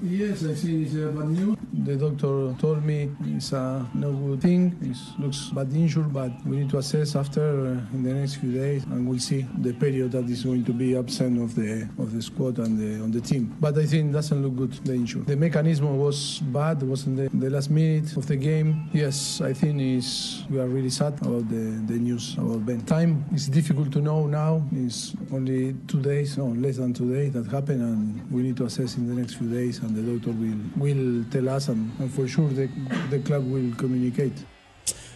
Yes, 0.04 0.44
I 0.44 0.56
see 0.56 0.82
it's 0.82 0.96
uh, 0.96 1.12
bad 1.16 1.30
news. 1.30 1.56
The 1.74 1.96
doctor 1.96 2.56
told 2.60 2.84
me 2.84 3.12
it's 3.22 3.54
a 3.54 3.88
no 3.94 4.12
good 4.12 4.42
thing. 4.42 4.76
It 4.82 4.98
looks 5.22 5.50
bad 5.50 5.72
injury, 5.74 6.06
but 6.10 6.32
we 6.44 6.58
need 6.58 6.72
to 6.72 6.80
assess 6.80 7.16
after 7.16 7.42
uh, 7.42 7.94
in 7.94 8.02
the 8.02 8.14
next 8.14 8.36
few 8.36 8.52
days, 8.52 8.84
and 8.86 9.08
we'll 9.08 9.20
see 9.20 9.46
the 9.60 9.74
period 9.74 10.12
that 10.14 10.26
is 10.26 10.44
going 10.44 10.66
to 10.66 10.74
be 10.74 10.98
absent 10.98 11.40
of 11.40 11.54
the 11.54 11.88
of 12.00 12.14
the 12.14 12.22
squad 12.22 12.58
and 12.58 12.80
the 12.80 13.04
on 13.04 13.12
the 13.12 13.22
team. 13.22 13.56
But 13.60 13.78
I 13.78 13.86
think 13.86 14.10
it 14.10 14.14
doesn't 14.14 14.42
look 14.42 14.56
good 14.56 14.74
the 14.86 14.94
injury. 14.94 15.24
The 15.24 15.36
mechanism 15.36 15.96
was 16.00 16.40
bad. 16.40 16.82
Was 16.82 17.06
in 17.06 17.16
the, 17.16 17.30
the 17.30 17.52
last 17.52 17.70
minute 17.70 18.18
of 18.18 18.26
the 18.26 18.38
game. 18.38 18.90
Yes, 18.94 19.40
I 19.40 19.54
think 19.54 19.82
is 19.82 20.44
we 20.50 20.60
are 20.60 20.68
really 20.68 20.90
sad 20.90 21.14
about 21.22 21.48
the, 21.48 21.80
the 21.86 22.00
news 22.00 22.36
about 22.40 22.66
Ben. 22.66 22.82
Time 22.82 23.24
is 23.36 23.48
difficult 23.48 23.92
to 23.92 24.02
know 24.02 24.26
now. 24.26 24.64
It's 24.72 25.14
only 25.32 25.76
two 25.88 26.02
days, 26.02 26.40
no 26.40 26.48
less 26.48 26.78
than 26.78 26.92
two 26.92 27.14
days 27.14 27.34
that 27.34 27.46
happened, 27.52 27.82
and 27.82 28.32
we 28.32 28.42
need 28.42 28.58
to 28.58 28.66
assess 28.66 28.98
in 28.98 29.08
the 29.08 29.14
next 29.14 29.36
few 29.36 29.48
days 29.48 29.78
and 29.80 29.91
the 29.96 30.02
doctor 30.02 30.32
will 30.32 30.60
will 30.78 31.24
tell 31.32 31.50
us, 31.50 31.68
and, 31.68 31.92
and 32.00 32.12
for 32.12 32.28
sure 32.28 32.50
the, 32.50 32.68
the 33.10 33.20
club 33.20 33.50
will 33.50 33.74
communicate. 33.76 34.34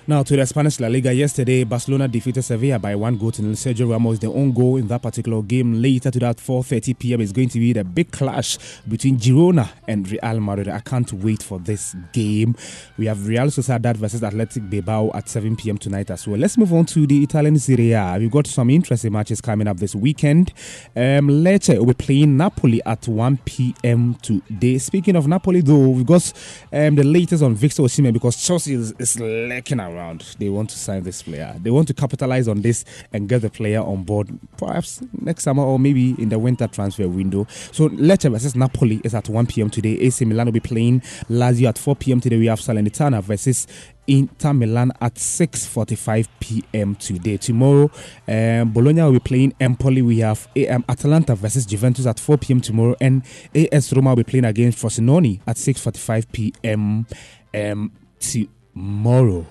Now 0.08 0.22
to 0.22 0.36
the 0.36 0.46
Spanish 0.46 0.80
La 0.80 0.88
Liga. 0.88 1.12
Yesterday, 1.12 1.64
Barcelona 1.64 2.08
defeated 2.08 2.44
Sevilla 2.44 2.78
by 2.78 2.94
one 2.94 3.18
goal 3.18 3.32
to 3.32 3.42
nil. 3.42 3.54
Sergio 3.54 3.90
Ramos, 3.90 4.20
the 4.20 4.28
own 4.28 4.52
goal 4.52 4.78
in 4.78 4.88
that 4.88 5.02
particular 5.02 5.42
game. 5.42 5.82
Later 5.82 6.12
to 6.12 6.20
that 6.20 6.38
4:30 6.38 7.00
p.m. 7.00 7.22
is 7.22 7.32
going 7.32 7.50
to 7.50 7.58
be 7.58 7.74
the 7.74 7.84
big 7.84 8.12
clash 8.12 8.60
between 8.88 9.18
Girona 9.18 9.68
and 9.88 10.08
Real 10.08 10.40
Madrid. 10.40 10.68
I 10.68 10.82
can't 10.82 11.12
wait 11.12 11.42
for 11.42 11.58
this 11.58 11.96
game. 12.14 12.56
We 13.00 13.08
have 13.08 13.28
Real 13.28 13.48
Sociedad 13.48 13.96
versus 13.96 14.22
Athletic 14.24 14.70
Bilbao 14.70 15.10
at 15.16 15.28
7 15.28 15.56
p.m. 15.56 15.80
tonight 15.80 16.12
as 16.12 16.28
well. 16.28 16.38
Let's 16.38 16.56
move 16.56 16.72
on 16.72 16.86
to 16.86 17.08
the 17.08 17.24
Italian 17.24 17.58
Serie 17.58 17.94
A. 17.94 18.18
We've 18.20 18.30
got 18.30 18.46
some 18.46 18.70
interesting 18.70 19.12
matches 19.12 19.42
coming 19.42 19.68
up 19.68 19.78
this 19.78 19.96
weekend. 19.96 20.54
Um, 20.96 21.30
will 21.30 21.86
be 21.86 21.94
playing 21.96 22.38
Napoli 22.38 22.80
at 22.86 23.08
1 23.08 23.40
p.m. 23.44 24.14
today. 24.22 24.78
Speaking 24.78 25.16
of 25.16 25.28
Napoli, 25.28 25.62
though, 25.62 25.90
we've 25.90 26.06
got 26.06 26.32
um, 26.72 26.94
the 26.94 27.04
latest 27.04 27.42
on 27.42 27.56
Victor 27.56 27.82
Osimhen 27.82 28.14
because 28.14 28.36
Chelsea 28.38 28.76
is, 28.76 28.94
is 29.00 29.20
around 29.20 29.95
around. 29.96 30.36
They 30.40 30.50
want 30.50 30.70
to 30.72 30.78
sign 30.78 31.04
this 31.04 31.24
player. 31.24 31.56
They 31.60 31.72
want 31.72 31.88
to 31.88 31.94
capitalize 31.94 32.48
on 32.48 32.62
this 32.62 32.86
and 33.14 33.30
get 33.30 33.42
the 33.42 33.50
player 33.50 33.82
on 33.82 34.04
board 34.04 34.30
perhaps 34.58 35.02
next 35.20 35.44
summer 35.44 35.64
or 35.64 35.80
maybe 35.80 36.12
in 36.22 36.30
the 36.30 36.40
winter 36.40 36.68
transfer 36.68 37.08
window. 37.08 37.48
So 37.72 37.90
Lecce 37.90 38.32
versus 38.32 38.56
Napoli 38.56 39.02
is 39.04 39.16
at 39.16 39.30
1 39.30 39.48
p.m. 39.48 39.70
today. 39.70 39.98
AC 40.00 40.26
Milan 40.26 40.48
will 40.48 40.54
be 40.54 40.60
playing 40.60 41.02
Lazio 41.30 41.70
at 41.70 41.78
4 41.78 41.96
p.m. 41.96 42.20
today. 42.20 42.38
We 42.38 42.48
have 42.48 42.60
Salernitana 42.60 43.22
versus 43.24 43.68
Inter 44.08 44.54
Milan 44.54 44.92
at 45.02 45.16
6:45 45.16 46.28
p.m. 46.40 46.96
today. 46.96 47.38
Tomorrow, 47.38 47.90
um, 48.28 48.72
Bologna 48.72 49.02
will 49.02 49.14
be 49.14 49.20
playing 49.20 49.54
Empoli. 49.60 50.02
We 50.02 50.20
have 50.20 50.48
um, 50.70 50.86
Atalanta 50.88 51.36
versus 51.36 51.66
Juventus 51.66 52.06
at 52.06 52.20
4 52.20 52.38
p.m. 52.38 52.62
tomorrow, 52.62 52.96
and 53.02 53.24
AS 53.54 53.92
Roma 53.94 54.12
will 54.12 54.18
be 54.18 54.24
playing 54.24 54.46
against 54.46 54.78
Frosinone 54.78 55.40
at 55.48 55.58
6:45 55.58 56.32
p.m. 56.32 57.08
Um, 57.54 57.92
tomorrow. 58.20 59.46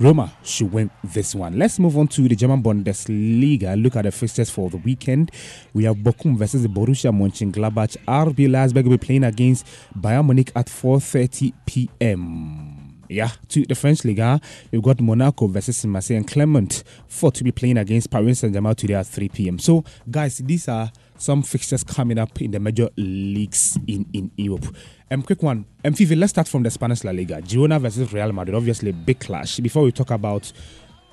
Roma 0.00 0.32
should 0.42 0.72
win 0.72 0.90
this 1.04 1.34
one. 1.34 1.56
Let's 1.56 1.78
move 1.78 1.96
on 1.96 2.08
to 2.08 2.28
the 2.28 2.34
German 2.34 2.62
Bundesliga. 2.62 3.80
Look 3.80 3.94
at 3.96 4.02
the 4.02 4.10
fixtures 4.10 4.50
for 4.50 4.68
the 4.68 4.78
weekend. 4.78 5.30
We 5.72 5.84
have 5.84 5.96
Bochum 5.96 6.36
versus 6.36 6.62
the 6.62 6.68
Borussia 6.68 7.12
Mönchengladbach. 7.12 7.96
RB 8.06 8.50
Leipzig 8.50 8.84
will 8.84 8.98
be 8.98 9.06
playing 9.06 9.24
against 9.24 9.66
Bayern 9.98 10.26
Munich 10.26 10.50
at 10.56 10.66
4:30 10.66 11.52
p.m. 11.64 12.84
Yeah, 13.08 13.30
to 13.48 13.64
the 13.64 13.74
French 13.74 14.04
Liga, 14.04 14.40
we've 14.72 14.82
got 14.82 15.00
Monaco 15.00 15.46
versus 15.46 15.84
Marseille 15.84 16.16
and 16.16 16.26
Clermont 16.26 16.82
for 17.06 17.30
to 17.30 17.44
be 17.44 17.52
playing 17.52 17.76
against 17.76 18.10
Paris 18.10 18.40
Saint-Germain 18.40 18.74
today 18.74 18.94
at 18.94 19.06
3 19.06 19.28
p.m. 19.28 19.58
So, 19.58 19.84
guys, 20.10 20.38
these 20.38 20.68
are 20.68 20.90
some 21.16 21.42
fixtures 21.42 21.84
coming 21.84 22.18
up 22.18 22.40
in 22.40 22.50
the 22.50 22.58
major 22.58 22.88
leagues 22.96 23.78
in, 23.86 24.06
in 24.12 24.30
Europe. 24.36 24.74
Um, 25.14 25.22
quick 25.22 25.44
one. 25.44 25.64
Um, 25.84 25.94
Fifi, 25.94 26.16
let's 26.16 26.30
start 26.30 26.48
from 26.48 26.64
the 26.64 26.70
Spanish 26.70 27.04
La 27.04 27.12
Liga. 27.12 27.40
Girona 27.40 27.80
versus 27.80 28.12
Real 28.12 28.32
Madrid, 28.32 28.56
obviously 28.56 28.90
a 28.90 28.92
big 28.92 29.20
clash. 29.20 29.60
Before 29.60 29.84
we 29.84 29.92
talk 29.92 30.10
about 30.10 30.52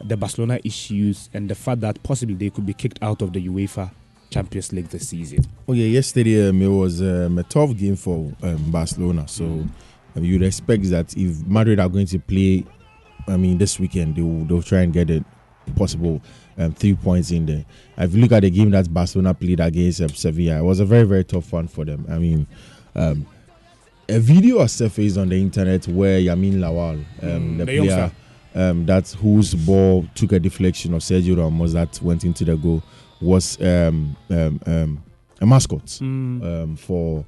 the 0.03 0.17
Barcelona 0.17 0.59
issues 0.63 1.29
and 1.35 1.47
the 1.47 1.53
fact 1.53 1.81
that 1.81 2.01
possibly 2.01 2.33
they 2.33 2.49
could 2.49 2.65
be 2.65 2.73
kicked 2.73 2.97
out 3.03 3.21
of 3.21 3.31
the 3.31 3.47
UEFA 3.47 3.91
Champions 4.31 4.73
League 4.73 4.87
this 4.87 5.09
season. 5.09 5.45
Oh 5.67 5.73
yeah, 5.73 5.85
yesterday 5.85 6.49
um, 6.49 6.59
it 6.63 6.67
was 6.67 6.99
um, 6.99 7.37
a 7.37 7.43
tough 7.43 7.77
game 7.77 7.95
for 7.95 8.33
um, 8.41 8.71
Barcelona. 8.71 9.27
So 9.27 9.43
mm. 9.43 9.69
um, 10.15 10.23
you'd 10.23 10.41
expect 10.41 10.89
that 10.89 11.15
if 11.15 11.45
Madrid 11.45 11.79
are 11.79 11.89
going 11.89 12.07
to 12.07 12.17
play, 12.17 12.65
I 13.27 13.37
mean, 13.37 13.59
this 13.59 13.79
weekend 13.79 14.15
they 14.15 14.23
will, 14.23 14.45
they'll 14.45 14.63
try 14.63 14.79
and 14.79 14.91
get 14.91 15.11
it 15.11 15.23
possible 15.75 16.23
um, 16.57 16.71
three 16.71 16.95
points 16.95 17.29
in 17.29 17.45
there. 17.45 17.65
If 17.99 18.15
you 18.15 18.21
look 18.21 18.31
at 18.31 18.41
the 18.41 18.49
game 18.49 18.71
that 18.71 18.91
Barcelona 18.91 19.35
played 19.35 19.59
against 19.59 20.01
um, 20.01 20.09
Sevilla, 20.09 20.57
it 20.57 20.63
was 20.63 20.79
a 20.79 20.85
very 20.85 21.03
very 21.03 21.23
tough 21.23 21.53
one 21.53 21.67
for 21.67 21.85
them. 21.85 22.07
I 22.09 22.17
mean. 22.17 22.47
Um, 22.95 23.27
a 24.11 24.19
video 24.19 24.59
has 24.59 24.73
surfaced 24.73 25.17
on 25.17 25.29
the 25.29 25.41
internet 25.41 25.87
where 25.87 26.19
Yamin 26.19 26.55
Lawal, 26.55 26.93
um, 26.93 27.05
mm, 27.21 27.57
the, 27.57 27.65
the 27.65 27.77
player 27.79 28.11
um, 28.53 28.85
that 28.85 29.09
whose 29.09 29.53
ball 29.53 30.05
took 30.15 30.33
a 30.33 30.39
deflection 30.39 30.93
of 30.93 31.01
Sergio 31.01 31.37
Ramos 31.37 31.73
that 31.73 32.01
went 32.01 32.23
into 32.23 32.43
the 32.43 32.57
goal, 32.57 32.83
was 33.21 33.59
um, 33.61 34.15
um, 34.29 34.59
um 34.65 35.03
a 35.39 35.45
mascot 35.45 35.85
mm. 35.85 36.77
for 36.77 37.25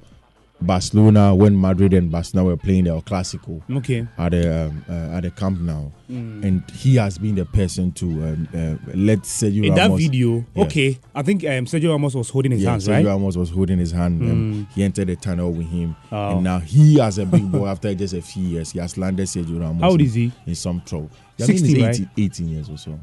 Barcelona 0.64 1.34
when 1.34 1.60
Madrid 1.60 1.92
and 1.92 2.10
Barcelona 2.10 2.48
were 2.50 2.56
playing 2.56 2.84
their 2.84 3.00
Clásico 3.00 3.62
okay. 3.78 4.06
at 4.18 4.30
the 4.30 4.66
um, 4.66 4.84
uh, 4.88 5.16
at 5.16 5.22
the 5.22 5.30
Camp 5.30 5.60
Nou, 5.60 5.90
mm. 6.10 6.44
and 6.44 6.70
he 6.72 6.96
has 6.96 7.18
been 7.18 7.34
the 7.34 7.44
person 7.44 7.92
to 7.92 8.06
um, 8.06 8.48
uh, 8.54 8.92
let 8.94 9.20
Sergio 9.20 9.66
in 9.66 9.74
Ramos, 9.74 9.90
that 9.90 9.96
video. 9.96 10.44
Yeah. 10.54 10.64
Okay, 10.64 10.98
I 11.14 11.22
think 11.22 11.44
um, 11.44 11.66
Sergio 11.66 11.90
Ramos 11.90 12.14
was 12.14 12.30
holding 12.30 12.52
his 12.52 12.62
yeah, 12.62 12.70
hands, 12.70 12.88
Sergio 12.88 12.94
right? 12.94 13.06
Ramos 13.06 13.36
was 13.36 13.50
holding 13.50 13.78
his 13.78 13.92
hand. 13.92 14.20
Mm. 14.20 14.72
He 14.72 14.82
entered 14.82 15.08
the 15.08 15.16
tunnel 15.16 15.52
with 15.52 15.68
him, 15.68 15.96
Oh. 16.10 16.32
and 16.36 16.44
now 16.44 16.58
he 16.58 16.98
has 16.98 17.18
a 17.18 17.26
big 17.26 17.50
boy. 17.50 17.66
after 17.66 17.94
just 17.94 18.14
a 18.14 18.22
few 18.22 18.44
years, 18.44 18.72
he 18.72 18.78
has 18.78 18.96
landed 18.98 19.26
Sergio 19.26 19.60
Ramos. 19.60 19.82
How 19.82 19.90
old 19.90 20.00
is 20.00 20.14
he? 20.14 20.32
In 20.46 20.54
some 20.54 20.80
trouble. 20.82 21.10
I 21.40 21.44
60, 21.44 21.66
mean, 21.66 21.74
he's 21.76 21.84
right? 21.84 22.08
18, 22.16 22.24
18 22.24 22.48
years 22.48 22.70
or 22.70 22.78
so. 22.78 22.98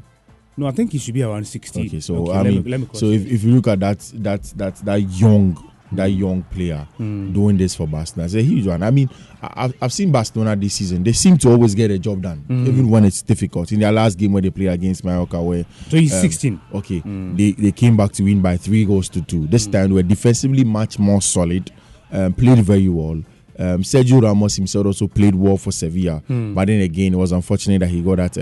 No, 0.56 0.66
I 0.66 0.70
think 0.70 0.92
he 0.92 0.98
should 0.98 1.14
be 1.14 1.22
around 1.22 1.46
60. 1.46 1.86
Okay, 1.86 2.00
so 2.00 2.16
Okay, 2.16 2.32
I 2.32 2.42
let 2.42 2.44
mean, 2.52 2.64
me, 2.64 2.76
me 2.78 2.88
so 2.92 3.06
if, 3.06 3.26
if 3.26 3.42
you 3.42 3.54
look 3.54 3.68
at 3.68 3.80
that 3.80 3.98
that 4.16 4.42
that 4.56 4.76
that 4.76 4.96
young 4.96 5.56
that 5.96 6.06
young 6.06 6.42
player 6.44 6.86
doing 6.98 7.56
this 7.56 7.74
for 7.74 7.86
Barcelona. 7.86 8.26
It's 8.26 8.34
a 8.34 8.42
huge 8.42 8.66
one. 8.66 8.82
I 8.82 8.90
mean, 8.90 9.08
I, 9.42 9.64
I've- 9.64 9.74
I've 9.80 9.92
seen 9.92 10.10
Barcelona 10.12 10.56
this 10.56 10.74
season. 10.74 11.02
They 11.02 11.12
seem 11.12 11.36
to 11.38 11.50
always 11.50 11.74
get 11.74 11.90
a 11.90 11.98
job 11.98 12.22
done, 12.22 12.44
Mm. 12.48 12.68
even 12.68 12.88
when 12.90 13.04
it's 13.04 13.22
difficult. 13.22 13.72
In 13.72 13.80
their 13.80 13.92
last 13.92 14.18
game 14.18 14.32
where 14.32 14.42
they 14.42 14.50
play 14.50 14.66
against 14.66 15.04
Mallorca, 15.04 15.42
where 15.42 15.64
2016. 15.90 16.52
um, 16.54 16.60
okay, 16.78 17.02
they 17.34 17.52
they 17.52 17.72
came 17.72 17.96
back 17.96 18.12
to 18.12 18.22
win 18.24 18.40
by 18.40 18.56
three 18.56 18.84
goals 18.84 19.08
to 19.10 19.20
two. 19.22 19.46
This 19.46 19.66
time 19.66 19.88
they 19.88 19.94
were 19.94 20.02
defensively 20.02 20.64
much 20.64 20.98
more 20.98 21.20
solid, 21.22 21.70
um, 22.12 22.32
played 22.32 22.58
very 22.64 22.88
well. 22.88 23.22
Um, 23.58 23.82
Sergio 23.82 24.22
Ramos 24.22 24.56
himself 24.56 24.86
also 24.86 25.06
played 25.06 25.34
well 25.34 25.56
for 25.58 25.72
Sevilla, 25.72 26.22
Hmm. 26.26 26.54
but 26.54 26.66
then 26.68 26.80
again, 26.80 27.12
it 27.12 27.16
was 27.18 27.32
unfortunate 27.32 27.80
that 27.80 27.88
he 27.90 28.00
got 28.00 28.16
that 28.16 28.38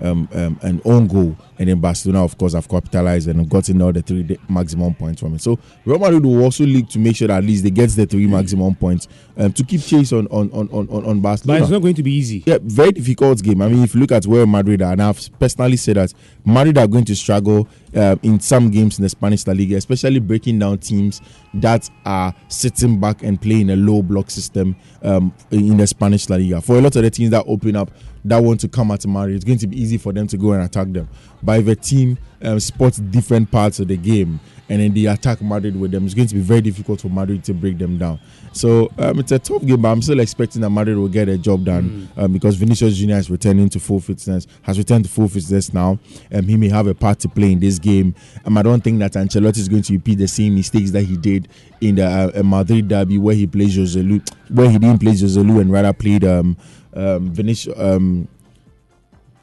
um, 0.00 0.28
um, 0.32 0.38
um, 0.40 0.58
an 0.62 0.80
own 0.84 1.06
goal, 1.06 1.36
and 1.58 1.68
then 1.68 1.80
Barcelona, 1.80 2.24
of 2.24 2.36
course, 2.38 2.54
have 2.54 2.68
capitalized 2.68 3.28
and 3.28 3.48
gotten 3.48 3.80
all 3.82 3.92
the 3.92 4.02
three 4.02 4.38
maximum 4.48 4.94
points 4.94 5.20
from 5.20 5.34
it. 5.34 5.40
So 5.40 5.58
Real 5.84 5.98
Madrid 5.98 6.24
will 6.24 6.42
also 6.42 6.64
look 6.64 6.88
to 6.90 6.98
make 6.98 7.16
sure 7.16 7.28
that 7.28 7.38
at 7.38 7.44
least 7.44 7.62
they 7.64 7.70
get 7.70 7.90
the 7.90 8.06
three 8.06 8.26
maximum 8.26 8.74
points 8.74 9.08
um, 9.36 9.52
to 9.52 9.64
keep 9.64 9.80
chase 9.82 10.12
on 10.12 10.26
on 10.28 10.50
on 10.52 10.68
on, 10.70 10.88
on 10.88 11.04
on 11.04 11.20
But 11.20 11.28
Barcelona. 11.30 11.60
it's 11.62 11.70
not 11.70 11.82
going 11.82 11.94
to 11.94 12.02
be 12.02 12.12
easy. 12.12 12.42
Yeah, 12.46 12.58
very 12.62 12.92
difficult 12.92 13.42
game. 13.42 13.62
I 13.62 13.68
mean, 13.68 13.82
if 13.84 13.94
you 13.94 14.00
look 14.00 14.12
at 14.12 14.26
where 14.26 14.46
Madrid 14.46 14.82
are, 14.82 14.92
and 14.92 15.02
I've 15.02 15.38
personally 15.38 15.76
said 15.76 15.96
that 15.96 16.12
Madrid 16.44 16.78
are 16.78 16.86
going 16.86 17.04
to 17.06 17.16
struggle 17.16 17.68
uh, 17.94 18.16
in 18.22 18.40
some 18.40 18.70
games 18.70 18.98
in 18.98 19.02
the 19.02 19.08
Spanish 19.08 19.46
La 19.46 19.52
Liga, 19.52 19.76
especially 19.76 20.20
breaking 20.20 20.58
down 20.58 20.78
teams 20.78 21.20
that 21.54 21.88
are 22.04 22.34
sitting 22.48 23.00
back 23.00 23.22
and 23.22 23.40
playing 23.40 23.70
a 23.70 23.76
low 23.76 24.02
block 24.02 24.30
system 24.30 24.76
um, 25.02 25.32
in 25.50 25.76
the 25.76 25.86
Spanish 25.86 26.28
La 26.30 26.36
Liga. 26.36 26.60
For 26.60 26.78
a 26.78 26.80
lot 26.80 26.96
of 26.96 27.02
the 27.02 27.10
teams 27.10 27.30
that 27.30 27.44
open 27.46 27.76
up, 27.76 27.90
that 28.24 28.38
want 28.42 28.60
to 28.60 28.68
come 28.68 28.90
at 28.90 29.06
Madrid, 29.06 29.36
it's 29.36 29.44
going 29.44 29.58
to 29.58 29.66
be 29.66 29.80
easy 29.80 29.98
for 29.98 30.12
them 30.12 30.26
to 30.28 30.36
go 30.36 30.52
and 30.52 30.62
attack 30.62 30.88
them. 30.92 31.08
But 31.42 31.60
if 31.60 31.68
a 31.68 31.74
team 31.74 32.18
um, 32.42 32.60
spots 32.60 32.98
different 32.98 33.50
parts 33.50 33.80
of 33.80 33.88
the 33.88 33.96
game 33.96 34.40
and 34.68 34.80
then 34.80 34.94
they 34.94 35.06
attack 35.06 35.42
Madrid 35.42 35.78
with 35.78 35.90
them, 35.90 36.04
it's 36.04 36.14
going 36.14 36.28
to 36.28 36.34
be 36.34 36.40
very 36.40 36.60
difficult 36.60 37.00
for 37.00 37.08
Madrid 37.08 37.42
to 37.44 37.54
break 37.54 37.78
them 37.78 37.98
down. 37.98 38.20
So 38.52 38.90
um, 38.98 39.18
it's 39.18 39.32
a 39.32 39.38
tough 39.38 39.64
game, 39.64 39.82
but 39.82 39.88
I'm 39.88 40.02
still 40.02 40.20
expecting 40.20 40.60
that 40.62 40.70
Madrid 40.70 40.96
will 40.96 41.08
get 41.08 41.28
a 41.28 41.38
job 41.38 41.64
done 41.64 42.08
um, 42.16 42.32
because 42.32 42.56
Vinicius 42.56 42.96
Junior 42.96 43.16
is 43.16 43.30
returning 43.30 43.68
to 43.70 43.80
full 43.80 44.00
fitness, 44.00 44.46
has 44.62 44.78
returned 44.78 45.04
to 45.04 45.10
full 45.10 45.28
fitness 45.28 45.72
now. 45.72 45.98
Um, 46.32 46.44
he 46.44 46.56
may 46.56 46.68
have 46.68 46.86
a 46.86 46.94
part 46.94 47.20
to 47.20 47.28
play 47.28 47.52
in 47.52 47.60
this 47.60 47.78
game. 47.78 48.14
Um, 48.44 48.58
I 48.58 48.62
don't 48.62 48.82
think 48.82 48.98
that 49.00 49.12
Ancelotti 49.12 49.58
is 49.58 49.68
going 49.68 49.82
to 49.82 49.92
repeat 49.94 50.18
the 50.18 50.28
same 50.28 50.54
mistakes 50.54 50.90
that 50.92 51.02
he 51.02 51.16
did 51.16 51.48
in 51.80 51.96
the 51.96 52.06
uh, 52.06 52.40
uh, 52.40 52.42
Madrid 52.42 52.88
derby 52.88 53.18
where 53.18 53.34
he 53.34 53.46
played 53.46 53.70
Joselu, 53.70 54.20
where 54.50 54.70
he 54.70 54.78
didn't 54.78 55.00
play 55.00 55.12
Joselu 55.12 55.60
and 55.60 55.72
rather 55.72 55.92
played 55.92 56.24
um, 56.24 56.56
um, 56.94 57.30
Vinicius. 57.32 57.74
Um, 57.78 58.28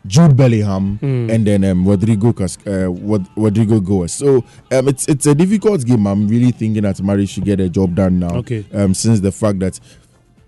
Jude 0.06 0.38
Bellingham 0.38 0.98
Hmm. 1.00 1.30
and 1.30 1.46
then 1.46 1.66
um, 1.66 1.86
Rodrigo 1.86 2.32
Cas- 2.32 2.58
uh, 2.66 2.90
Rod- 2.92 3.28
Rodrigo 3.36 3.82
Goes. 3.82 4.14
So 4.14 4.38
um, 4.72 4.88
it's 4.88 5.06
it's 5.10 5.26
a 5.26 5.36
difficult 5.36 5.84
game. 5.86 6.08
I'm 6.08 6.30
really 6.30 6.52
thinking 6.52 6.84
that 6.84 7.02
Mari 7.02 7.26
should 7.26 7.44
get 7.44 7.60
a 7.60 7.68
job 7.68 7.94
done 7.96 8.20
now. 8.20 8.36
Okay. 8.38 8.64
Um, 8.74 8.94
since 8.94 9.20
the 9.20 9.34
fact 9.34 9.60
that 9.60 9.80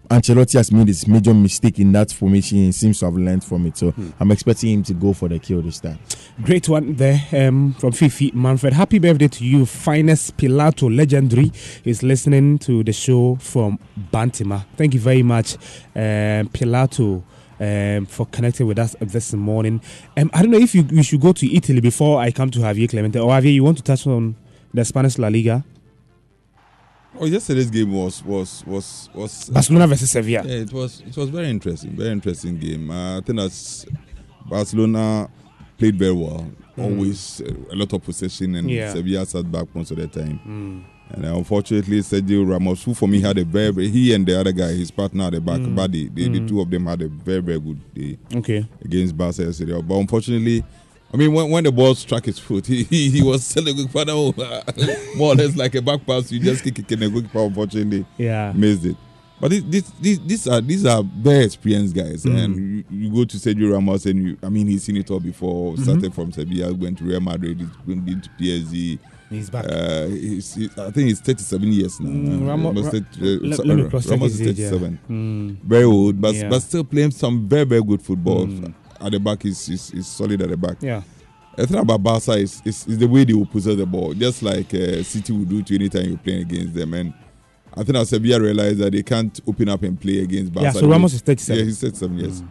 Ancelotti 0.09 0.53
has 0.57 0.71
made 0.71 0.87
this 0.87 1.07
major 1.07 1.33
mistake 1.33 1.79
in 1.79 1.91
that 1.91 2.11
formation, 2.11 2.57
he 2.57 2.71
seems 2.71 2.99
to 2.99 3.05
have 3.05 3.15
learned 3.15 3.43
from 3.43 3.65
it. 3.67 3.77
So 3.77 3.91
Hmm. 3.91 4.09
I'm 4.19 4.31
expecting 4.31 4.71
him 4.73 4.83
to 4.83 4.93
go 4.93 5.13
for 5.13 5.29
the 5.29 5.37
kill 5.39 5.61
this 5.61 5.79
time. 5.79 5.99
Great 6.41 6.67
one 6.67 6.95
there 6.95 7.21
um, 7.33 7.73
from 7.79 7.91
Fifi 7.91 8.31
Manfred. 8.33 8.73
Happy 8.73 8.97
birthday 8.99 9.27
to 9.27 9.45
you, 9.45 9.65
finest 9.65 10.35
Pilato 10.37 10.89
legendary. 10.93 11.51
Is 11.85 12.01
listening 12.01 12.57
to 12.59 12.83
the 12.83 12.91
show 12.93 13.35
from 13.39 13.77
Bantama. 14.11 14.65
Thank 14.77 14.93
you 14.95 14.99
very 14.99 15.23
much, 15.23 15.55
um, 15.95 16.49
Pilato. 16.49 17.23
Um, 17.61 18.05
for 18.05 18.25
connecting 18.27 18.67
with 18.67 18.79
us 18.79 18.95
this 19.01 19.33
morning. 19.33 19.81
Um, 20.15 20.31
I 20.33 20.41
don't 20.43 20.51
know 20.51 20.57
if 20.59 20.73
you, 20.73 20.87
you 20.91 21.03
should 21.03 21.19
go 21.19 21.33
to 21.33 21.53
Italy 21.53 21.81
before 21.81 22.21
I 22.21 22.31
come 22.31 22.49
to 22.51 22.59
Javier 22.59 22.89
Clemente. 22.89 23.19
Or 23.19 23.29
Javier, 23.31 23.53
you 23.53 23.65
want 23.65 23.75
to 23.79 23.83
touch 23.83 24.07
on 24.07 24.37
the 24.73 24.85
Spanish 24.85 25.17
La 25.17 25.27
Liga? 25.27 25.65
Oh, 27.17 27.25
yesterday's 27.25 27.69
game 27.71 27.91
was 27.91 28.23
was 28.23 28.63
was 28.65 29.09
was 29.13 29.49
Barcelona 29.49 29.87
versus 29.87 30.11
Sevilla. 30.11 30.43
Yeah, 30.45 30.61
it 30.61 30.71
was 30.73 31.01
it 31.07 31.15
was 31.17 31.29
very 31.29 31.49
interesting, 31.49 31.95
very 31.95 32.11
interesting 32.11 32.57
game. 32.57 32.91
Uh, 32.91 33.17
I 33.17 33.21
think 33.21 33.39
that's 33.39 33.85
Barcelona 34.45 35.29
played 35.77 35.97
very 35.97 36.13
well. 36.13 36.45
Mm. 36.77 36.83
Always 36.83 37.41
uh, 37.41 37.51
a 37.71 37.75
lot 37.75 37.91
of 37.93 38.03
possession, 38.03 38.55
and 38.55 38.69
Yeah. 38.69 38.93
Sevilla 38.93 39.25
sat 39.25 39.51
back 39.51 39.67
most 39.75 39.91
of 39.91 39.97
the 39.97 40.07
time. 40.07 40.39
Mm. 40.47 40.83
And 41.11 41.25
uh, 41.25 41.35
unfortunately, 41.37 41.99
Sergio 42.01 42.47
Ramos, 42.47 42.83
who 42.83 42.93
for 42.93 43.07
me 43.09 43.19
had 43.19 43.37
a 43.39 43.43
very, 43.43 43.71
very 43.71 43.89
he 43.89 44.13
and 44.13 44.25
the 44.27 44.39
other 44.39 44.51
guy, 44.51 44.67
his 44.73 44.91
partner 44.91 45.25
at 45.25 45.33
the 45.33 45.41
back, 45.41 45.59
Mm. 45.59 45.75
Badé, 45.75 46.13
the, 46.13 46.27
the 46.29 46.39
Mm. 46.39 46.47
two 46.47 46.61
of 46.61 46.69
them 46.69 46.85
had 46.85 47.01
a 47.01 47.07
very, 47.07 47.41
very 47.41 47.59
good 47.59 47.93
day 47.95 48.17
Okay. 48.35 48.65
against 48.85 49.17
Barca 49.17 49.43
yesterday. 49.43 49.81
But 49.81 49.95
unfortunately, 49.97 50.63
I 51.13 51.17
mean, 51.17 51.33
when, 51.33 51.49
when 51.49 51.63
the 51.63 51.71
ball 51.71 51.95
struck 51.95 52.25
his 52.25 52.37
foot, 52.37 52.67
he, 52.67 52.83
he, 52.83 53.09
he 53.09 53.23
was 53.23 53.43
selling 53.43 53.75
good 53.75 53.89
father 53.89 54.13
more 55.15 55.31
or 55.33 55.35
less 55.35 55.55
like 55.55 55.73
a 55.75 55.81
back 55.81 56.05
pass. 56.05 56.31
You 56.31 56.39
just 56.39 56.63
kick 56.63 56.77
it 56.79 56.91
in 56.91 57.01
a 57.03 57.09
good 57.09 57.25
pass. 57.31 57.47
Unfortunately, 57.47 58.05
Yeah. 58.17 58.51
missed 58.55 58.85
it. 58.85 58.95
But 59.41 59.51
this, 59.51 59.63
this, 59.63 59.91
this, 60.01 60.17
these 60.19 60.47
are 60.49 60.59
these 60.61 60.85
are 60.85 61.01
very 61.01 61.45
experienced 61.45 61.95
guys, 61.95 62.25
Mm. 62.25 62.43
and 62.43 62.55
you, 62.55 62.83
you 62.91 63.09
go 63.13 63.23
to 63.23 63.37
Sergio 63.37 63.71
Ramos, 63.71 64.05
and 64.05 64.21
you, 64.21 64.37
I 64.43 64.49
mean, 64.49 64.67
he's 64.67 64.83
seen 64.83 64.97
it 64.97 65.09
all 65.09 65.21
before. 65.21 65.75
Mhm. 65.75 65.83
Started 65.83 66.13
from 66.13 66.31
Sevilla, 66.33 66.73
went 66.73 66.97
to 66.97 67.05
Real 67.05 67.21
Madrid, 67.21 67.57
he's 67.59 67.69
been 67.87 68.01
been 68.01 68.19
to 68.21 68.29
PSG. 68.37 68.99
He's 69.29 69.49
back. 69.49 69.63
Uh, 69.69 70.07
he's, 70.07 70.55
he- 70.55 70.69
I 70.77 70.89
think 70.91 71.07
he's 71.07 71.21
37 71.21 71.71
years 71.71 71.99
now. 72.01 72.09
Mm, 72.09 72.41
Uh, 72.41 72.45
Ramo- 72.47 72.69
Ramos 72.73 72.85
Ra- 72.85 72.99
uh, 72.99 73.25
let- 73.41 73.57
so- 73.57 73.63
let 73.63 73.77
me 73.77 73.89
cross-check 73.89 74.11
Ramos 74.11 74.31
his 74.33 74.41
is 74.41 74.47
age, 74.47 74.59
yeah. 74.59 74.69
37. 74.71 74.99
Mm. 75.09 75.57
Very 75.63 75.83
old, 75.85 76.19
but 76.19 76.35
Yeah. 76.35 76.49
but 76.49 76.59
still 76.61 76.83
playing 76.83 77.11
some 77.11 77.47
very 77.47 77.63
very 77.63 77.83
good 77.83 78.01
football. 78.01 78.45
Mm. 78.47 78.73
At 79.01 79.11
the 79.11 79.19
back, 79.19 79.45
is 79.45 79.69
is 79.69 79.91
is 79.91 80.07
solid 80.07 80.41
at 80.41 80.49
the 80.49 80.57
back. 80.57 80.77
Yeah. 80.81 81.01
The 81.55 81.67
thing 81.67 81.77
about 81.77 82.01
Barca 82.01 82.33
is, 82.33 82.61
is, 82.63 82.87
is 82.87 82.97
the 82.99 83.07
way 83.07 83.25
they 83.25 83.33
will 83.33 83.45
possess 83.45 83.75
the 83.75 83.85
ball, 83.85 84.13
just 84.13 84.41
like 84.43 84.73
uh, 84.73 85.03
City 85.03 85.33
will 85.33 85.43
do 85.45 85.61
to 85.61 85.75
any 85.75 85.89
time 85.89 86.05
you're 86.07 86.17
playing 86.17 86.41
against 86.43 86.73
them. 86.73 86.93
And 86.93 87.13
I 87.73 87.77
think 87.83 87.93
that 87.97 88.07
Sevilla 88.07 88.39
realized 88.39 88.77
that 88.77 88.93
they 88.93 89.03
can't 89.03 89.37
open 89.45 89.67
up 89.67 89.83
and 89.83 89.99
play 89.99 90.19
against 90.19 90.53
Barca. 90.53 90.67
Yeah, 90.67 90.71
so 90.81 90.87
Ramos 90.89 91.13
is 91.13 91.21
37. 91.21 91.59
Yeah, 91.59 91.65
he's 91.65 91.81
37, 91.81 92.17
yes. 92.17 92.43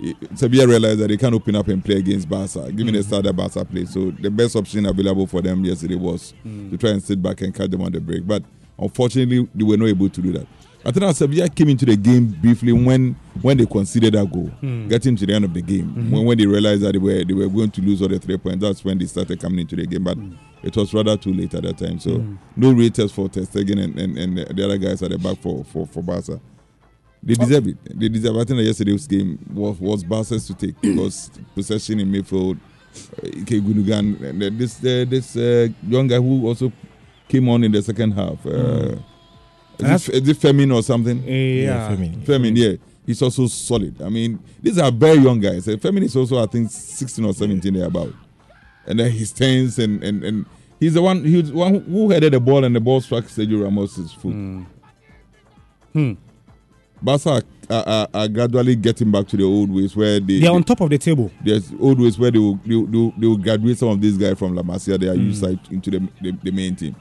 I- 0.00 0.36
Sevilla 0.36 0.66
realized 0.66 0.98
that 0.98 1.08
they 1.08 1.16
can't 1.16 1.34
open 1.34 1.54
up 1.54 1.68
and 1.68 1.84
play 1.84 1.96
against 1.98 2.28
Barca, 2.28 2.72
given 2.72 2.92
the 2.94 3.02
style 3.04 3.22
that 3.22 3.32
Barca 3.34 3.64
played. 3.64 3.88
So 3.88 4.10
the 4.10 4.30
best 4.30 4.56
option 4.56 4.84
available 4.86 5.28
for 5.28 5.42
them 5.42 5.64
yesterday 5.64 5.94
was 5.96 6.34
Mm. 6.44 6.70
to 6.70 6.76
try 6.76 6.90
and 6.90 7.02
sit 7.02 7.22
back 7.22 7.40
and 7.42 7.54
catch 7.54 7.70
them 7.70 7.82
on 7.82 7.92
the 7.92 8.00
break. 8.00 8.26
But 8.26 8.42
unfortunately, 8.78 9.48
they 9.54 9.64
were 9.64 9.76
not 9.76 9.86
able 9.86 10.08
to 10.08 10.20
do 10.20 10.32
that. 10.32 10.46
I 10.86 10.92
think 10.92 11.00
that 11.06 11.16
Sevilla 11.16 11.48
came 11.48 11.68
into 11.70 11.84
the 11.84 11.96
game 11.96 12.26
briefly 12.28 12.72
when 12.72 13.16
when 13.42 13.56
they 13.58 13.66
conceded 13.66 14.14
that 14.14 14.30
goal, 14.32 14.50
Mm. 14.62 14.88
getting 14.88 15.16
to 15.16 15.26
the 15.26 15.34
end 15.34 15.44
of 15.44 15.52
the 15.52 15.60
game. 15.62 15.86
Mhm. 15.96 16.10
When, 16.10 16.24
when 16.26 16.38
they 16.38 16.46
realized 16.46 16.82
that 16.82 16.92
they 16.92 16.98
were 16.98 17.24
they 17.24 17.34
were 17.34 17.48
going 17.48 17.70
to 17.72 17.80
lose 17.82 18.00
all 18.02 18.08
the 18.08 18.18
three 18.18 18.36
points, 18.38 18.60
that's 18.62 18.84
when 18.84 18.96
they 18.98 19.06
started 19.06 19.40
coming 19.40 19.58
into 19.60 19.74
the 19.76 19.86
game. 19.86 20.04
But 20.04 20.16
it 20.62 20.76
was 20.76 20.94
rather 20.94 21.16
too 21.16 21.32
late 21.34 21.54
at 21.54 21.64
that 21.64 21.78
time. 21.78 21.98
So 21.98 22.10
Mm. 22.18 22.38
no 22.56 22.72
raters 22.72 23.10
for 23.12 23.28
Ter 23.28 23.42
Stegen 23.42 23.82
and, 23.82 23.98
and, 23.98 24.16
and 24.16 24.38
the 24.38 24.64
other 24.64 24.78
guys 24.78 25.02
at 25.02 25.10
the 25.10 25.18
back 25.18 25.38
for 25.42 25.64
for, 25.64 25.86
for 25.86 26.02
Barca. 26.02 26.40
They 27.22 27.34
deserve 27.34 27.66
it. 27.66 27.76
They 27.98 28.08
deserve. 28.08 28.36
I 28.36 28.44
think 28.44 28.58
that 28.58 28.64
yesterday's 28.64 29.06
game 29.08 29.38
was 29.52 29.80
was 29.80 30.04
Barca's 30.04 30.46
to 30.46 30.54
take 30.54 30.80
because 30.80 31.30
possession 31.54 31.98
in 32.00 32.12
midfield. 32.12 32.58
Uh, 33.22 33.26
Ilkay 33.26 33.60
Gundogan 33.60 34.22
and 34.22 34.58
this 34.58 34.78
uh, 34.78 35.04
this 35.08 35.36
uh, 35.36 35.68
young 35.86 36.06
guy 36.06 36.16
who 36.16 36.46
also 36.46 36.72
came 37.28 37.48
on 37.48 37.64
in 37.64 37.72
the 37.72 37.82
second 37.82 38.12
half. 38.12 38.46
Uh, 38.46 38.50
Mm. 38.50 39.02
Is, 39.78 40.08
it, 40.08 40.14
is 40.22 40.28
it 40.28 40.36
Femin 40.38 40.74
or 40.74 40.82
something? 40.82 41.22
Yeah. 41.22 41.90
Femin. 41.94 42.16
Femin, 42.24 42.56
yeah. 42.56 42.76
He's 43.04 43.22
also 43.22 43.46
solid. 43.46 44.00
I 44.02 44.08
mean, 44.08 44.38
these 44.60 44.78
are 44.78 44.90
very 44.90 45.18
young 45.18 45.38
guys. 45.40 45.66
Femin 45.66 46.02
is 46.02 46.16
also, 46.16 46.42
I 46.42 46.46
think, 46.46 46.70
16 46.70 47.24
or 47.24 47.32
17 47.32 47.72
there 47.74 47.86
about. 47.86 48.12
And 48.86 48.98
then 48.98 49.10
he 49.10 49.24
stands 49.24 49.78
and, 49.78 50.02
and, 50.02 50.22
and 50.24 50.46
he's 50.80 50.94
the 50.94 51.02
one 51.02 51.24
he 51.24 51.36
was 51.40 51.50
the 51.50 51.56
one 51.56 51.80
who 51.82 52.10
headed 52.10 52.32
the 52.32 52.40
ball 52.40 52.64
and 52.64 52.74
the 52.74 52.80
ball 52.80 53.00
struck 53.00 53.24
Sergio 53.24 53.62
Ramos's 53.64 54.12
foot. 54.12 54.34
Hmm. 55.92 56.12
Barca 57.02 57.42
are, 57.68 57.84
are, 57.88 58.08
are 58.14 58.28
gradually 58.28 58.74
getting 58.76 59.10
back 59.10 59.26
to 59.28 59.36
the 59.36 59.44
old 59.44 59.70
ways 59.70 59.94
where 59.94 60.18
they 60.20 60.40
They're 60.40 60.50
on 60.52 60.64
top 60.64 60.80
of 60.80 60.90
the 60.90 60.98
table. 60.98 61.30
there's 61.44 61.72
old 61.80 62.00
ways 62.00 62.18
where 62.18 62.30
they 62.30 62.38
will, 62.38 62.56
they 62.64 62.74
will, 62.74 62.86
they 62.86 62.96
will, 62.98 63.12
they 63.18 63.26
will 63.26 63.36
graduate 63.36 63.78
some 63.78 63.88
of 63.88 64.00
these 64.00 64.16
guys 64.16 64.38
from 64.38 64.54
La 64.54 64.62
Masia. 64.62 64.98
They 64.98 65.08
are 65.08 65.14
Mm. 65.14 65.24
used 65.26 65.42
like, 65.42 65.70
into 65.70 65.90
the, 65.90 66.08
the, 66.22 66.32
the 66.42 66.50
main 66.52 66.74
team. 66.76 66.96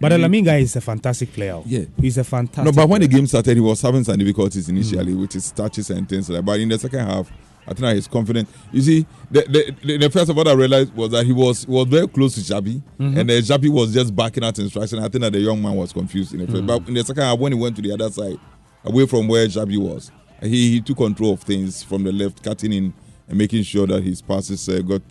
But 0.00 0.08
the 0.10 0.18
Lamin 0.18 0.44
guy 0.44 0.58
is 0.58 0.74
a 0.76 0.80
fantastic 0.80 1.32
player. 1.32 1.60
Yeah. 1.66 1.84
He's 2.00 2.18
a 2.18 2.24
fantastic 2.24 2.64
No, 2.64 2.72
but 2.72 2.88
when 2.88 3.00
the 3.00 3.08
game 3.08 3.26
started, 3.26 3.56
he 3.56 3.60
was 3.60 3.80
having 3.80 4.04
some 4.04 4.16
difficulties 4.18 4.68
initially 4.68 5.14
with 5.14 5.32
his 5.32 5.50
touches 5.52 5.90
and 5.90 6.08
things 6.08 6.28
like 6.28 6.38
that. 6.38 6.42
But 6.44 6.60
in 6.60 6.68
the 6.68 6.78
second 6.78 7.00
half, 7.06 7.30
I 7.64 7.68
think 7.74 7.80
that 7.80 7.94
he's 7.94 8.08
confident. 8.08 8.48
You 8.72 8.82
see, 8.82 9.06
the, 9.30 9.42
the, 9.42 9.76
the, 9.86 9.96
the 9.98 10.10
first 10.10 10.28
of 10.30 10.36
all 10.36 10.48
I 10.48 10.52
realized 10.52 10.92
was 10.94 11.12
that 11.12 11.24
he 11.24 11.32
was 11.32 11.66
was 11.68 11.86
very 11.86 12.08
close 12.08 12.34
to 12.34 12.40
Xavi, 12.40 12.82
Mhm. 12.98 13.18
and 13.20 13.30
uh, 13.30 13.34
Xavi 13.34 13.68
was 13.68 13.94
just 13.94 14.14
backing 14.16 14.42
out 14.42 14.58
instruction. 14.58 14.98
I 14.98 15.02
think 15.08 15.22
that 15.22 15.32
the 15.32 15.38
young 15.38 15.62
man 15.62 15.76
was 15.76 15.92
confused 15.92 16.34
in 16.34 16.40
the 16.40 16.46
first. 16.48 16.64
Mm. 16.64 16.66
But 16.66 16.88
in 16.88 16.94
the 16.94 17.04
second 17.04 17.22
half, 17.22 17.38
when 17.38 17.52
he 17.52 17.58
went 17.58 17.76
to 17.76 17.82
the 17.82 17.92
other 17.92 18.10
side, 18.10 18.36
away 18.84 19.06
from 19.06 19.28
where 19.28 19.46
Xavi 19.46 19.78
was, 19.78 20.10
he, 20.42 20.72
he 20.72 20.80
took 20.80 20.96
control 20.96 21.34
of 21.34 21.40
things 21.42 21.84
from 21.84 22.02
the 22.02 22.10
left, 22.10 22.42
cutting 22.42 22.72
in 22.72 22.92
and 23.28 23.38
making 23.38 23.62
sure 23.62 23.86
that 23.86 24.02
his 24.02 24.20
passes 24.20 24.68
uh, 24.68 24.80
got 24.80 25.02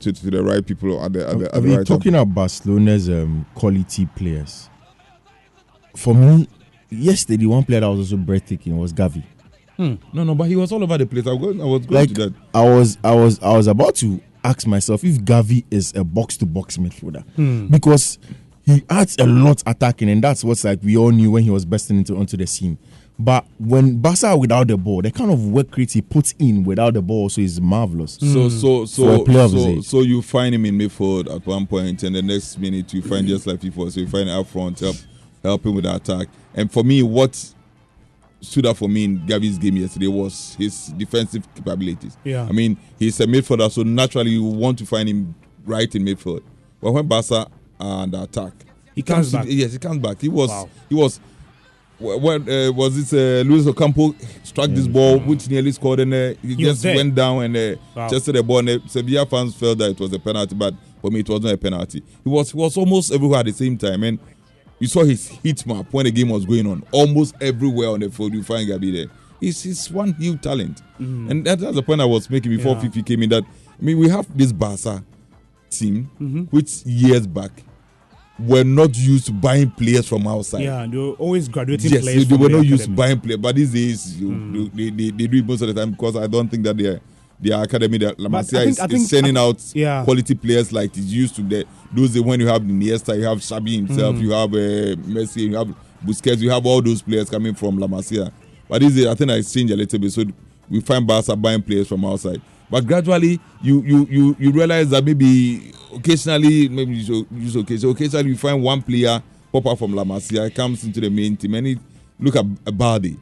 to, 0.00 0.12
to 0.12 0.30
the 0.30 0.42
right 0.42 0.64
people 0.66 1.02
at 1.02 1.12
the, 1.12 1.28
at 1.28 1.38
the, 1.38 1.44
I 1.44 1.46
at 1.46 1.52
the 1.54 1.60
mean, 1.62 1.76
right 1.78 1.86
time. 1.86 1.98
talking 1.98 2.14
about 2.14 2.34
Barcelona's 2.34 3.08
um, 3.08 3.46
quality 3.54 4.06
players, 4.06 4.68
for 5.96 6.14
me, 6.14 6.48
yesterday 6.90 7.36
the 7.38 7.46
one 7.46 7.64
player 7.64 7.80
that 7.80 7.88
was 7.88 7.98
also 8.00 8.16
breathtaking 8.16 8.76
was 8.76 8.92
Gavi. 8.92 9.22
No, 9.78 9.98
no, 10.12 10.34
but 10.34 10.44
he 10.48 10.56
was 10.56 10.72
all 10.72 10.82
over 10.82 10.96
the 10.96 11.04
place. 11.06 11.26
I 11.26 11.32
was 11.32 11.38
going, 11.40 11.60
I 11.60 11.64
was 11.64 11.84
going 11.86 12.00
Like 12.00 12.08
to 12.14 12.30
that. 12.30 12.34
I 12.54 12.64
was, 12.64 12.96
I 13.04 13.14
was, 13.14 13.38
I 13.42 13.52
was 13.56 13.66
about 13.66 13.94
to 13.96 14.20
ask 14.42 14.66
myself 14.66 15.04
if 15.04 15.18
Gavi 15.18 15.64
is 15.70 15.92
a 15.94 16.02
box-to-box 16.04 16.78
midfielder 16.78 17.24
Hmm. 17.34 17.66
because 17.66 18.18
he 18.64 18.82
adds 18.88 19.16
a 19.18 19.26
lot 19.26 19.62
attacking, 19.66 20.08
and 20.08 20.24
that's 20.24 20.42
what's 20.42 20.64
like 20.64 20.80
we 20.82 20.96
all 20.96 21.10
knew 21.10 21.30
when 21.30 21.42
he 21.44 21.50
was 21.50 21.64
bursting 21.64 21.98
into 21.98 22.16
onto 22.16 22.36
the 22.36 22.46
scene. 22.46 22.78
But 23.18 23.46
when 23.58 23.98
Barca 23.98 24.28
are 24.28 24.38
without 24.38 24.68
the 24.68 24.76
ball, 24.76 25.00
the 25.00 25.10
kind 25.10 25.30
of 25.30 25.46
work 25.46 25.74
rate 25.76 25.92
he 25.92 26.02
puts 26.02 26.34
in 26.38 26.64
without 26.64 26.94
the 26.94 27.00
ball 27.02 27.22
also 27.22 27.40
is 27.40 27.60
marvelous. 27.60 28.18
So 28.20 28.48
so 28.50 28.80
hmm. 28.80 28.84
so 28.86 29.24
player 29.24 29.40
of 29.40 29.52
his 29.52 29.86
so, 29.88 29.98
so 29.98 30.00
you 30.02 30.20
find 30.20 30.54
him 30.54 30.66
in 30.66 30.76
midfield 30.76 31.34
at 31.34 31.46
one 31.46 31.66
point, 31.66 32.02
and 32.02 32.14
the 32.14 32.22
next 32.22 32.58
minute 32.58 32.92
you 32.92 33.00
find 33.02 33.22
hmm. 33.22 33.28
just 33.28 33.46
like 33.46 33.60
before. 33.60 33.90
So 33.90 34.00
you 34.00 34.08
find 34.08 34.28
up 34.28 34.46
front, 34.46 34.80
help 34.80 34.96
helping 35.42 35.74
with 35.74 35.84
the 35.84 35.94
attack. 35.94 36.28
And 36.54 36.70
for 36.70 36.84
me, 36.84 37.02
what 37.02 37.54
stood 38.40 38.66
out 38.66 38.76
for 38.76 38.88
me 38.88 39.04
in 39.04 39.18
Gavi's 39.26 39.58
game 39.58 39.76
yesterday 39.76 40.08
was 40.08 40.54
his 40.58 40.88
defensive 40.88 41.46
capabilities. 41.54 42.16
Yeah. 42.24 42.44
I 42.44 42.52
mean, 42.52 42.76
he's 42.98 43.18
a 43.20 43.26
midfielder, 43.26 43.70
so 43.70 43.82
naturally 43.82 44.32
you 44.32 44.44
want 44.44 44.78
to 44.78 44.86
find 44.86 45.08
him 45.08 45.34
right 45.64 45.92
in 45.94 46.04
midfield. 46.04 46.42
But 46.80 46.92
when 46.92 47.06
Barca 47.06 47.46
are 47.80 48.02
under 48.02 48.22
attack, 48.22 48.52
He 48.94 49.02
comes 49.02 49.30
to- 49.30 49.38
back. 49.38 49.46
Yes, 49.48 49.72
he 49.72 49.78
comes 49.78 49.98
back. 49.98 50.20
He 50.20 50.28
was 50.28 50.48
Wow. 50.50 50.68
he 50.88 50.94
was 50.94 51.18
wh- 51.18 51.20
when 51.98 52.42
uh, 52.48 52.70
was 52.72 53.12
it 53.12 53.16
uh, 53.16 53.48
Luis 53.48 53.66
Ocampo 53.66 54.14
struck 54.42 54.68
this 54.70 54.86
ball 54.86 55.18
which 55.20 55.48
nearly 55.48 55.72
scored 55.72 56.00
and 56.00 56.12
uh, 56.12 56.34
he, 56.42 56.54
He 56.54 56.56
just 56.56 56.84
went 56.84 57.14
down 57.14 57.42
and 57.44 57.56
uh, 57.56 57.76
Wow. 57.94 58.08
just 58.08 58.26
the 58.26 58.42
ball 58.42 58.58
and 58.58 58.68
uh, 58.68 58.78
Sevilla 58.86 59.24
fans 59.26 59.54
felt 59.54 59.78
that 59.78 59.90
it 59.92 60.00
was 60.00 60.12
a 60.12 60.18
penalty 60.18 60.54
but 60.54 60.74
for 61.00 61.10
me 61.10 61.20
it 61.20 61.28
wasn't 61.28 61.52
a 61.54 61.56
penalty 61.56 62.02
he 62.22 62.28
was 62.28 62.50
he 62.52 62.58
was 62.58 62.76
almost 62.76 63.12
everywhere 63.12 63.40
at 63.40 63.46
the 63.46 63.52
same 63.52 63.78
time 63.78 64.02
and 64.02 64.18
you 64.78 64.86
saw 64.88 65.04
his 65.04 65.28
heat 65.28 65.66
map 65.66 65.86
when 65.90 66.04
the 66.04 66.10
game 66.10 66.28
was 66.28 66.44
going 66.44 66.66
on 66.66 66.82
almost 66.92 67.34
everywhere 67.40 67.88
on 67.88 68.00
the 68.00 68.10
field 68.10 68.34
you 68.34 68.42
find 68.42 68.68
Gavi 68.68 68.92
there 68.92 69.06
he's, 69.40 69.62
he's 69.62 69.90
one 69.90 70.12
huge 70.14 70.42
talent 70.42 70.82
Mhm. 71.00 71.30
and 71.30 71.44
that, 71.46 71.58
that's 71.60 71.76
the 71.76 71.82
point 71.82 72.00
I 72.02 72.04
was 72.04 72.28
making 72.28 72.54
before 72.56 72.72
Yeah. 72.74 72.80
Fifi 72.80 73.02
came 73.02 73.22
in 73.22 73.30
that 73.30 73.44
I 73.44 73.82
mean 73.84 73.96
we 73.98 74.08
have 74.10 74.26
this 74.36 74.52
Barca 74.52 75.02
team 75.70 76.10
Mhm. 76.20 76.48
which 76.52 76.84
years 76.84 77.26
back 77.26 77.52
were 78.38 78.64
not 78.64 78.94
used 78.96 79.26
to 79.26 79.32
buying 79.32 79.70
players 79.70 80.06
from 80.06 80.26
outside 80.26 80.62
Yeah, 80.62 80.86
they 80.86 80.96
were 80.98 81.12
always 81.12 81.48
graduating 81.48 81.90
yes, 81.90 82.02
players. 82.02 82.28
they, 82.28 82.36
they 82.36 82.42
were 82.42 82.48
the 82.48 82.56
not 82.58 82.66
used 82.66 82.84
to 82.84 82.90
buying 82.90 83.18
players, 83.20 83.38
but 83.40 83.54
these 83.56 83.72
days 83.72 84.20
you, 84.20 84.30
you- 84.32 84.68
they, 84.74 84.90
they, 84.90 85.10
they 85.10 85.26
do 85.26 85.38
it 85.38 85.46
most 85.46 85.62
of 85.62 85.68
the 85.68 85.74
time 85.74 85.92
because 85.92 86.16
I 86.16 86.26
don't 86.26 86.48
think 86.48 86.64
that 86.64 86.76
their 86.76 87.00
their 87.38 87.62
academy, 87.62 87.98
that 87.98 88.18
La 88.18 88.30
Masia 88.30 88.50
think- 88.60 88.68
is, 88.70 88.78
I 88.80 88.86
is 88.86 89.08
sending 89.10 89.36
out 89.36 89.62
yeah. 89.74 90.02
quality 90.04 90.34
players 90.34 90.72
like 90.72 90.96
it's 90.96 91.06
used 91.06 91.36
to. 91.36 91.42
The, 91.42 91.66
those 91.92 92.14
days 92.14 92.22
when 92.22 92.40
you 92.40 92.46
have 92.48 92.62
Iniesta, 92.62 93.14
you 93.16 93.24
have 93.24 93.38
Xavi 93.38 93.76
himself, 93.76 94.16
Mm. 94.16 94.20
you 94.22 94.30
have 94.30 94.52
uh, 94.54 94.96
Messi, 95.06 95.42
you 95.50 95.54
have 95.56 95.68
Busquets, 96.04 96.38
you 96.38 96.48
have 96.50 96.64
all 96.64 96.80
those 96.80 97.02
players 97.02 97.28
coming 97.28 97.54
from 97.54 97.76
La 97.78 97.86
Masia. 97.86 98.32
But 98.68 98.80
these 98.80 98.94
days, 98.96 99.06
I 99.06 99.14
think 99.14 99.30
I 99.30 99.42
changed 99.42 99.70
a 99.72 99.76
little 99.76 99.98
bit. 99.98 100.12
So 100.12 100.24
we 100.70 100.80
find 100.80 101.06
Barca 101.06 101.36
buying 101.36 101.60
players 101.62 101.88
from 101.88 102.04
outside. 102.06 102.40
But 102.70 102.86
gradually, 102.86 103.40
you 103.62 103.82
you 103.82 104.06
you 104.10 104.36
you 104.38 104.50
realize 104.50 104.90
that 104.90 105.04
maybe 105.04 105.72
occasionally, 105.94 106.68
maybe 106.68 107.02
should, 107.04 107.26
you 107.32 107.48
should 107.50 107.90
occasionally, 107.90 108.30
you 108.30 108.36
find 108.36 108.62
one 108.62 108.82
player 108.82 109.22
pop 109.52 109.66
up 109.66 109.78
from 109.78 109.94
La 109.94 110.04
Masia, 110.04 110.52
comes 110.54 110.84
into 110.84 111.00
the 111.00 111.08
main 111.08 111.36
team, 111.36 111.54
and 111.54 111.66
he, 111.66 111.78
look 112.18 112.34
at 112.36 112.44
Balde, 112.76 113.16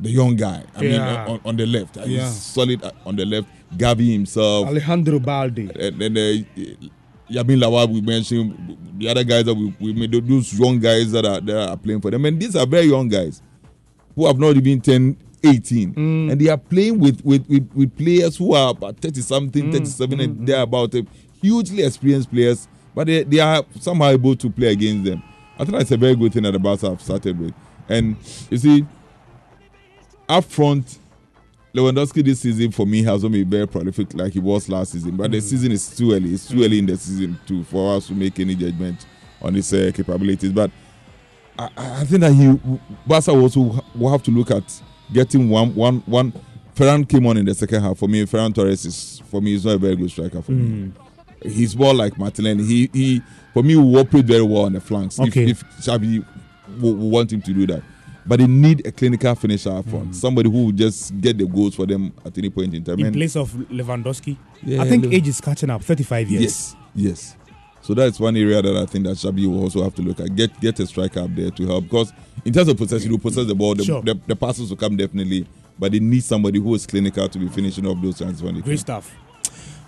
the 0.00 0.10
young 0.10 0.34
guy. 0.36 0.64
I 0.74 0.80
mean, 0.80 0.92
Yeah. 0.92 1.26
on, 1.26 1.40
on 1.44 1.56
the 1.56 1.66
left, 1.66 1.96
he's 1.96 2.08
Yeah. 2.16 2.28
solid 2.30 2.82
on 3.04 3.16
the 3.16 3.24
left. 3.26 3.48
Gavi 3.76 4.12
himself, 4.12 4.68
Alejandro 4.68 5.18
Balde. 5.18 5.70
and 5.78 5.98
then 6.00 6.16
uh, 6.16 6.86
Yamin 7.30 7.58
Lawal 7.60 7.88
we 7.92 8.00
mentioned, 8.00 8.78
the 8.98 9.08
other 9.08 9.24
guys 9.24 9.44
that 9.44 9.54
we, 9.54 9.74
we 9.80 9.92
made, 9.92 10.12
those 10.12 10.56
young 10.58 10.78
guys 10.78 11.10
that 11.12 11.26
are 11.26 11.40
that 11.40 11.68
are 11.70 11.76
playing 11.76 12.00
for 12.00 12.10
them, 12.10 12.24
and 12.24 12.40
these 12.40 12.54
are 12.56 12.64
very 12.66 12.86
young 12.86 13.08
guys 13.08 13.42
who 14.14 14.26
have 14.26 14.38
not 14.38 14.56
even 14.56 14.80
turned 14.80 15.16
18, 15.44 15.94
Mm. 15.94 16.32
and 16.32 16.40
they 16.40 16.48
are 16.48 16.56
playing 16.58 16.98
with 16.98 17.24
with, 17.24 17.46
with, 17.48 17.68
with 17.74 17.96
players 17.96 18.36
who 18.36 18.54
are 18.54 18.70
about 18.70 18.96
30 18.98 19.20
something, 19.20 19.64
Mm, 19.64 19.72
37, 19.72 20.20
and 20.20 20.46
they're 20.46 20.62
about 20.62 20.94
uh, 20.94 21.02
hugely 21.42 21.82
experienced 21.82 22.30
players, 22.30 22.68
but 22.94 23.06
they, 23.06 23.22
they 23.24 23.38
are 23.40 23.64
somehow 23.80 24.08
able 24.08 24.34
to 24.36 24.50
play 24.50 24.72
against 24.72 25.04
them. 25.04 25.22
I 25.58 25.64
think 25.64 25.78
that's 25.78 25.90
a 25.90 25.96
very 25.96 26.14
good 26.16 26.32
thing 26.32 26.42
that 26.42 26.52
the 26.52 26.58
Barca 26.58 26.90
have 26.90 27.00
started 27.02 27.38
with, 27.38 27.54
and 27.88 28.16
you 28.50 28.58
see, 28.58 28.86
up 30.28 30.44
front. 30.44 30.98
Lewandowski 31.74 32.24
this 32.24 32.40
season 32.40 32.70
for 32.72 32.86
me 32.86 33.02
has 33.02 33.22
not 33.22 33.32
been 33.32 33.50
very 33.50 33.68
prolific 33.68 34.14
like 34.14 34.32
he 34.32 34.38
was 34.38 34.66
last 34.70 34.92
season, 34.92 35.14
but 35.14 35.30
the 35.30 35.40
season 35.42 35.70
is 35.72 35.94
too 35.94 36.12
early. 36.12 36.32
It's 36.32 36.48
too 36.48 36.64
early 36.64 36.78
in 36.78 36.86
the 36.86 36.96
season 36.96 37.38
to 37.48 37.64
for 37.64 37.96
us 37.96 38.06
to 38.06 38.14
make 38.14 38.40
any 38.40 38.54
judgment 38.54 39.04
on 39.42 39.52
his 39.52 39.70
uh, 39.74 39.90
capabilities. 39.94 40.52
But 40.52 40.70
I, 41.58 41.68
I 41.76 42.04
think 42.06 42.22
that 42.22 42.32
he 42.32 42.58
Barca 43.06 43.30
also 43.32 43.82
will 43.94 44.10
have 44.10 44.22
to 44.22 44.30
look 44.30 44.50
at 44.50 44.64
getting 45.12 45.48
one 45.48 45.74
one 45.74 45.98
one. 46.06 46.32
Ferran 46.74 47.08
came 47.08 47.26
on 47.26 47.38
in 47.38 47.46
the 47.46 47.54
second 47.54 47.82
half 47.82 47.96
for 47.98 48.06
me. 48.08 48.24
Ferran 48.26 48.54
Torres 48.54 48.84
is 48.84 49.22
for 49.30 49.40
me 49.40 49.54
is 49.54 49.64
not 49.64 49.74
a 49.76 49.78
very 49.78 49.96
good 49.96 50.10
striker 50.10 50.42
for 50.42 50.52
me. 50.52 50.92
He's 51.42 51.76
more 51.76 51.94
like 51.94 52.18
Martinelli. 52.18 52.64
He 52.64 52.90
he 52.92 53.22
for 53.54 53.62
me 53.62 53.76
will 53.76 53.96
operate 53.98 54.24
very 54.26 54.42
well 54.42 54.62
on 54.64 54.72
the 54.74 54.80
flanks. 54.80 55.18
Okay. 55.18 55.50
If, 55.50 55.62
if 55.62 55.68
Xavi 55.84 56.24
will, 56.80 56.94
will 56.94 57.10
want 57.10 57.32
him 57.32 57.40
to 57.42 57.52
do 57.54 57.66
that. 57.68 57.82
But 58.26 58.40
they 58.40 58.46
need 58.48 58.84
a 58.84 58.90
clinical 58.92 59.34
finisher 59.36 59.70
up 59.70 59.88
front. 59.88 60.16
Somebody 60.16 60.50
who 60.50 60.64
will 60.66 60.72
just 60.72 61.18
get 61.20 61.38
the 61.38 61.46
goals 61.46 61.76
for 61.76 61.86
them 61.86 62.12
at 62.24 62.36
any 62.36 62.50
point 62.50 62.74
in 62.74 62.82
time. 62.82 62.98
In 62.98 63.12
place 63.12 63.36
of 63.36 63.52
Lewandowski. 63.52 64.36
Yeah, 64.64 64.82
I 64.82 64.88
think 64.88 65.04
Lew- 65.04 65.12
age 65.12 65.28
is 65.28 65.40
catching 65.40 65.70
up. 65.70 65.82
35 65.82 66.28
years. 66.30 66.42
Yes, 66.42 66.76
yes. 66.94 67.36
So 67.86 67.94
that's 67.94 68.18
one 68.18 68.36
area 68.36 68.60
that 68.60 68.76
I 68.76 68.84
think 68.84 69.04
that 69.06 69.12
Xavi 69.16 69.46
will 69.46 69.60
also 69.62 69.80
have 69.84 69.94
to 69.94 70.02
look 70.02 70.18
at. 70.18 70.34
Get 70.34 70.58
get 70.60 70.80
a 70.80 70.86
striker 70.88 71.20
up 71.20 71.32
there 71.36 71.52
to 71.52 71.66
help 71.68 71.84
because 71.84 72.12
in 72.44 72.52
terms 72.52 72.66
of 72.66 72.76
possession, 72.76 73.12
you 73.12 73.18
possess 73.18 73.46
the 73.46 73.54
ball, 73.54 73.76
the, 73.76 73.84
Sure. 73.84 74.02
the, 74.02 74.18
the 74.26 74.34
passes 74.34 74.70
will 74.70 74.76
come 74.76 74.96
definitely, 74.96 75.46
but 75.78 75.92
they 75.92 76.00
need 76.00 76.24
somebody 76.24 76.58
who 76.58 76.74
is 76.74 76.84
clinical 76.84 77.28
to 77.28 77.38
be 77.38 77.46
finishing 77.48 77.86
off 77.86 78.02
those 78.02 78.18
chances 78.18 78.42
when 78.42 78.56
they 78.56 78.60
Great 78.60 78.84
come. 78.84 79.02
stuff. 79.02 79.14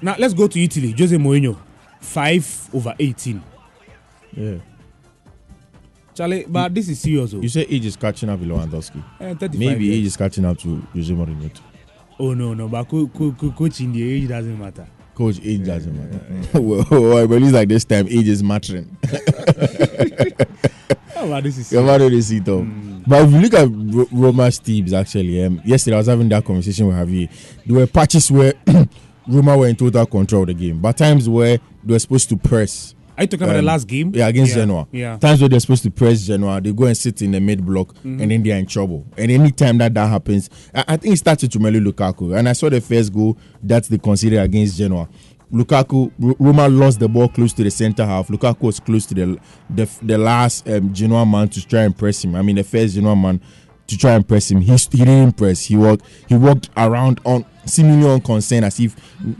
Now 0.00 0.14
let's 0.16 0.32
go 0.32 0.46
to 0.46 0.60
Italy. 0.62 0.94
Jose 0.96 1.16
Mourinho, 1.16 1.58
five 2.00 2.70
over 2.72 2.94
18. 3.00 3.42
Yeah. 4.36 4.54
Charlie, 6.14 6.44
but 6.48 6.72
this 6.72 6.88
is 6.88 7.00
serious. 7.00 7.32
You 7.32 7.48
say 7.48 7.62
age 7.68 7.84
is 7.86 7.96
catching 7.96 8.28
up 8.28 8.38
with 8.38 8.48
Lewandowski. 8.48 9.02
Eh, 9.20 9.34
35 9.34 9.58
Maybe 9.58 9.86
years. 9.86 9.98
age 9.98 10.06
is 10.06 10.16
catching 10.16 10.44
up 10.44 10.56
to 10.58 10.76
Jose 10.94 11.12
Mourinho. 11.12 11.52
too. 11.52 11.62
Oh 12.20 12.32
no, 12.34 12.54
no, 12.54 12.68
but 12.68 12.84
co- 12.88 13.08
co- 13.08 13.32
co- 13.32 13.50
coaching 13.50 13.92
the 13.92 14.08
age 14.08 14.28
doesn't 14.28 14.56
matter. 14.56 14.86
Coach, 15.18 15.40
age 15.42 15.66
doesn't 15.66 15.96
matter. 15.96 16.60
well, 16.60 16.86
well, 16.90 17.26
but 17.26 17.34
at 17.34 17.42
least 17.42 17.52
like 17.54 17.68
this 17.68 17.84
time, 17.84 18.06
age 18.06 18.28
is 18.28 18.40
mattering. 18.40 18.96
But 21.28 21.42
this 21.42 21.58
is 21.58 21.72
You're 21.72 21.82
about 21.82 21.98
to 21.98 22.22
see 22.22 22.36
it 22.36 22.48
all. 22.48 22.64
But 23.06 23.24
if 23.24 23.32
you 23.32 23.40
look 23.40 23.54
at 23.54 23.68
Ro- 23.68 24.08
Roma's 24.12 24.58
teams, 24.60 24.92
actually, 24.92 25.44
um, 25.44 25.60
yesterday 25.64 25.96
I 25.96 25.98
was 25.98 26.06
having 26.06 26.28
that 26.28 26.44
conversation 26.44 26.86
with 26.86 26.96
Javier. 26.96 27.28
There 27.66 27.76
were 27.76 27.86
patches 27.88 28.30
where 28.30 28.54
Roma 29.28 29.58
were 29.58 29.66
in 29.66 29.74
total 29.76 30.06
control 30.06 30.42
of 30.42 30.48
the 30.48 30.54
game, 30.54 30.80
but 30.80 30.96
times 30.96 31.28
where 31.28 31.58
they 31.84 31.92
were 31.94 31.98
supposed 31.98 32.28
to 32.28 32.36
press. 32.36 32.94
Are 33.18 33.22
you 33.22 33.26
talking 33.26 33.44
about 33.44 33.54
the 33.56 33.62
last 33.62 33.88
game? 33.88 34.12
Yeah, 34.14 34.28
against 34.28 34.52
Yeah, 34.54 34.62
Genoa. 34.62 34.86
yeah. 34.92 35.16
Times 35.18 35.40
where 35.40 35.48
they're 35.48 35.58
supposed 35.58 35.82
to 35.82 35.90
press 35.90 36.24
Genoa, 36.24 36.60
they 36.60 36.72
go 36.72 36.84
and 36.84 36.96
sit 36.96 37.20
in 37.20 37.32
the 37.32 37.40
mid 37.40 37.66
block, 37.66 37.92
Mhm. 38.04 38.22
and 38.22 38.30
then 38.30 38.42
they're 38.44 38.56
in 38.58 38.66
trouble. 38.66 39.04
And 39.16 39.30
anytime 39.32 39.76
that 39.78 39.92
that 39.94 40.08
happens, 40.08 40.48
I, 40.72 40.84
I 40.86 40.96
think 40.98 41.14
it 41.14 41.18
started 41.18 41.50
to 41.50 41.58
Melu 41.58 41.84
Lukaku. 41.84 42.38
And 42.38 42.48
I 42.48 42.52
saw 42.52 42.68
the 42.70 42.80
first 42.80 43.12
goal 43.12 43.36
that 43.64 43.84
they 43.88 43.98
considered 43.98 44.38
against 44.40 44.78
Genoa. 44.78 45.08
Lukaku, 45.52 46.12
Ro- 46.18 46.36
Roma 46.38 46.68
lost 46.68 47.00
the 47.00 47.08
ball 47.08 47.28
close 47.28 47.52
to 47.54 47.64
the 47.64 47.70
center 47.72 48.06
half. 48.06 48.28
Lukaku 48.28 48.60
was 48.62 48.78
close 48.78 49.04
to 49.06 49.14
the 49.14 49.38
the, 49.68 49.88
the 50.02 50.16
last 50.18 50.68
um, 50.68 50.92
Genoa 50.94 51.26
man 51.26 51.48
to 51.48 51.66
try 51.66 51.82
and 51.82 51.96
press 51.98 52.22
him. 52.24 52.36
I 52.36 52.42
mean, 52.42 52.54
the 52.56 52.62
first 52.64 52.94
Genoa 52.94 53.16
man 53.16 53.40
to 53.88 53.96
try 53.98 54.12
and 54.12 54.28
press 54.28 54.50
him. 54.50 54.60
He, 54.60 54.70
he 54.70 54.76
didn't 55.04 55.32
press. 55.36 55.64
He 55.64 55.76
walked 55.76 56.04
he 56.28 56.36
walked 56.36 56.68
around 56.76 57.20
on 57.24 57.44
seemingly 57.64 58.08
unconcerned 58.08 58.64
as 58.64 58.78
if 58.78 58.94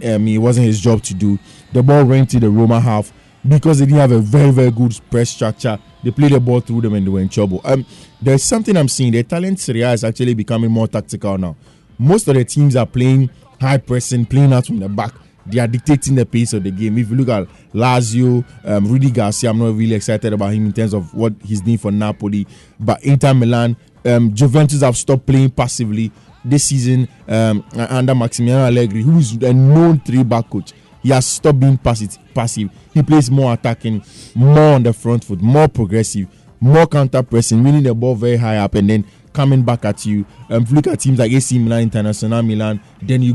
um, 0.05 0.27
it 0.27 0.39
wasn't 0.39 0.67
his 0.67 0.81
job 0.81 1.01
to 1.03 1.15
do. 1.15 1.39
The 1.75 1.83
ball 1.83 2.05
went 2.05 2.31
to 2.31 2.41
the 2.41 2.51
Roma 2.51 2.81
half 2.81 3.13
because 3.47 3.79
they 3.79 3.87
didn't 3.87 4.01
have 4.01 4.13
a 4.13 4.19
very 4.19 4.51
very 4.51 4.71
good 4.71 4.99
press 5.11 5.31
structure. 5.31 5.79
They 6.03 6.11
played 6.11 6.33
the 6.33 6.41
ball 6.41 6.61
through 6.61 6.83
them 6.83 6.95
and 6.95 7.07
they 7.07 7.11
were 7.11 7.21
in 7.21 7.29
trouble. 7.29 7.61
Um, 7.65 7.85
there's 8.21 8.45
something 8.45 8.77
I'm 8.77 8.89
seeing. 8.89 9.13
The 9.13 9.19
Italian 9.19 9.57
Serie 9.57 9.83
A 9.83 9.93
is 9.93 10.05
actually 10.05 10.35
becoming 10.35 10.71
more 10.71 10.89
tactical 10.89 11.37
now. 11.39 11.57
Most 11.99 12.29
of 12.29 12.35
the 12.35 12.45
teams 12.45 12.77
are 12.77 12.87
playing 12.87 13.31
high 13.61 13.79
pressing, 13.79 14.25
playing 14.25 14.53
out 14.53 14.67
from 14.67 14.79
the 14.79 14.89
back. 14.89 15.13
They 15.47 15.61
are 15.61 15.67
dictating 15.67 16.15
the 16.15 16.27
pace 16.27 16.53
of 16.53 16.63
the 16.63 16.71
game. 16.71 16.99
If 16.99 17.11
you 17.11 17.17
look 17.17 17.29
at 17.31 17.49
Lazio, 17.73 18.45
um, 18.65 18.87
Rudi 18.87 19.11
Garcia, 19.11 19.51
I'm 19.51 19.59
not 19.59 19.75
really 19.75 19.95
excited 19.95 20.33
about 20.33 20.53
him 20.53 20.67
in 20.67 20.73
terms 20.73 20.93
of 20.93 21.13
what 21.15 21.33
he's 21.43 21.63
doing 21.63 21.79
for 21.79 21.91
Napoli. 21.91 22.47
But 22.79 23.03
Inter 23.03 23.33
Milan, 23.33 23.77
um, 24.05 24.35
Juventus 24.35 24.83
have 24.83 24.97
stopped 24.97 25.27
playing 25.27 25.51
passively 25.51 26.13
this 26.45 26.65
season 26.65 27.09
um, 27.29 27.65
under 27.73 28.15
Massimiliano 28.15 28.67
Allegri, 28.67 29.03
who 29.03 29.19
is 29.19 29.33
a 29.33 29.53
known 29.53 30.01
three-back 30.01 30.51
coach. 30.51 30.73
He 31.09 31.15
has 31.15 31.25
stopped 31.25 31.59
being 31.59 31.79
passive. 31.79 32.71
He 32.93 33.03
plays 33.03 33.31
more 33.31 33.55
attacking, 33.55 34.05
more 34.35 34.75
on 34.75 34.83
the 34.83 34.93
front 34.93 35.25
foot, 35.25 35.41
more 35.41 35.67
progressive, 35.67 36.29
more 36.61 36.87
counter 36.87 37.23
pressing, 37.23 37.65
winning 37.65 37.85
the 37.85 37.95
ball 37.95 38.15
very 38.15 38.37
high 38.37 38.59
up, 38.59 38.75
and 38.75 38.91
then 38.91 39.07
coming 39.33 39.63
back 39.63 39.87
at 39.87 40.05
you. 40.05 40.27
Um, 40.51 40.67
look 40.71 40.87
at 40.87 41.01
teams 41.01 41.19
like 41.19 41.33
AC 41.33 41.59
Milan, 41.61 41.85
International 41.85 42.43
Milan, 42.43 42.83
then 43.01 43.23
you 43.23 43.35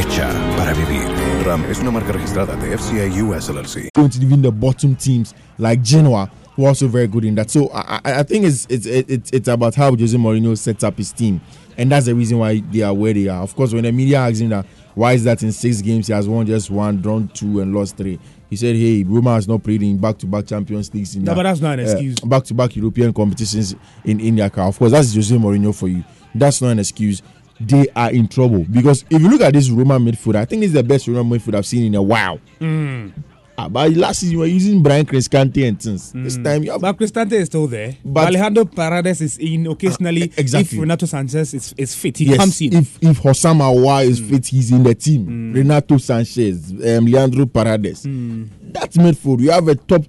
Hecha 0.00 0.28
para 0.56 0.72
vivir. 0.72 1.02
RAM 1.44 1.62
es 1.70 1.78
una 1.80 1.90
marca 1.90 2.12
registrada 2.12 2.56
de 2.56 2.74
FCA 2.74 3.06
US 3.22 3.50
LLC. 3.50 3.90
going 3.94 4.08
to 4.08 4.18
even 4.22 4.40
the 4.40 4.50
bottom 4.50 4.96
teams 4.96 5.34
like 5.58 5.82
Genoa, 5.82 6.30
who 6.56 6.64
are 6.64 6.68
also 6.68 6.88
very 6.88 7.06
good 7.06 7.22
in 7.26 7.34
that. 7.34 7.50
So 7.50 7.68
I, 7.74 8.00
I 8.02 8.20
I 8.20 8.22
think 8.22 8.46
it's 8.46 8.66
it's 8.70 8.86
it's 8.86 9.30
it's 9.30 9.48
about 9.48 9.74
how 9.74 9.94
Jose 9.94 10.16
Mourinho 10.16 10.56
sets 10.56 10.84
up 10.84 10.96
his 10.96 11.12
team, 11.12 11.42
and 11.76 11.92
that's 11.92 12.06
the 12.06 12.14
reason 12.14 12.38
why 12.38 12.60
they 12.72 12.80
are 12.80 12.94
where 12.94 13.12
they 13.12 13.28
are. 13.28 13.42
Of 13.42 13.54
course, 13.54 13.74
when 13.74 13.84
the 13.84 13.92
media 13.92 14.20
asks 14.20 14.38
him 14.40 14.48
that 14.48 14.64
why 14.94 15.12
is 15.12 15.24
that 15.24 15.42
in 15.42 15.52
six 15.52 15.82
games 15.82 16.06
he 16.06 16.14
has 16.14 16.26
won 16.26 16.46
just 16.46 16.70
one, 16.70 17.02
drawn 17.02 17.28
two, 17.28 17.60
and 17.60 17.74
lost 17.74 17.98
three. 17.98 18.18
He 18.48 18.56
said, 18.56 18.76
"Hey, 18.76 19.04
Roma 19.04 19.34
has 19.34 19.46
not 19.46 19.62
played 19.62 19.82
in 19.82 19.98
back-to-back 19.98 20.46
Champions 20.46 20.92
Leagues 20.94 21.14
in 21.14 21.24
No, 21.24 21.34
but 21.34 21.42
that's 21.42 21.60
not 21.60 21.78
an 21.78 21.86
uh, 21.86 21.90
excuse. 21.92 22.18
back-to-back 22.20 22.74
European 22.74 23.12
competitions 23.12 23.76
in 24.04 24.18
in 24.18 24.36
their 24.36 24.48
car. 24.48 24.66
Of 24.68 24.78
course, 24.78 24.92
that's 24.92 25.14
Jose 25.14 25.36
Mourinho 25.36 25.74
for 25.74 25.88
you. 25.88 26.04
That's 26.34 26.62
not 26.62 26.70
an 26.70 26.78
excuse. 26.78 27.22
They 27.60 27.86
are 27.94 28.10
in 28.10 28.26
trouble 28.28 28.64
because 28.70 29.04
if 29.10 29.20
you 29.20 29.28
look 29.28 29.42
at 29.42 29.52
this 29.52 29.68
Roma 29.70 29.98
midfield, 29.98 30.36
I 30.36 30.44
think 30.46 30.62
it's 30.64 30.72
the 30.72 30.82
best 30.82 31.06
Roma 31.06 31.36
midfield 31.38 31.54
I've 31.56 31.66
seen 31.66 31.84
in 31.84 31.94
a 31.94 32.02
while. 32.02 32.40
Mm. 32.60 33.12
Ah, 33.58 33.68
but 33.68 33.90
last 33.92 34.20
season 34.20 34.32
you 34.32 34.38
were 34.38 34.46
using 34.46 34.82
Bryan 34.82 35.04
Cristante 35.04 35.68
and 35.68 35.78
things. 35.78 36.12
This 36.12 36.38
time 36.38 36.62
you 36.64 36.70
have 36.72 36.80
But 36.80 36.96
Cristante 36.96 37.32
is 37.32 37.46
still 37.48 37.66
there. 37.66 37.94
But- 38.02 38.28
Alejandro 38.28 38.64
Paredes 38.64 39.20
is 39.20 39.36
in 39.36 39.66
occasionally. 39.66 40.32
exactly. 40.38 40.78
If 40.78 40.80
Renato 40.80 41.04
Sanchez 41.04 41.52
is, 41.52 41.74
is 41.76 41.94
fit, 41.94 42.16
he 42.16 42.24
yes, 42.24 42.38
comes 42.38 42.58
in. 42.62 42.72
If 42.76 42.98
if 43.02 43.20
Houssem 43.20 43.60
Aouar 43.60 44.06
is 44.06 44.18
Mm. 44.22 44.30
fit, 44.30 44.46
he's 44.46 44.70
in 44.72 44.82
the 44.82 44.94
team. 44.94 45.52
Renato 45.52 45.98
Sanchez, 45.98 46.70
um, 46.72 47.04
Leandro 47.04 47.44
Paredes. 47.44 48.06
Mm. 48.06 48.48
That's 48.72 48.96
midfield. 48.96 49.40
You 49.40 49.50
have 49.50 49.68
a 49.68 49.74
top 49.74 50.04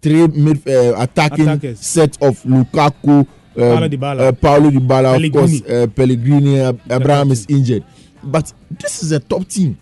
three 0.00 0.26
mid 0.28 0.66
uh, 0.66 0.94
attacking 0.98 1.48
Attackers. 1.48 1.80
set 1.80 2.16
of 2.22 2.42
Lukaku, 2.44 3.26
Paulo 3.54 3.88
Dybala. 3.88 4.20
uh, 4.28 4.32
Paulo 4.32 4.70
Dybala, 4.70 5.14
of 5.26 5.32
course, 5.32 5.60
Pellegrini. 5.60 5.82
uh, 5.82 5.86
Pellegrini. 5.86 6.60
Uh, 6.60 6.72
Abraham 6.90 7.30
is 7.30 7.46
injured, 7.48 7.84
but 8.22 8.52
this 8.70 9.02
is 9.02 9.12
a 9.12 9.20
top 9.20 9.46
team. 9.48 9.78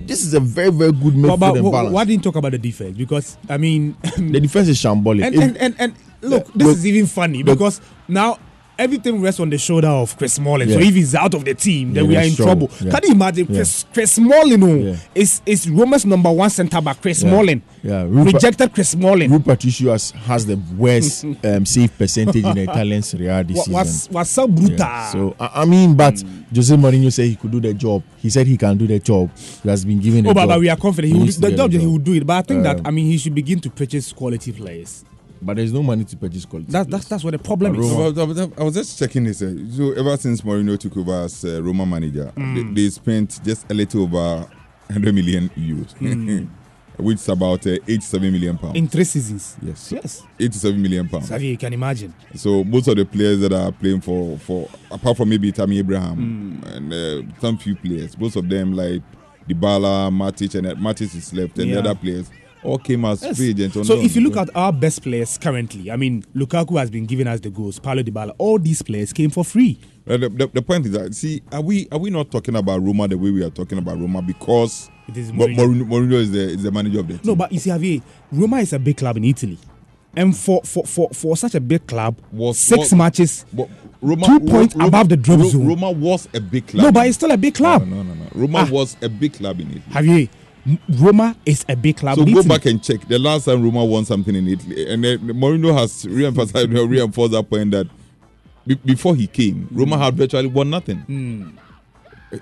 This 0.00 0.24
is 0.24 0.34
a 0.34 0.40
very 0.40 0.70
very 0.70 0.90
good 0.92 1.14
midfield 1.14 1.38
But, 1.38 1.54
but 1.62 1.70
balance. 1.70 1.92
why 1.94 2.04
didn't 2.04 2.24
talk 2.24 2.36
about 2.36 2.50
the 2.52 2.58
defense? 2.58 2.96
Because 2.96 3.36
I 3.48 3.56
mean, 3.56 3.96
the 4.16 4.40
defense 4.40 4.68
is 4.68 4.78
shambolic. 4.78 5.22
and, 5.26 5.34
and, 5.36 5.56
and, 5.58 5.74
and 5.78 5.94
look, 6.22 6.52
this 6.54 6.68
is 6.78 6.86
even 6.86 7.06
funny 7.06 7.42
because 7.44 7.80
now 8.08 8.38
everything 8.82 9.20
rests 9.20 9.40
on 9.40 9.50
the 9.50 9.58
shoulder 9.58 9.88
of 9.88 10.16
Chris 10.18 10.34
Smalling. 10.34 10.68
So 10.68 10.78
if 10.78 10.94
he's 10.94 11.14
out 11.14 11.34
of 11.34 11.44
the 11.44 11.54
team, 11.54 11.92
then 11.94 12.04
Yeah, 12.04 12.08
we 12.10 12.16
are 12.16 12.22
in 12.24 12.34
trouble. 12.34 12.70
Yeah. 12.80 12.90
Can 12.92 13.00
you 13.04 13.14
imagine 13.14 13.46
Yeah. 13.48 13.56
Chris, 13.56 13.84
Chris 13.92 14.12
Smalling 14.12 14.62
oh, 14.62 14.74
Yeah. 14.76 14.96
is 15.14 15.40
is 15.46 15.68
Roma's 15.70 16.04
number 16.04 16.30
one 16.30 16.50
centre 16.50 16.80
back, 16.80 17.00
Chris 17.00 17.22
Yeah. 17.22 17.30
Smalling. 17.30 17.62
Yeah, 17.82 18.02
Rupert- 18.04 18.34
Rejected 18.34 18.72
Chris 18.72 18.90
Smalling. 18.90 19.30
Rui 19.30 19.40
Patricio 19.40 19.90
has, 19.92 20.46
the 20.46 20.56
worst 20.76 21.24
um, 21.44 21.66
save 21.66 21.96
percentage 21.98 22.44
in 22.44 22.54
the 22.54 22.62
Italian 22.62 23.02
Serie 23.02 23.26
A 23.28 23.42
this 23.42 23.56
Wa- 23.56 23.62
season. 23.64 23.72
was 23.74 24.08
was 24.10 24.30
so 24.30 24.46
brutal. 24.48 24.76
Yeah, 24.78 25.10
so 25.10 25.34
I, 25.40 25.62
I 25.62 25.64
mean, 25.64 25.94
but 25.96 26.22
Jose 26.54 26.74
Mourinho 26.76 27.12
said 27.12 27.26
he 27.26 27.36
could 27.36 27.50
do 27.50 27.60
the 27.60 27.74
job. 27.74 28.02
He 28.18 28.30
said 28.30 28.46
he 28.46 28.56
can 28.56 28.76
do 28.76 28.86
the 28.86 28.98
job. 28.98 29.30
He 29.62 29.68
has 29.68 29.84
been 29.84 29.98
given. 30.00 30.26
Oh, 30.26 30.30
a 30.30 30.34
but, 30.34 30.40
job. 30.42 30.48
but 30.50 30.60
we 30.60 30.68
are 30.68 30.76
confident 30.76 31.12
he 31.12 31.18
will, 31.18 31.24
needs 31.26 31.36
do- 31.38 31.48
the 31.50 31.56
job 31.56 31.70
he 31.72 31.78
will 31.86 31.98
do 31.98 32.12
it. 32.14 32.26
But 32.26 32.34
I 32.38 32.42
think 32.42 32.62
that 32.62 32.76
Um, 32.80 32.86
I 32.86 32.90
mean 32.90 33.06
he 33.06 33.18
should 33.18 33.34
begin 33.34 33.58
to 33.60 33.70
purchase 33.70 34.12
quality 34.12 34.52
players. 34.52 35.04
But 35.44 35.56
there's 35.56 35.72
no 35.72 35.82
money 35.82 36.04
to 36.04 36.16
purchase 36.16 36.44
quality. 36.44 36.70
That, 36.70 36.88
that's 36.88 37.06
that's 37.08 37.24
what 37.24 37.32
the 37.32 37.38
problem 37.38 37.74
is. 37.80 37.92
I 37.92 38.22
was, 38.24 38.38
I 38.58 38.62
was- 38.62 38.74
just 38.74 38.98
checking 38.98 39.24
this. 39.24 39.42
Uh, 39.42 39.54
so 39.70 39.92
ever 39.92 40.16
since 40.16 40.40
Mourinho 40.42 40.78
took 40.78 40.96
over 40.96 41.24
as 41.24 41.44
uh, 41.44 41.60
Roma 41.62 41.84
manager, 41.84 42.32
Mm. 42.36 42.74
they, 42.74 42.82
they 42.84 42.90
spent 42.90 43.40
just 43.44 43.70
a 43.70 43.74
little 43.74 44.04
over 44.04 44.46
100 44.88 45.14
million 45.14 45.48
euros, 45.56 45.94
Mm. 45.98 46.48
which 46.98 47.16
is 47.16 47.28
about 47.28 47.66
uh, 47.66 47.70
87 47.88 48.30
million 48.32 48.56
pounds. 48.58 48.76
In 48.76 48.86
three 48.86 49.04
seasons. 49.04 49.56
yes, 49.62 49.90
Yes. 49.92 50.22
87 50.38 50.80
million 50.80 51.08
pounds. 51.08 51.26
Xavier, 51.26 51.50
you 51.50 51.58
can 51.58 51.72
imagine. 51.72 52.14
So 52.36 52.62
most 52.62 52.86
of 52.88 52.96
the 52.96 53.04
players 53.04 53.40
that 53.40 53.52
are 53.52 53.72
playing 53.72 54.00
for, 54.02 54.38
for 54.38 54.68
apart 54.90 55.16
from 55.16 55.28
maybe 55.30 55.50
Tammy 55.52 55.78
Abraham 55.78 56.60
Mm. 56.62 56.76
and 56.76 56.92
uh, 56.92 57.40
some 57.40 57.58
few 57.58 57.74
players, 57.74 58.16
most 58.18 58.36
of 58.36 58.48
them 58.48 58.74
like 58.74 59.02
Dybala, 59.48 60.10
Matic, 60.12 60.54
and 60.54 60.66
uh, 60.68 60.74
Matic 60.76 61.14
is 61.16 61.32
left, 61.34 61.58
and 61.58 61.68
Yeah. 61.68 61.80
the 61.80 61.80
other 61.90 61.94
players 61.98 62.30
all 62.64 62.78
came 62.78 63.04
as 63.04 63.22
Yes. 63.22 63.36
free 63.36 63.50
agents. 63.50 63.86
So 63.86 64.00
if 64.00 64.14
you 64.16 64.22
look 64.22 64.36
at 64.36 64.48
our 64.54 64.72
best 64.72 65.02
players 65.02 65.36
currently, 65.38 65.90
I 65.90 65.96
mean 65.96 66.24
Lukaku 66.34 66.78
has 66.78 66.90
been 66.90 67.06
giving 67.06 67.26
us 67.26 67.40
the 67.40 67.50
goals, 67.50 67.78
Paulo 67.78 68.02
Dybala, 68.02 68.34
all 68.38 68.58
these 68.58 68.82
players 68.82 69.12
came 69.12 69.30
for 69.30 69.44
free. 69.44 69.78
Uh, 70.08 70.16
the, 70.16 70.28
the, 70.28 70.46
the 70.54 70.62
point 70.62 70.84
is 70.86 70.92
that 70.92 71.14
see, 71.14 71.42
are 71.52 71.60
we 71.60 71.86
are 71.92 71.98
we 71.98 72.10
not 72.10 72.30
talking 72.30 72.56
about 72.56 72.82
Roma 72.82 73.06
the 73.08 73.16
way 73.18 73.30
we 73.30 73.42
are 73.44 73.50
talking 73.50 73.78
about 73.78 73.98
Roma 74.00 74.20
because 74.22 74.90
It 75.08 75.16
is 75.16 75.30
Mourinho. 75.32 75.84
Mourinho, 75.86 76.12
is 76.14 76.30
the 76.30 76.40
is 76.50 76.62
the 76.62 76.70
manager 76.72 77.00
of 77.00 77.08
the 77.08 77.14
team. 77.14 77.22
No, 77.24 77.36
but 77.36 77.52
you 77.52 77.58
see, 77.58 77.70
Javier, 77.70 78.02
Roma 78.30 78.58
is 78.58 78.72
a 78.72 78.78
big 78.78 78.96
club 78.96 79.16
in 79.16 79.24
Italy. 79.24 79.58
And 80.16 80.36
for 80.36 80.60
for, 80.64 80.84
for, 80.84 81.08
for 81.10 81.36
such 81.36 81.54
a 81.54 81.60
big 81.60 81.86
club, 81.86 82.16
was, 82.32 82.58
six 82.58 82.78
was- 82.78 82.92
matches, 82.94 83.46
But 83.52 83.68
Roma, 84.00 84.26
two 84.26 84.40
points 84.40 84.74
Ro- 84.76 84.86
above 84.86 85.08
the 85.08 85.16
drop 85.16 85.38
Ro- 85.40 85.48
zone. 85.48 85.66
Roma 85.68 85.90
was 85.92 86.28
a 86.34 86.40
big 86.40 86.66
club. 86.66 86.84
No, 86.84 86.92
but 86.92 87.06
it's 87.06 87.16
still 87.16 87.30
a 87.30 87.36
big 87.36 87.54
club. 87.54 87.86
No, 87.86 88.02
no, 88.02 88.02
no. 88.02 88.14
no. 88.14 88.28
Roma 88.34 88.66
Ah. 88.66 88.70
was 88.70 88.96
a 89.02 89.08
big 89.08 89.32
club 89.34 89.60
in 89.60 89.68
Italy. 89.70 89.82
Javier, 89.90 90.28
Roma 90.88 91.36
is 91.44 91.64
a 91.68 91.74
big 91.76 91.96
club 91.96 92.16
So 92.16 92.24
go 92.24 92.30
Italy. 92.30 92.48
back 92.48 92.66
and 92.66 92.82
check 92.82 93.06
the 93.08 93.18
last 93.18 93.46
time 93.46 93.62
Roma 93.62 93.84
won 93.84 94.04
something 94.04 94.34
in 94.34 94.46
Italy, 94.48 94.88
and 94.92 95.02
then 95.02 95.18
Mourinho 95.18 95.76
has 95.76 96.06
re-emphasized, 96.06 96.68
reinforced 96.72 97.32
that 97.32 97.48
point 97.50 97.72
that 97.72 97.88
be- 98.66 98.76
before 98.76 99.16
he 99.16 99.26
came, 99.26 99.66
Roma 99.72 99.98
had 99.98 100.14
virtually 100.16 100.46
won 100.46 100.70
nothing. 100.70 100.98
Hmm. 100.98 101.48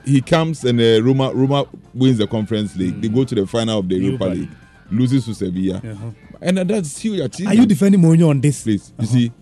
He 0.04 0.20
comes 0.20 0.62
and 0.64 0.80
uh, 0.80 1.02
Roma 1.02 1.32
Roma 1.34 1.64
wins 1.94 2.18
the 2.18 2.26
Conference 2.26 2.76
League. 2.76 3.00
They 3.00 3.08
go 3.08 3.24
to 3.24 3.34
the 3.34 3.46
final 3.46 3.80
of 3.80 3.88
the 3.88 3.96
Europa, 3.96 4.24
Europa 4.26 4.38
League, 4.40 4.50
loses 4.90 5.24
to 5.24 5.34
Sevilla, 5.34 5.76
Uh-huh. 5.78 6.10
and 6.40 6.58
uh, 6.60 6.64
that's 6.64 6.98
huge 6.98 7.18
achievement. 7.20 7.58
Are 7.58 7.60
you 7.60 7.66
defending 7.66 8.00
Mourinho 8.00 8.28
on 8.28 8.40
this? 8.40 8.62
Please, 8.62 8.92
you 9.00 9.06
see, 9.06 9.32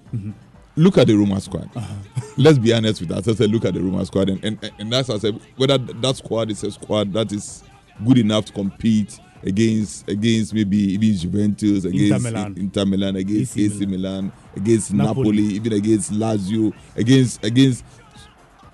look 0.76 0.96
at 0.98 1.06
the 1.08 1.14
Roma 1.16 1.40
squad. 1.40 1.68
Let's 2.38 2.56
be 2.58 2.72
honest 2.72 3.00
with 3.00 3.10
ourselves. 3.12 3.40
Look 3.40 3.64
at 3.66 3.74
the 3.74 3.80
Roma 3.80 4.06
squad, 4.06 4.28
and, 4.30 4.42
and, 4.44 4.72
and 4.78 4.92
that's 4.92 5.10
I 5.10 5.18
said 5.18 5.38
whether 5.56 5.76
that 5.76 6.16
squad 6.16 6.50
is 6.50 6.62
a 6.64 6.70
squad 6.70 7.12
that 7.12 7.30
is 7.32 7.62
good 8.04 8.18
enough 8.18 8.46
to 8.46 8.52
compete 8.52 9.18
against 9.42 10.08
against 10.08 10.52
maybe 10.54 10.76
even 10.94 11.16
Juventus, 11.16 11.84
against 11.84 12.24
Milan. 12.24 12.54
Inter 12.56 12.84
Milan, 12.84 13.16
against 13.16 13.56
AC 13.56 13.66
AC 13.66 13.86
Milan, 13.86 14.32
against 14.56 14.92
Napoli. 14.92 15.22
Napoli. 15.30 15.42
even 15.54 15.72
against 15.74 16.12
Lazio, 16.12 16.72
against 16.96 17.44
against 17.44 17.84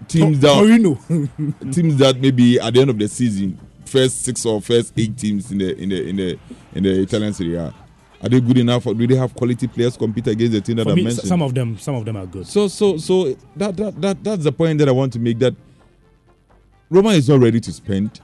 teams 0.09 0.41
that 0.41 0.55
Torino. 0.55 0.95
teams 1.73 1.97
that 1.99 2.19
maybe 2.21 2.59
at 2.61 2.73
the 2.75 2.81
end 2.81 2.91
of 2.91 2.99
the 2.99 3.09
season, 3.09 3.59
first 3.85 4.23
six 4.25 4.45
or 4.47 4.61
first 4.61 4.93
eight 4.97 5.17
teams 5.17 5.51
in 5.53 5.59
the 5.59 5.77
in 5.77 5.89
the 5.91 6.09
in 6.09 6.17
the 6.17 6.39
in 6.75 6.83
the 6.83 7.03
Italian 7.03 7.33
Serie 7.33 7.57
A. 7.57 7.75
Are 8.23 8.29
they 8.31 8.41
good 8.41 8.57
enough? 8.57 8.87
Or 8.87 8.95
do 8.95 9.07
they 9.07 9.17
have 9.17 9.35
quality 9.35 9.67
players 9.67 9.99
compete 9.99 10.27
against 10.29 10.53
the 10.55 10.61
team 10.63 10.77
that 10.77 10.85
For 10.85 10.93
I 10.93 10.95
me, 10.95 11.05
mentioned? 11.05 11.29
some 11.29 11.43
of 11.43 11.55
them, 11.55 11.77
some 11.77 11.95
of 11.95 12.07
them 12.07 12.17
are 12.17 12.25
good. 12.25 12.47
So 12.47 12.69
so 12.69 12.97
so 12.97 13.37
that, 13.57 13.77
that 13.77 14.01
that 14.01 14.25
that's 14.25 14.45
the 14.45 14.53
point 14.53 14.79
that 14.79 14.89
I 14.89 14.93
want 14.93 15.13
to 15.13 15.19
make 15.19 15.39
that 15.41 15.55
Roma 16.89 17.11
is 17.11 17.29
not 17.29 17.41
ready 17.41 17.61
to 17.61 17.73
spend. 17.73 18.21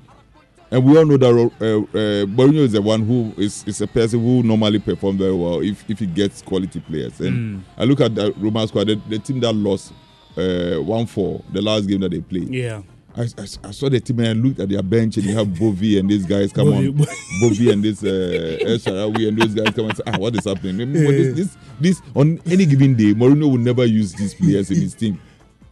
And 0.72 0.84
we 0.84 0.96
all 0.96 1.04
know 1.04 1.16
that 1.16 1.26
uh, 1.60 1.64
uh, 1.64 2.26
Mourinho 2.26 2.58
is 2.60 2.72
the 2.72 2.82
one 2.82 3.04
who 3.04 3.34
is, 3.36 3.64
is 3.66 3.80
a 3.80 3.86
person 3.88 4.20
who 4.20 4.42
normally 4.44 4.78
performs 4.78 5.18
very 5.18 5.34
well 5.34 5.60
if, 5.60 5.88
if 5.90 5.98
he 5.98 6.06
gets 6.06 6.42
quality 6.42 6.78
players. 6.80 7.18
And 7.20 7.30
Mm. 7.40 7.62
I 7.76 7.84
look 7.84 8.00
at 8.00 8.14
the 8.14 8.32
Roma 8.36 8.66
squad, 8.68 8.86
the, 8.86 9.00
the 9.08 9.18
team 9.18 9.40
that 9.40 9.52
lost 9.52 9.92
uh, 10.36 10.76
1 10.76 11.06
4, 11.06 11.42
the 11.52 11.60
last 11.62 11.86
game 11.88 12.00
that 12.00 12.10
they 12.12 12.20
played. 12.20 12.48
Yeah. 12.54 12.82
I, 13.16 13.22
I, 13.22 13.42
I 13.64 13.70
saw 13.72 13.88
the 13.88 13.98
team 13.98 14.20
and 14.20 14.28
I 14.28 14.32
looked 14.32 14.60
at 14.60 14.68
their 14.68 14.82
bench 14.84 15.16
and 15.16 15.26
you 15.26 15.34
have 15.34 15.52
Bove 15.58 15.82
and 15.82 16.08
these 16.08 16.24
guys 16.24 16.52
come 16.52 16.68
on. 16.72 16.92
Bove 16.92 17.60
and 17.68 17.82
this 17.82 18.04
uh, 18.04 18.58
El 18.60 18.78
Shaarawy 18.78 19.26
and 19.28 19.36
those 19.42 19.52
guys 19.54 19.74
come 19.74 19.86
and 19.86 19.96
say, 19.96 20.02
ah, 20.06 20.16
what 20.18 20.36
is 20.36 20.44
happening? 20.44 20.92
But 20.92 21.10
this, 21.10 21.34
this, 21.36 21.56
this, 21.80 22.02
on 22.14 22.40
any 22.46 22.66
given 22.66 22.94
day, 22.94 23.12
Mourinho 23.14 23.50
will 23.50 23.58
never 23.58 23.84
use 23.84 24.12
these 24.12 24.34
players 24.34 24.70
in 24.70 24.80
his 24.80 24.94
team. 24.94 25.18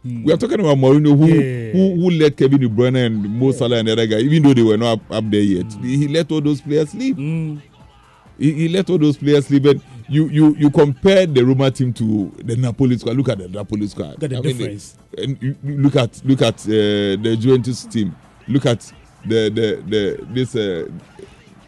We 0.03 0.31
are 0.31 0.37
talking 0.37 0.59
about 0.61 0.77
Mourinho 0.77 1.17
who, 1.17 1.27
Yeah. 1.27 1.71
who 1.73 2.01
who 2.01 2.09
let 2.11 2.37
Kevin 2.37 2.59
De 2.61 2.69
Bruyne 2.69 3.05
and 3.05 3.21
Mo 3.37 3.51
Salah 3.51 3.77
and 3.79 3.87
the 3.87 3.91
other 3.91 4.07
guy, 4.07 4.19
even 4.19 4.43
though 4.43 4.53
they 4.53 4.63
were 4.63 4.77
not 4.77 4.93
up, 4.93 5.11
up 5.11 5.29
there 5.29 5.41
yet, 5.41 5.71
he 5.81 5.97
he 5.97 6.07
let 6.07 6.31
all 6.31 6.39
those 6.41 6.61
players 6.61 6.93
leave. 6.95 7.17
He, 7.17 8.53
he 8.53 8.67
let 8.69 8.89
all 8.89 8.97
those 8.97 9.17
players 9.17 9.49
leave. 9.51 9.65
And 9.65 9.81
you 10.07 10.29
you 10.29 10.55
you 10.57 10.69
compare 10.69 11.25
the 11.27 11.43
Roma 11.45 11.69
team 11.69 11.91
to 11.93 12.31
the 12.37 12.55
Napoli 12.55 12.97
squad. 12.97 13.17
Look 13.17 13.27
at 13.29 13.39
the 13.39 13.49
Napoli 13.49 13.87
squad. 13.87 14.21
Look 14.21 14.23
at 14.23 14.29
the 14.29 14.37
I 14.37 14.41
mean, 14.41 14.57
difference. 14.57 14.97
and 15.17 15.37
you, 15.43 15.55
you 15.63 15.77
look 15.77 15.95
at 15.97 16.21
look 16.25 16.41
at 16.43 16.55
uh, 16.65 17.19
the 17.21 17.37
Juventus 17.37 17.83
team. 17.85 18.15
Look 18.47 18.65
at 18.65 18.79
the 19.25 19.49
the 19.49 19.83
the 19.85 20.25
this 20.33 20.55
uh, 20.55 20.87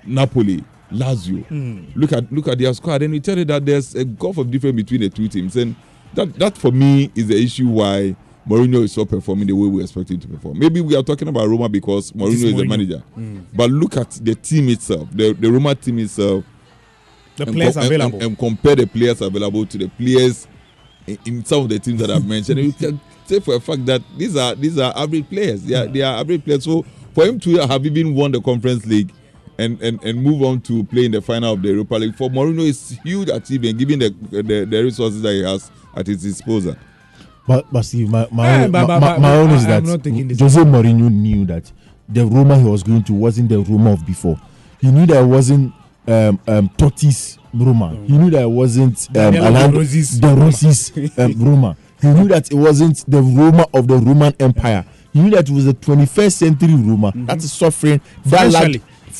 Napoli, 0.05 0.63
Lazio. 0.91 1.45
Mm. 1.49 1.93
Look 1.95 2.13
at 2.13 2.31
look 2.31 2.47
at 2.47 2.57
their 2.57 2.73
squad, 2.73 3.01
and 3.01 3.11
we 3.11 3.19
tell 3.19 3.37
you 3.37 3.45
that 3.45 3.65
there's 3.65 3.93
a 3.93 4.05
gulf 4.05 4.37
of 4.37 4.49
difference 4.49 4.77
between 4.77 5.01
the 5.01 5.09
two 5.09 5.27
teams. 5.27 5.55
And 5.57 5.75
that 6.13 6.33
that 6.39 6.57
for 6.57 6.71
me 6.71 7.11
is 7.15 7.27
the 7.27 7.41
issue 7.41 7.67
why 7.67 8.15
Mourinho 8.47 8.83
is 8.83 8.97
not 8.97 9.07
performing 9.09 9.47
the 9.47 9.53
way 9.53 9.67
we 9.67 9.83
expect 9.83 10.09
him 10.09 10.19
to 10.19 10.27
perform. 10.27 10.57
Maybe 10.59 10.81
we 10.81 10.95
are 10.95 11.03
talking 11.03 11.27
about 11.27 11.47
Roma 11.47 11.69
because 11.69 12.11
Mourinho 12.11 12.31
is, 12.33 12.41
the 12.41 12.53
Mourinho. 12.53 12.67
manager, 12.69 13.03
Mm. 13.17 13.43
but 13.53 13.69
look 13.69 13.97
at 13.97 14.11
the 14.11 14.35
team 14.35 14.69
itself, 14.69 15.07
the 15.11 15.33
the 15.33 15.51
Roma 15.51 15.75
team 15.75 15.99
itself. 15.99 16.43
The 17.37 17.43
and 17.45 17.55
players 17.55 17.75
com- 17.75 17.85
available. 17.85 18.15
and, 18.15 18.23
and 18.23 18.37
compare 18.37 18.75
the 18.75 18.85
players 18.87 19.21
available 19.21 19.65
to 19.65 19.77
the 19.77 19.87
players 19.89 20.47
in, 21.07 21.17
in 21.25 21.45
some 21.45 21.61
of 21.63 21.69
the 21.69 21.79
teams 21.79 21.99
that 22.01 22.11
I've 22.11 22.27
mentioned. 22.27 22.59
You 22.59 22.73
can 22.73 22.99
say 23.25 23.39
for 23.39 23.55
a 23.55 23.59
fact 23.59 23.85
that 23.85 24.01
these 24.17 24.35
are 24.35 24.53
these 24.55 24.77
are 24.77 24.91
average 24.95 25.29
players. 25.29 25.63
They 25.63 25.75
are, 25.75 25.87
they 25.87 26.01
are 26.01 26.19
average 26.19 26.43
players. 26.43 26.65
So 26.65 26.83
for 27.13 27.25
him 27.25 27.39
to 27.41 27.65
have 27.67 27.85
even 27.85 28.15
won 28.15 28.31
the 28.33 28.41
Conference 28.41 28.85
League 28.85 29.13
and, 29.57 29.81
and, 29.81 30.03
and 30.03 30.21
move 30.23 30.41
on 30.43 30.61
to 30.61 30.83
play 30.85 31.05
in 31.05 31.11
the 31.11 31.21
final 31.21 31.53
of 31.53 31.61
the 31.61 31.69
Europa 31.69 31.95
League 31.95 32.15
for 32.15 32.29
Mourinho 32.29 32.61
is 32.67 32.97
huge 33.03 33.29
achievement 33.29 33.77
given 33.77 33.99
the, 33.99 34.09
the 34.31 34.65
the 34.65 34.83
resources 34.83 35.21
that 35.21 35.31
he 35.33 35.43
has 35.43 35.69
at 35.95 36.07
his 36.07 36.21
disposal. 36.23 36.75
But 37.47 37.71
but 37.71 37.83
Steve, 37.83 38.09
my 38.09 38.27
my, 38.31 38.47
Eh, 38.49 38.63
own, 38.65 38.71
but- 38.71 38.81
my, 38.81 38.87
but- 38.87 38.99
my, 38.99 39.13
but 39.15 39.19
my 39.21 39.35
own 39.35 39.49
I- 39.49 39.55
is 39.55 39.63
I'm 39.63 39.69
that 39.69 39.83
not 39.83 40.03
taking. 40.03 40.29
Jose 40.37 40.59
Mourinho 40.61 41.11
knew 41.11 41.45
that 41.45 41.71
the 42.09 42.25
Roma 42.25 42.57
he 42.59 42.65
was 42.65 42.83
going 42.83 43.03
to 43.05 43.13
wasn't 43.13 43.49
the 43.49 43.59
Roma 43.59 43.93
of 43.93 44.05
before. 44.05 44.39
He 44.79 44.91
knew 44.91 45.05
that 45.05 45.21
it 45.23 45.27
wasn't 45.27 45.73
um, 46.07 46.39
um, 46.47 46.69
Totti's 46.77 47.37
Roma. 47.53 47.95
He 48.07 48.17
knew 48.17 48.29
that 48.31 48.41
it 48.43 48.49
wasn't 48.49 49.07
um, 49.09 49.13
Daniel 49.13 49.45
Alan- 49.45 49.71
De 49.71 49.77
Rossi's 49.79 50.19
Roma. 50.21 50.51
Um, 51.17 51.33
Roma. 51.45 51.77
He 52.01 52.07
knew 52.07 52.27
that 52.29 52.51
it 52.51 52.55
wasn't 52.55 53.05
the 53.07 53.21
Roma 53.21 53.67
of 53.73 53.87
the 53.87 53.95
Roman 53.97 54.33
Empire. 54.39 54.83
He 55.13 55.21
knew 55.21 55.29
that 55.31 55.47
it 55.49 55.53
was 55.53 55.65
the 55.65 55.73
21st 55.73 56.31
century 56.31 56.73
Roma 56.73 57.11
that 57.15 57.37
is 57.37 57.51
suffering 57.53 58.01
that 58.25 58.51
lacked 58.51 58.77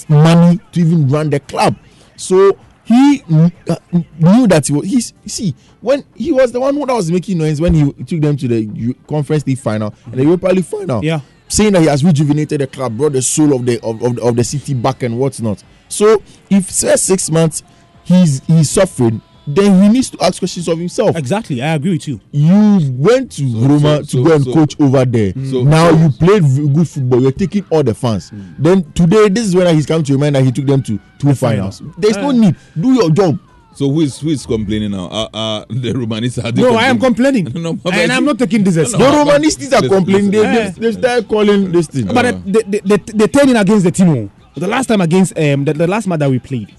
money 0.09 0.59
to 0.71 0.79
even 0.79 1.07
run 1.07 1.29
the 1.29 1.39
club. 1.39 1.75
So 2.17 2.57
he 2.83 3.23
uh, 3.29 3.75
knew 4.19 4.47
that 4.47 4.67
he 4.67 4.73
was. 4.73 4.85
He's 4.85 5.13
see 5.25 5.55
when 5.79 6.03
he 6.15 6.31
was 6.31 6.51
the 6.51 6.59
one 6.59 6.73
who 6.75 6.85
that 6.85 6.93
was 6.93 7.11
making 7.11 7.37
noise 7.37 7.61
when 7.61 7.73
he 7.73 7.91
took 8.03 8.21
them 8.21 8.35
to 8.37 8.47
the 8.47 8.95
Conference 9.07 9.45
League 9.47 9.59
final 9.59 9.93
and 10.05 10.15
the 10.15 10.23
Europa 10.23 10.47
League 10.47 10.65
final. 10.65 11.03
Yeah. 11.03 11.21
saying 11.47 11.73
that 11.73 11.81
he 11.81 11.87
has 11.87 12.03
rejuvenated 12.03 12.61
the 12.61 12.67
club, 12.67 12.97
brought 12.97 13.11
the 13.13 13.21
soul 13.21 13.53
of 13.53 13.65
the 13.65 13.79
of, 13.81 14.01
of, 14.01 14.17
of 14.19 14.35
the 14.35 14.43
city 14.43 14.73
back 14.73 15.03
and 15.03 15.19
what's 15.19 15.41
not. 15.41 15.63
So 15.89 16.21
if 16.49 16.65
first 16.67 17.05
six 17.05 17.29
months 17.29 17.63
he's 18.03 18.41
he's 18.45 18.69
suffering, 18.69 19.21
then 19.47 19.81
he 19.81 19.89
needs 19.89 20.09
to 20.11 20.23
ask 20.23 20.39
questions 20.39 20.67
of 20.67 20.77
himself. 20.77 21.15
Exactly, 21.15 21.61
I 21.61 21.73
agree 21.75 21.91
with 21.91 22.07
you. 22.07 22.19
You 22.31 22.79
went 22.93 23.31
to 23.33 23.43
Roma 23.45 24.03
so- 24.05 24.17
to 24.17 24.23
go 24.23 24.35
and 24.35 24.43
so- 24.43 24.53
coach 24.53 24.75
over 24.79 25.03
there. 25.05 25.33
So- 25.49 25.63
now 25.63 25.89
so- 25.91 25.97
you 25.97 26.09
played 26.11 26.73
good 26.75 26.87
football. 26.87 27.21
You're 27.21 27.31
taking 27.31 27.65
all 27.69 27.83
the 27.83 27.93
fans. 27.93 28.31
Then 28.59 28.83
today, 28.93 29.29
this 29.29 29.47
is 29.47 29.55
when 29.55 29.73
he's 29.75 29.85
come 29.85 30.03
to 30.03 30.13
remind 30.13 30.35
that 30.35 30.43
he 30.43 30.51
took 30.51 30.65
them 30.67 30.81
to 30.83 30.99
two 31.19 31.33
finals. 31.35 31.79
final. 31.79 31.93
There's 31.97 32.17
no 32.17 32.29
Uh, 32.29 32.33
need. 32.33 32.55
Do 32.79 32.93
your 32.93 33.09
job. 33.11 33.39
So 33.73 33.89
who 33.89 34.01
is 34.01 34.19
who 34.19 34.29
is 34.29 34.45
complaining 34.45 34.91
now? 34.91 35.05
Uh, 35.07 35.27
uh, 35.33 35.65
the 35.69 35.93
Romanistas. 35.93 36.43
are 36.43 36.51
they 36.51 36.61
No, 36.61 36.75
I 36.75 36.83
am 36.87 36.99
complaining. 36.99 37.45
No, 37.55 37.73
but 37.73 37.93
and 37.93 38.11
I 38.11 38.17
I'm 38.17 38.25
not 38.25 38.37
taking 38.37 38.63
this 38.65 38.75
as 38.77 38.91
No, 38.91 38.97
the 38.99 39.03
no, 39.11 39.25
but- 39.25 39.41
Romanistas 39.41 39.67
are 39.73 39.81
listen, 39.81 39.89
complaining. 39.89 40.31
They, 40.31 40.39
listen. 40.41 40.81
they, 40.81 40.91
they 40.91 40.99
start 40.99 41.27
calling 41.29 41.71
this 41.71 41.87
thing. 41.87 42.05
But 42.07 42.25
uh, 42.25 42.31
they, 42.45 42.61
they, 42.63 42.79
they, 42.83 42.97
they 42.97 43.27
turning 43.27 43.55
against 43.55 43.85
the 43.85 43.91
team. 43.91 44.09
oh. 44.09 44.29
The 44.59 44.67
last 44.67 44.87
time 44.87 44.99
against 44.99 45.37
um 45.39 45.63
the, 45.63 45.71
the 45.73 45.87
last 45.87 46.05
match 46.07 46.19
that 46.19 46.29
we 46.29 46.37
played, 46.39 46.75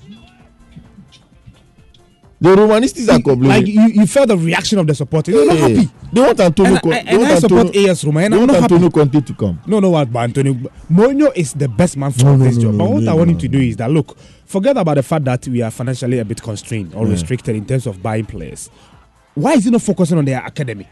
the 2.43 2.57
Romanistas 2.57 3.09
are 3.09 3.23
complaining. 3.23 3.49
like 3.49 3.67
you, 3.67 4.01
you 4.03 4.07
felt 4.07 4.29
the 4.29 4.37
reaction 4.37 4.79
of 4.79 4.87
the 4.87 4.95
supporters. 4.95 5.35
They're 5.35 5.47
not 5.47 5.57
Yeah. 5.57 5.69
happy. 5.77 5.91
They 6.13 6.21
want 6.21 6.41
Antonio. 6.41 6.73
And 6.73 6.83
Con- 6.83 6.93
I- 6.93 7.03
they 7.05 7.17
want 7.17 7.31
I 7.31 7.39
support 7.39 7.67
Antonio- 7.67 7.91
AS 7.91 8.05
Roma, 8.05 8.21
and 8.21 8.33
they 8.33 8.37
I'm 8.37 8.41
want 8.41 8.53
not 8.53 8.61
happy. 8.63 8.75
Antonio 8.75 8.91
Conte 8.91 9.21
to 9.27 9.35
come. 9.35 9.61
No, 9.67 9.81
no, 9.81 9.91
what? 9.91 10.13
But 10.13 10.19
Antonio 10.21 10.55
Mourinho 10.91 11.33
is 11.37 11.53
the 11.55 11.69
best 11.69 11.97
man 11.97 12.11
for 12.13 12.25
No, 12.25 12.37
no, 12.37 12.45
this 12.45 12.57
no, 12.57 12.63
job. 12.63 12.75
no, 12.75 12.79
but 12.85 12.91
what 12.95 13.03
no, 13.03 13.11
I 13.11 13.15
no, 13.15 13.17
want 13.19 13.31
him 13.31 13.37
no. 13.37 13.41
to 13.41 13.49
do 13.49 13.59
is 13.59 13.77
that 13.77 13.91
look, 13.91 14.17
forget 14.45 14.77
about 14.77 14.97
the 14.97 15.03
fact 15.03 15.25
that 15.25 15.47
we 15.49 15.63
are 15.63 15.71
financially 15.71 16.19
a 16.19 16.25
bit 16.25 16.43
constrained 16.43 16.95
or 16.95 17.07
Yeah. 17.07 17.13
restricted 17.13 17.57
in 17.57 17.65
terms 17.65 17.87
of 17.87 18.03
buying 18.03 18.25
players. 18.27 18.69
Why 19.35 19.53
is 19.55 19.65
he 19.65 19.71
not 19.71 19.81
focusing 19.83 20.19
on 20.19 20.25
their 20.25 20.45
academy? 20.45 20.87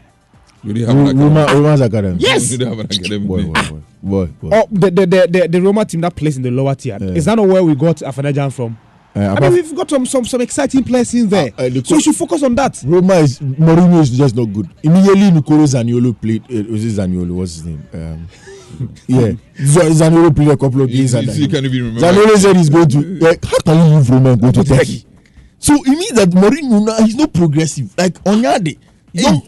We 0.63 0.73
didn't 0.73 0.89
have 0.89 0.97
an 0.97 1.03
academy. 1.07 1.23
Roma, 1.23 1.45
Roma's 1.53 1.81
academy. 1.81 2.15
Yes. 2.19 2.51
We 2.51 2.57
didn't 2.57 2.69
have 2.77 2.79
an 2.79 2.85
academy. 2.85 3.27
Boy, 3.27 3.43
boy, 3.43 3.53
boy, 3.53 3.79
boy, 4.01 4.25
boy. 4.41 4.57
Or 4.57 4.67
the 4.71 4.91
the, 4.91 5.05
the, 5.07 5.27
the, 5.29 5.47
the 5.47 5.61
Roma 5.61 5.85
team 5.85 6.01
that 6.01 6.15
plays 6.15 6.37
in 6.37 6.43
the 6.43 6.51
lower 6.51 6.75
tier. 6.75 6.97
Is 7.01 7.25
that 7.25 7.35
not 7.35 7.47
where 7.47 7.63
we 7.63 7.75
got 7.75 7.97
Afanajan 7.97 8.51
from? 8.53 8.77
Uh, 9.13 9.35
I 9.37 9.39
mean, 9.41 9.53
we've 9.53 9.75
got 9.75 9.89
some 9.89 10.05
some, 10.05 10.23
some 10.25 10.39
exciting 10.41 10.83
players 10.83 11.13
in 11.13 11.27
there. 11.27 11.51
Uh, 11.57 11.63
uh, 11.63 11.83
so 11.83 11.95
we 11.95 12.01
should 12.01 12.15
focus 12.15 12.43
on 12.43 12.55
that. 12.55 12.81
Roma 12.85 13.15
is 13.15 13.39
Mourinho 13.39 14.01
is 14.01 14.09
just 14.11 14.35
not 14.35 14.45
good. 14.45 14.69
Immediately 14.83 15.31
Nicolo 15.31 15.63
Zaniolo 15.65 16.19
played. 16.19 16.43
Uh, 16.43 16.71
was 16.71 16.85
it 16.85 17.01
Zaniolo? 17.01 17.31
What's 17.35 17.55
his 17.55 17.65
name? 17.65 17.83
Um, 17.93 18.27
yeah, 19.07 19.31
Zaniolo 19.57 20.33
played 20.33 20.47
a 20.49 20.57
couple 20.57 20.81
of 20.81 20.89
You- 20.89 20.97
games. 20.97 21.13
you 21.13 21.19
and 21.19 21.29
see, 21.31 21.41
you 21.41 21.49
can't 21.49 21.65
even 21.65 21.93
remember. 21.93 22.01
Zaniolo 22.07 22.37
said 22.37 22.55
he's 22.55 22.69
going 22.69 22.87
to. 22.87 22.99
Like, 23.19 23.43
how 23.43 23.57
can 23.59 23.77
you 23.91 23.95
leave 23.97 24.09
Roma 24.09 24.31
and 24.31 24.41
go 24.41 24.51
to 24.51 24.63
Turkey? 24.63 25.05
So 25.59 25.75
it 25.75 25.87
means 25.89 26.11
that 26.13 26.29
Mourinho 26.29 26.85
now 26.87 27.05
he's 27.05 27.15
not 27.15 27.33
progressive. 27.33 27.93
Like 27.97 28.13
Onyade, 28.23 28.77
young. 29.11 29.41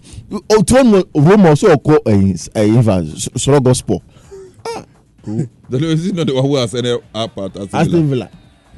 Otuan 0.50 1.04
Roma 1.16 1.50
also 1.50 1.76
call 1.78 2.00
a 2.06 2.12
Eva 2.16 3.02
Soro 3.40 3.64
Gospel. 3.64 4.04
The 5.24 5.48
is 5.72 6.12
not 6.12 6.28
the 6.28 6.34
one 6.36 6.44
who 6.44 6.56
has 6.58 6.76
any 6.76 6.92
up 7.16 7.38
at 7.38 7.56
Aston 7.56 7.70
Aston 7.80 8.30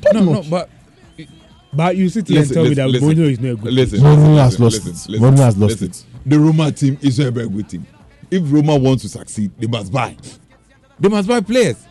Villa. 0.01 0.25
No, 0.25 0.33
no, 0.33 0.43
but 0.49 0.69
But 1.73 1.97
you 1.97 2.07
sit 2.09 2.27
here 2.27 2.39
and 2.39 2.47
Listen, 2.47 2.55
tell 2.55 2.69
me 2.69 2.73
that. 2.75 3.01
Mourinho 3.01 3.31
is 3.31 3.39
not 3.39 3.51
a 3.51 3.55
good 3.55 3.73
Listen, 3.73 3.99
coach. 3.99 4.17
Mourinho 4.17 4.37
has 4.37 4.59
lost 4.59 4.85
listen, 4.85 5.15
it. 5.15 5.21
Mourinho 5.21 5.37
has 5.39 5.57
lost 5.57 5.81
listen. 5.81 6.07
The 6.25 6.39
Roma 6.39 6.71
team 6.71 6.97
is 7.01 7.19
a 7.19 7.29
very 7.31 7.49
good 7.49 7.69
team. 7.69 7.85
If 8.31 8.43
Roma 8.51 8.77
wants 8.77 9.03
to 9.03 9.09
succeed, 9.09 9.51
they 9.59 9.67
must 9.67 9.91
buy. 9.91 10.15
They 10.99 11.09
must 11.09 11.27
buy 11.27 11.41
players. 11.41 11.85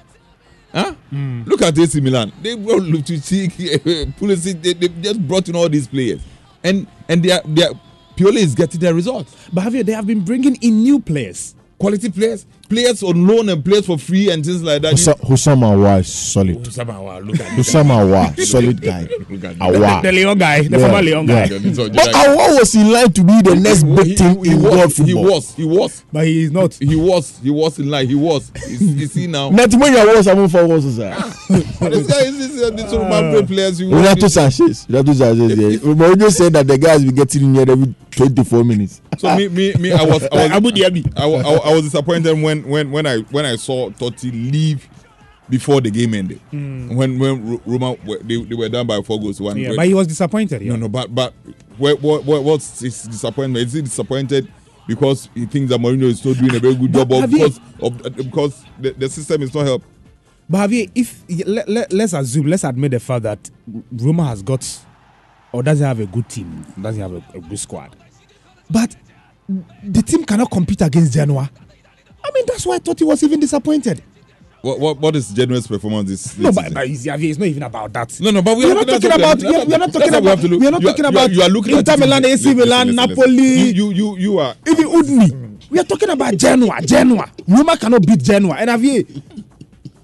Huh? 0.73 0.93
Hmm. 1.11 1.43
Look 1.45 1.63
at 1.63 1.79
AC 1.79 2.01
Milan. 2.01 2.33
They 2.43 2.57
brought 2.57 2.83
Lutucci, 2.83 3.49
Pulisic. 4.19 4.61
They, 4.63 4.73
they 4.73 4.89
just 4.89 5.27
brought 5.29 5.49
in 5.49 5.55
all 5.55 5.69
these 5.69 5.87
players, 5.87 6.21
and 6.65 6.87
and 7.09 7.23
they 7.23 7.31
are 7.31 7.43
they 7.45 7.65
are 7.65 7.75
Pioli 8.17 8.37
is 8.39 8.55
getting 8.55 8.81
their 8.81 8.95
results. 8.95 9.35
But 9.53 9.63
have 9.63 9.75
you, 9.75 9.85
they 9.85 9.93
have 9.93 10.07
been 10.07 10.21
bringing 10.21 10.57
in 10.57 10.83
new 10.83 10.99
players. 11.01 11.55
Quality 11.79 12.09
players, 12.11 12.47
players 12.65 13.03
on 13.03 13.27
loan 13.27 13.49
and 13.49 13.65
players 13.65 13.87
for 13.87 13.99
free 13.99 14.31
and 14.31 14.45
things 14.45 14.63
like 14.63 14.83
that. 14.83 14.95
Husa- 14.95 15.21
Houssem 15.21 15.61
Aouar 15.61 16.01
is 16.01 16.13
solid. 16.13 16.59
Houssem 16.63 16.87
Aouar, 16.87 17.27
look 17.27 17.41
at 17.41 17.47
Houssem 17.53 17.85
Aouar, 17.87 18.41
solid 18.41 18.81
guy. 18.81 19.09
Look 19.31 19.45
Awa. 19.61 20.01
The 20.03 20.13
Leon 20.13 20.39
guy, 20.39 20.63
the 20.63 20.79
former 20.79 21.03
Leon 21.03 21.27
guy. 21.27 21.49
But 21.49 22.15
Awa 22.15 22.57
was 22.59 22.75
in 22.75 22.91
line 22.91 23.13
to 23.13 23.25
be 23.25 23.43
the 23.43 23.55
next 23.57 23.83
big 23.85 24.17
thing 24.19 24.45
he 24.45 24.53
in 24.53 24.63
was, 24.63 24.73
world 24.73 24.93
He 25.09 25.15
was. 25.15 25.55
He 25.55 25.65
was. 25.65 26.05
But 26.13 26.27
he 26.27 26.43
is 26.45 26.53
not. 26.53 26.75
He 26.75 26.97
was. 26.97 27.39
He 27.39 27.51
was 27.51 27.79
in 27.79 27.91
line. 27.91 28.09
He 28.09 28.15
was. 28.15 28.51
Is, 28.57 28.83
is 28.83 29.15
he 29.15 29.27
now? 29.27 29.51
Natimenya 29.51 30.15
was 30.15 30.27
among 30.27 30.49
four 30.49 30.67
was 30.67 30.85
sir. 30.97 31.15
But 31.81 31.91
this 31.93 32.07
guy 32.07 32.21
is 32.23 32.39
this, 32.39 32.63
uh, 32.63 32.71
this 32.71 32.93
Roman 32.93 33.33
play 33.33 33.47
players. 33.47 33.81
You 33.81 33.95
Renato 33.95 34.29
Sanchez. 34.29 34.87
Renato 34.89 35.13
Sanchez. 35.13 35.51
Yeah. 35.59 35.79
Mourinho 35.95 36.31
said 36.31 36.53
that 36.55 36.67
the 36.67 36.79
guys 36.79 37.05
be 37.05 37.13
getting 37.13 37.45
in 37.45 37.55
here 37.55 37.71
every 37.71 37.95
24 38.11 38.65
minutes. 38.65 39.01
So 39.19 39.35
me, 39.37 39.49
me, 39.49 39.75
me, 39.75 39.93
I 39.93 40.05
was, 40.05 40.23
I 40.25 40.35
was, 40.35 40.51
Abu 40.53 40.71
Dhabi. 40.71 41.13
I, 41.17 41.25
I, 41.25 41.71
I 41.71 41.75
was 41.75 41.83
disappointed 41.85 42.41
when, 42.41 42.54
when, 42.63 42.91
when 42.91 43.07
I, 43.07 43.19
when 43.31 43.45
I 43.45 43.57
saw 43.57 43.91
Totti 43.91 44.31
leave 44.33 44.89
before 45.51 45.81
the 45.81 45.91
game 45.91 46.15
ended. 46.15 46.41
Mm. 46.53 46.95
When, 46.97 47.19
when 47.19 47.61
Roma, 47.67 47.97
they, 48.23 48.43
they 48.43 48.55
were 48.55 48.69
down 48.69 48.87
by 48.87 49.01
four 49.03 49.21
goals 49.21 49.41
one. 49.41 49.57
Yeah, 49.59 49.69
When- 49.69 49.77
but 49.77 49.87
he 49.87 49.95
was 49.95 50.07
disappointed. 50.07 50.63
Yeah. 50.63 50.71
No, 50.73 50.77
no, 50.77 50.89
but, 50.89 51.15
but, 51.15 51.35
what, 51.77 52.01
what, 52.01 52.25
what, 52.25 52.43
what's 52.45 52.81
his 52.81 53.03
disappointment? 53.03 53.67
Is 53.67 53.73
he 53.75 53.83
disappointed 53.83 54.51
because 54.87 55.29
he 55.35 55.45
thinks 55.47 55.71
that 55.71 55.81
Mourinho 55.81 56.05
is 56.05 56.25
not 56.25 56.37
doing 56.39 56.55
a 56.55 56.59
very 56.61 56.75
good 56.75 56.93
But 56.93 57.09
job, 57.09 57.21
have 57.21 57.33
you- 57.33 57.39
because 57.39 57.61
of, 57.83 58.17
because 58.17 58.65
the, 58.79 58.93
the 58.93 59.09
system 59.09 59.43
is 59.43 59.55
not 59.55 59.67
help? 59.67 59.83
But 60.49 60.69
Javier, 60.71 60.91
if 60.95 61.25
let, 61.47 61.69
let, 61.69 61.93
let's 61.93 62.13
assume, 62.13 62.47
let's 62.47 62.65
admit 62.65 62.91
the 62.93 63.01
fact 63.01 63.23
that 63.23 63.51
Roma 63.93 64.27
has 64.27 64.43
got 64.43 64.67
or 65.53 65.63
doesn't 65.63 65.87
have 65.87 66.01
a 66.01 66.07
good 66.07 66.29
team, 66.29 66.67
doesn't 66.81 67.01
have 67.01 67.13
a, 67.13 67.25
a 67.39 67.41
good 67.41 67.59
squad, 67.59 67.97
but 68.71 68.95
the 69.83 70.03
team 70.03 70.25
cannot 70.25 70.51
compete 70.51 70.81
against 70.83 71.13
Genoa. 71.15 71.51
I 72.25 72.31
mean, 72.33 72.45
that's 72.47 72.65
why 72.67 72.77
I 72.77 72.79
thought 72.79 72.99
he 72.99 73.05
was 73.05 73.23
even 73.23 73.39
disappointed. 73.41 74.03
What, 74.63 74.81
what, 74.81 74.97
what 74.99 75.15
is 75.15 75.31
Genoa's 75.31 75.67
performance 75.67 76.09
this, 76.09 76.25
this 76.33 76.39
No, 76.39 76.51
but, 76.51 76.73
but 76.73 76.87
it's, 76.89 77.05
it's 77.05 77.39
not 77.39 77.49
even 77.49 77.65
about 77.65 77.93
that. 77.93 78.19
No, 78.19 78.31
no, 78.31 78.41
but 78.41 78.57
we 78.57 78.65
are 78.71 78.75
not 78.75 78.87
talking 78.89 79.13
about. 79.13 79.39
We 79.43 79.55
are, 79.55 79.79
not 79.79 79.93
talking 79.93 80.11
what 80.11 80.23
we 80.23 80.31
have 80.31 80.39
about. 80.41 80.59
We 80.59 80.67
are 80.67 80.71
not 80.71 80.81
talking 80.83 81.05
about 81.05 81.31
you 81.33 81.43
are 81.43 81.49
looking 81.51 81.77
Inter 81.77 81.97
Milan, 81.99 82.25
AC 82.25 82.55
Milan. 82.55 82.95
Napoli, 82.95 83.71
You, 83.73 83.91
you, 83.91 84.17
you 84.17 84.39
are. 84.39 84.55
even 84.67 84.87
Udni. 84.89 85.69
We 85.69 85.79
are 85.79 85.85
talking 85.85 86.09
about 86.09 86.35
Genoa. 86.39 86.81
Genoa. 86.81 87.31
Roma 87.47 87.77
cannot 87.77 88.07
beat 88.07 88.23
Genoa. 88.23 88.55
And 88.55 88.71
Javier, 88.71 89.05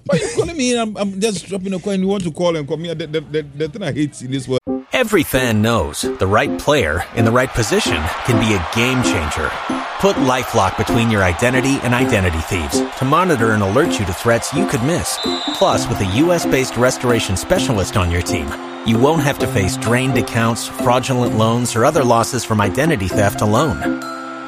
Why 0.05 0.17
you 0.17 0.29
calling 0.35 0.57
me? 0.57 0.77
I'm, 0.77 0.95
I'm 0.97 1.19
just 1.19 1.47
dropping 1.47 1.73
a 1.73 1.79
coin. 1.79 1.99
You 2.01 2.07
want 2.07 2.23
to 2.23 2.31
call 2.31 2.55
and 2.55 2.67
call 2.67 2.77
me? 2.77 2.93
The, 2.93 3.07
the, 3.07 3.21
the, 3.21 3.41
the 3.41 3.69
thing 3.69 3.83
I 3.83 3.91
hate 3.91 4.21
in 4.21 4.31
this 4.31 4.47
world. 4.47 4.61
Every 4.93 5.23
fan 5.23 5.61
knows 5.61 6.01
the 6.01 6.27
right 6.27 6.59
player 6.59 7.03
in 7.15 7.25
the 7.25 7.31
right 7.31 7.49
position 7.49 7.97
can 8.25 8.39
be 8.39 8.53
a 8.53 8.67
game 8.75 9.01
changer. 9.03 9.49
Put 9.99 10.15
LifeLock 10.17 10.77
between 10.77 11.09
your 11.09 11.23
identity 11.23 11.79
and 11.83 11.93
identity 11.93 12.39
thieves 12.39 12.81
to 12.97 13.05
monitor 13.05 13.51
and 13.51 13.63
alert 13.63 13.99
you 13.99 14.05
to 14.05 14.13
threats 14.13 14.53
you 14.53 14.67
could 14.67 14.83
miss. 14.83 15.17
Plus, 15.55 15.87
with 15.87 15.99
a 16.01 16.17
U.S.-based 16.17 16.77
restoration 16.77 17.37
specialist 17.37 17.97
on 17.97 18.11
your 18.11 18.21
team, 18.21 18.47
you 18.85 18.97
won't 18.99 19.23
have 19.23 19.39
to 19.39 19.47
face 19.47 19.77
drained 19.77 20.17
accounts, 20.17 20.67
fraudulent 20.67 21.35
loans, 21.35 21.75
or 21.75 21.85
other 21.85 22.03
losses 22.03 22.43
from 22.43 22.61
identity 22.61 23.07
theft 23.07 23.41
alone. 23.41 24.20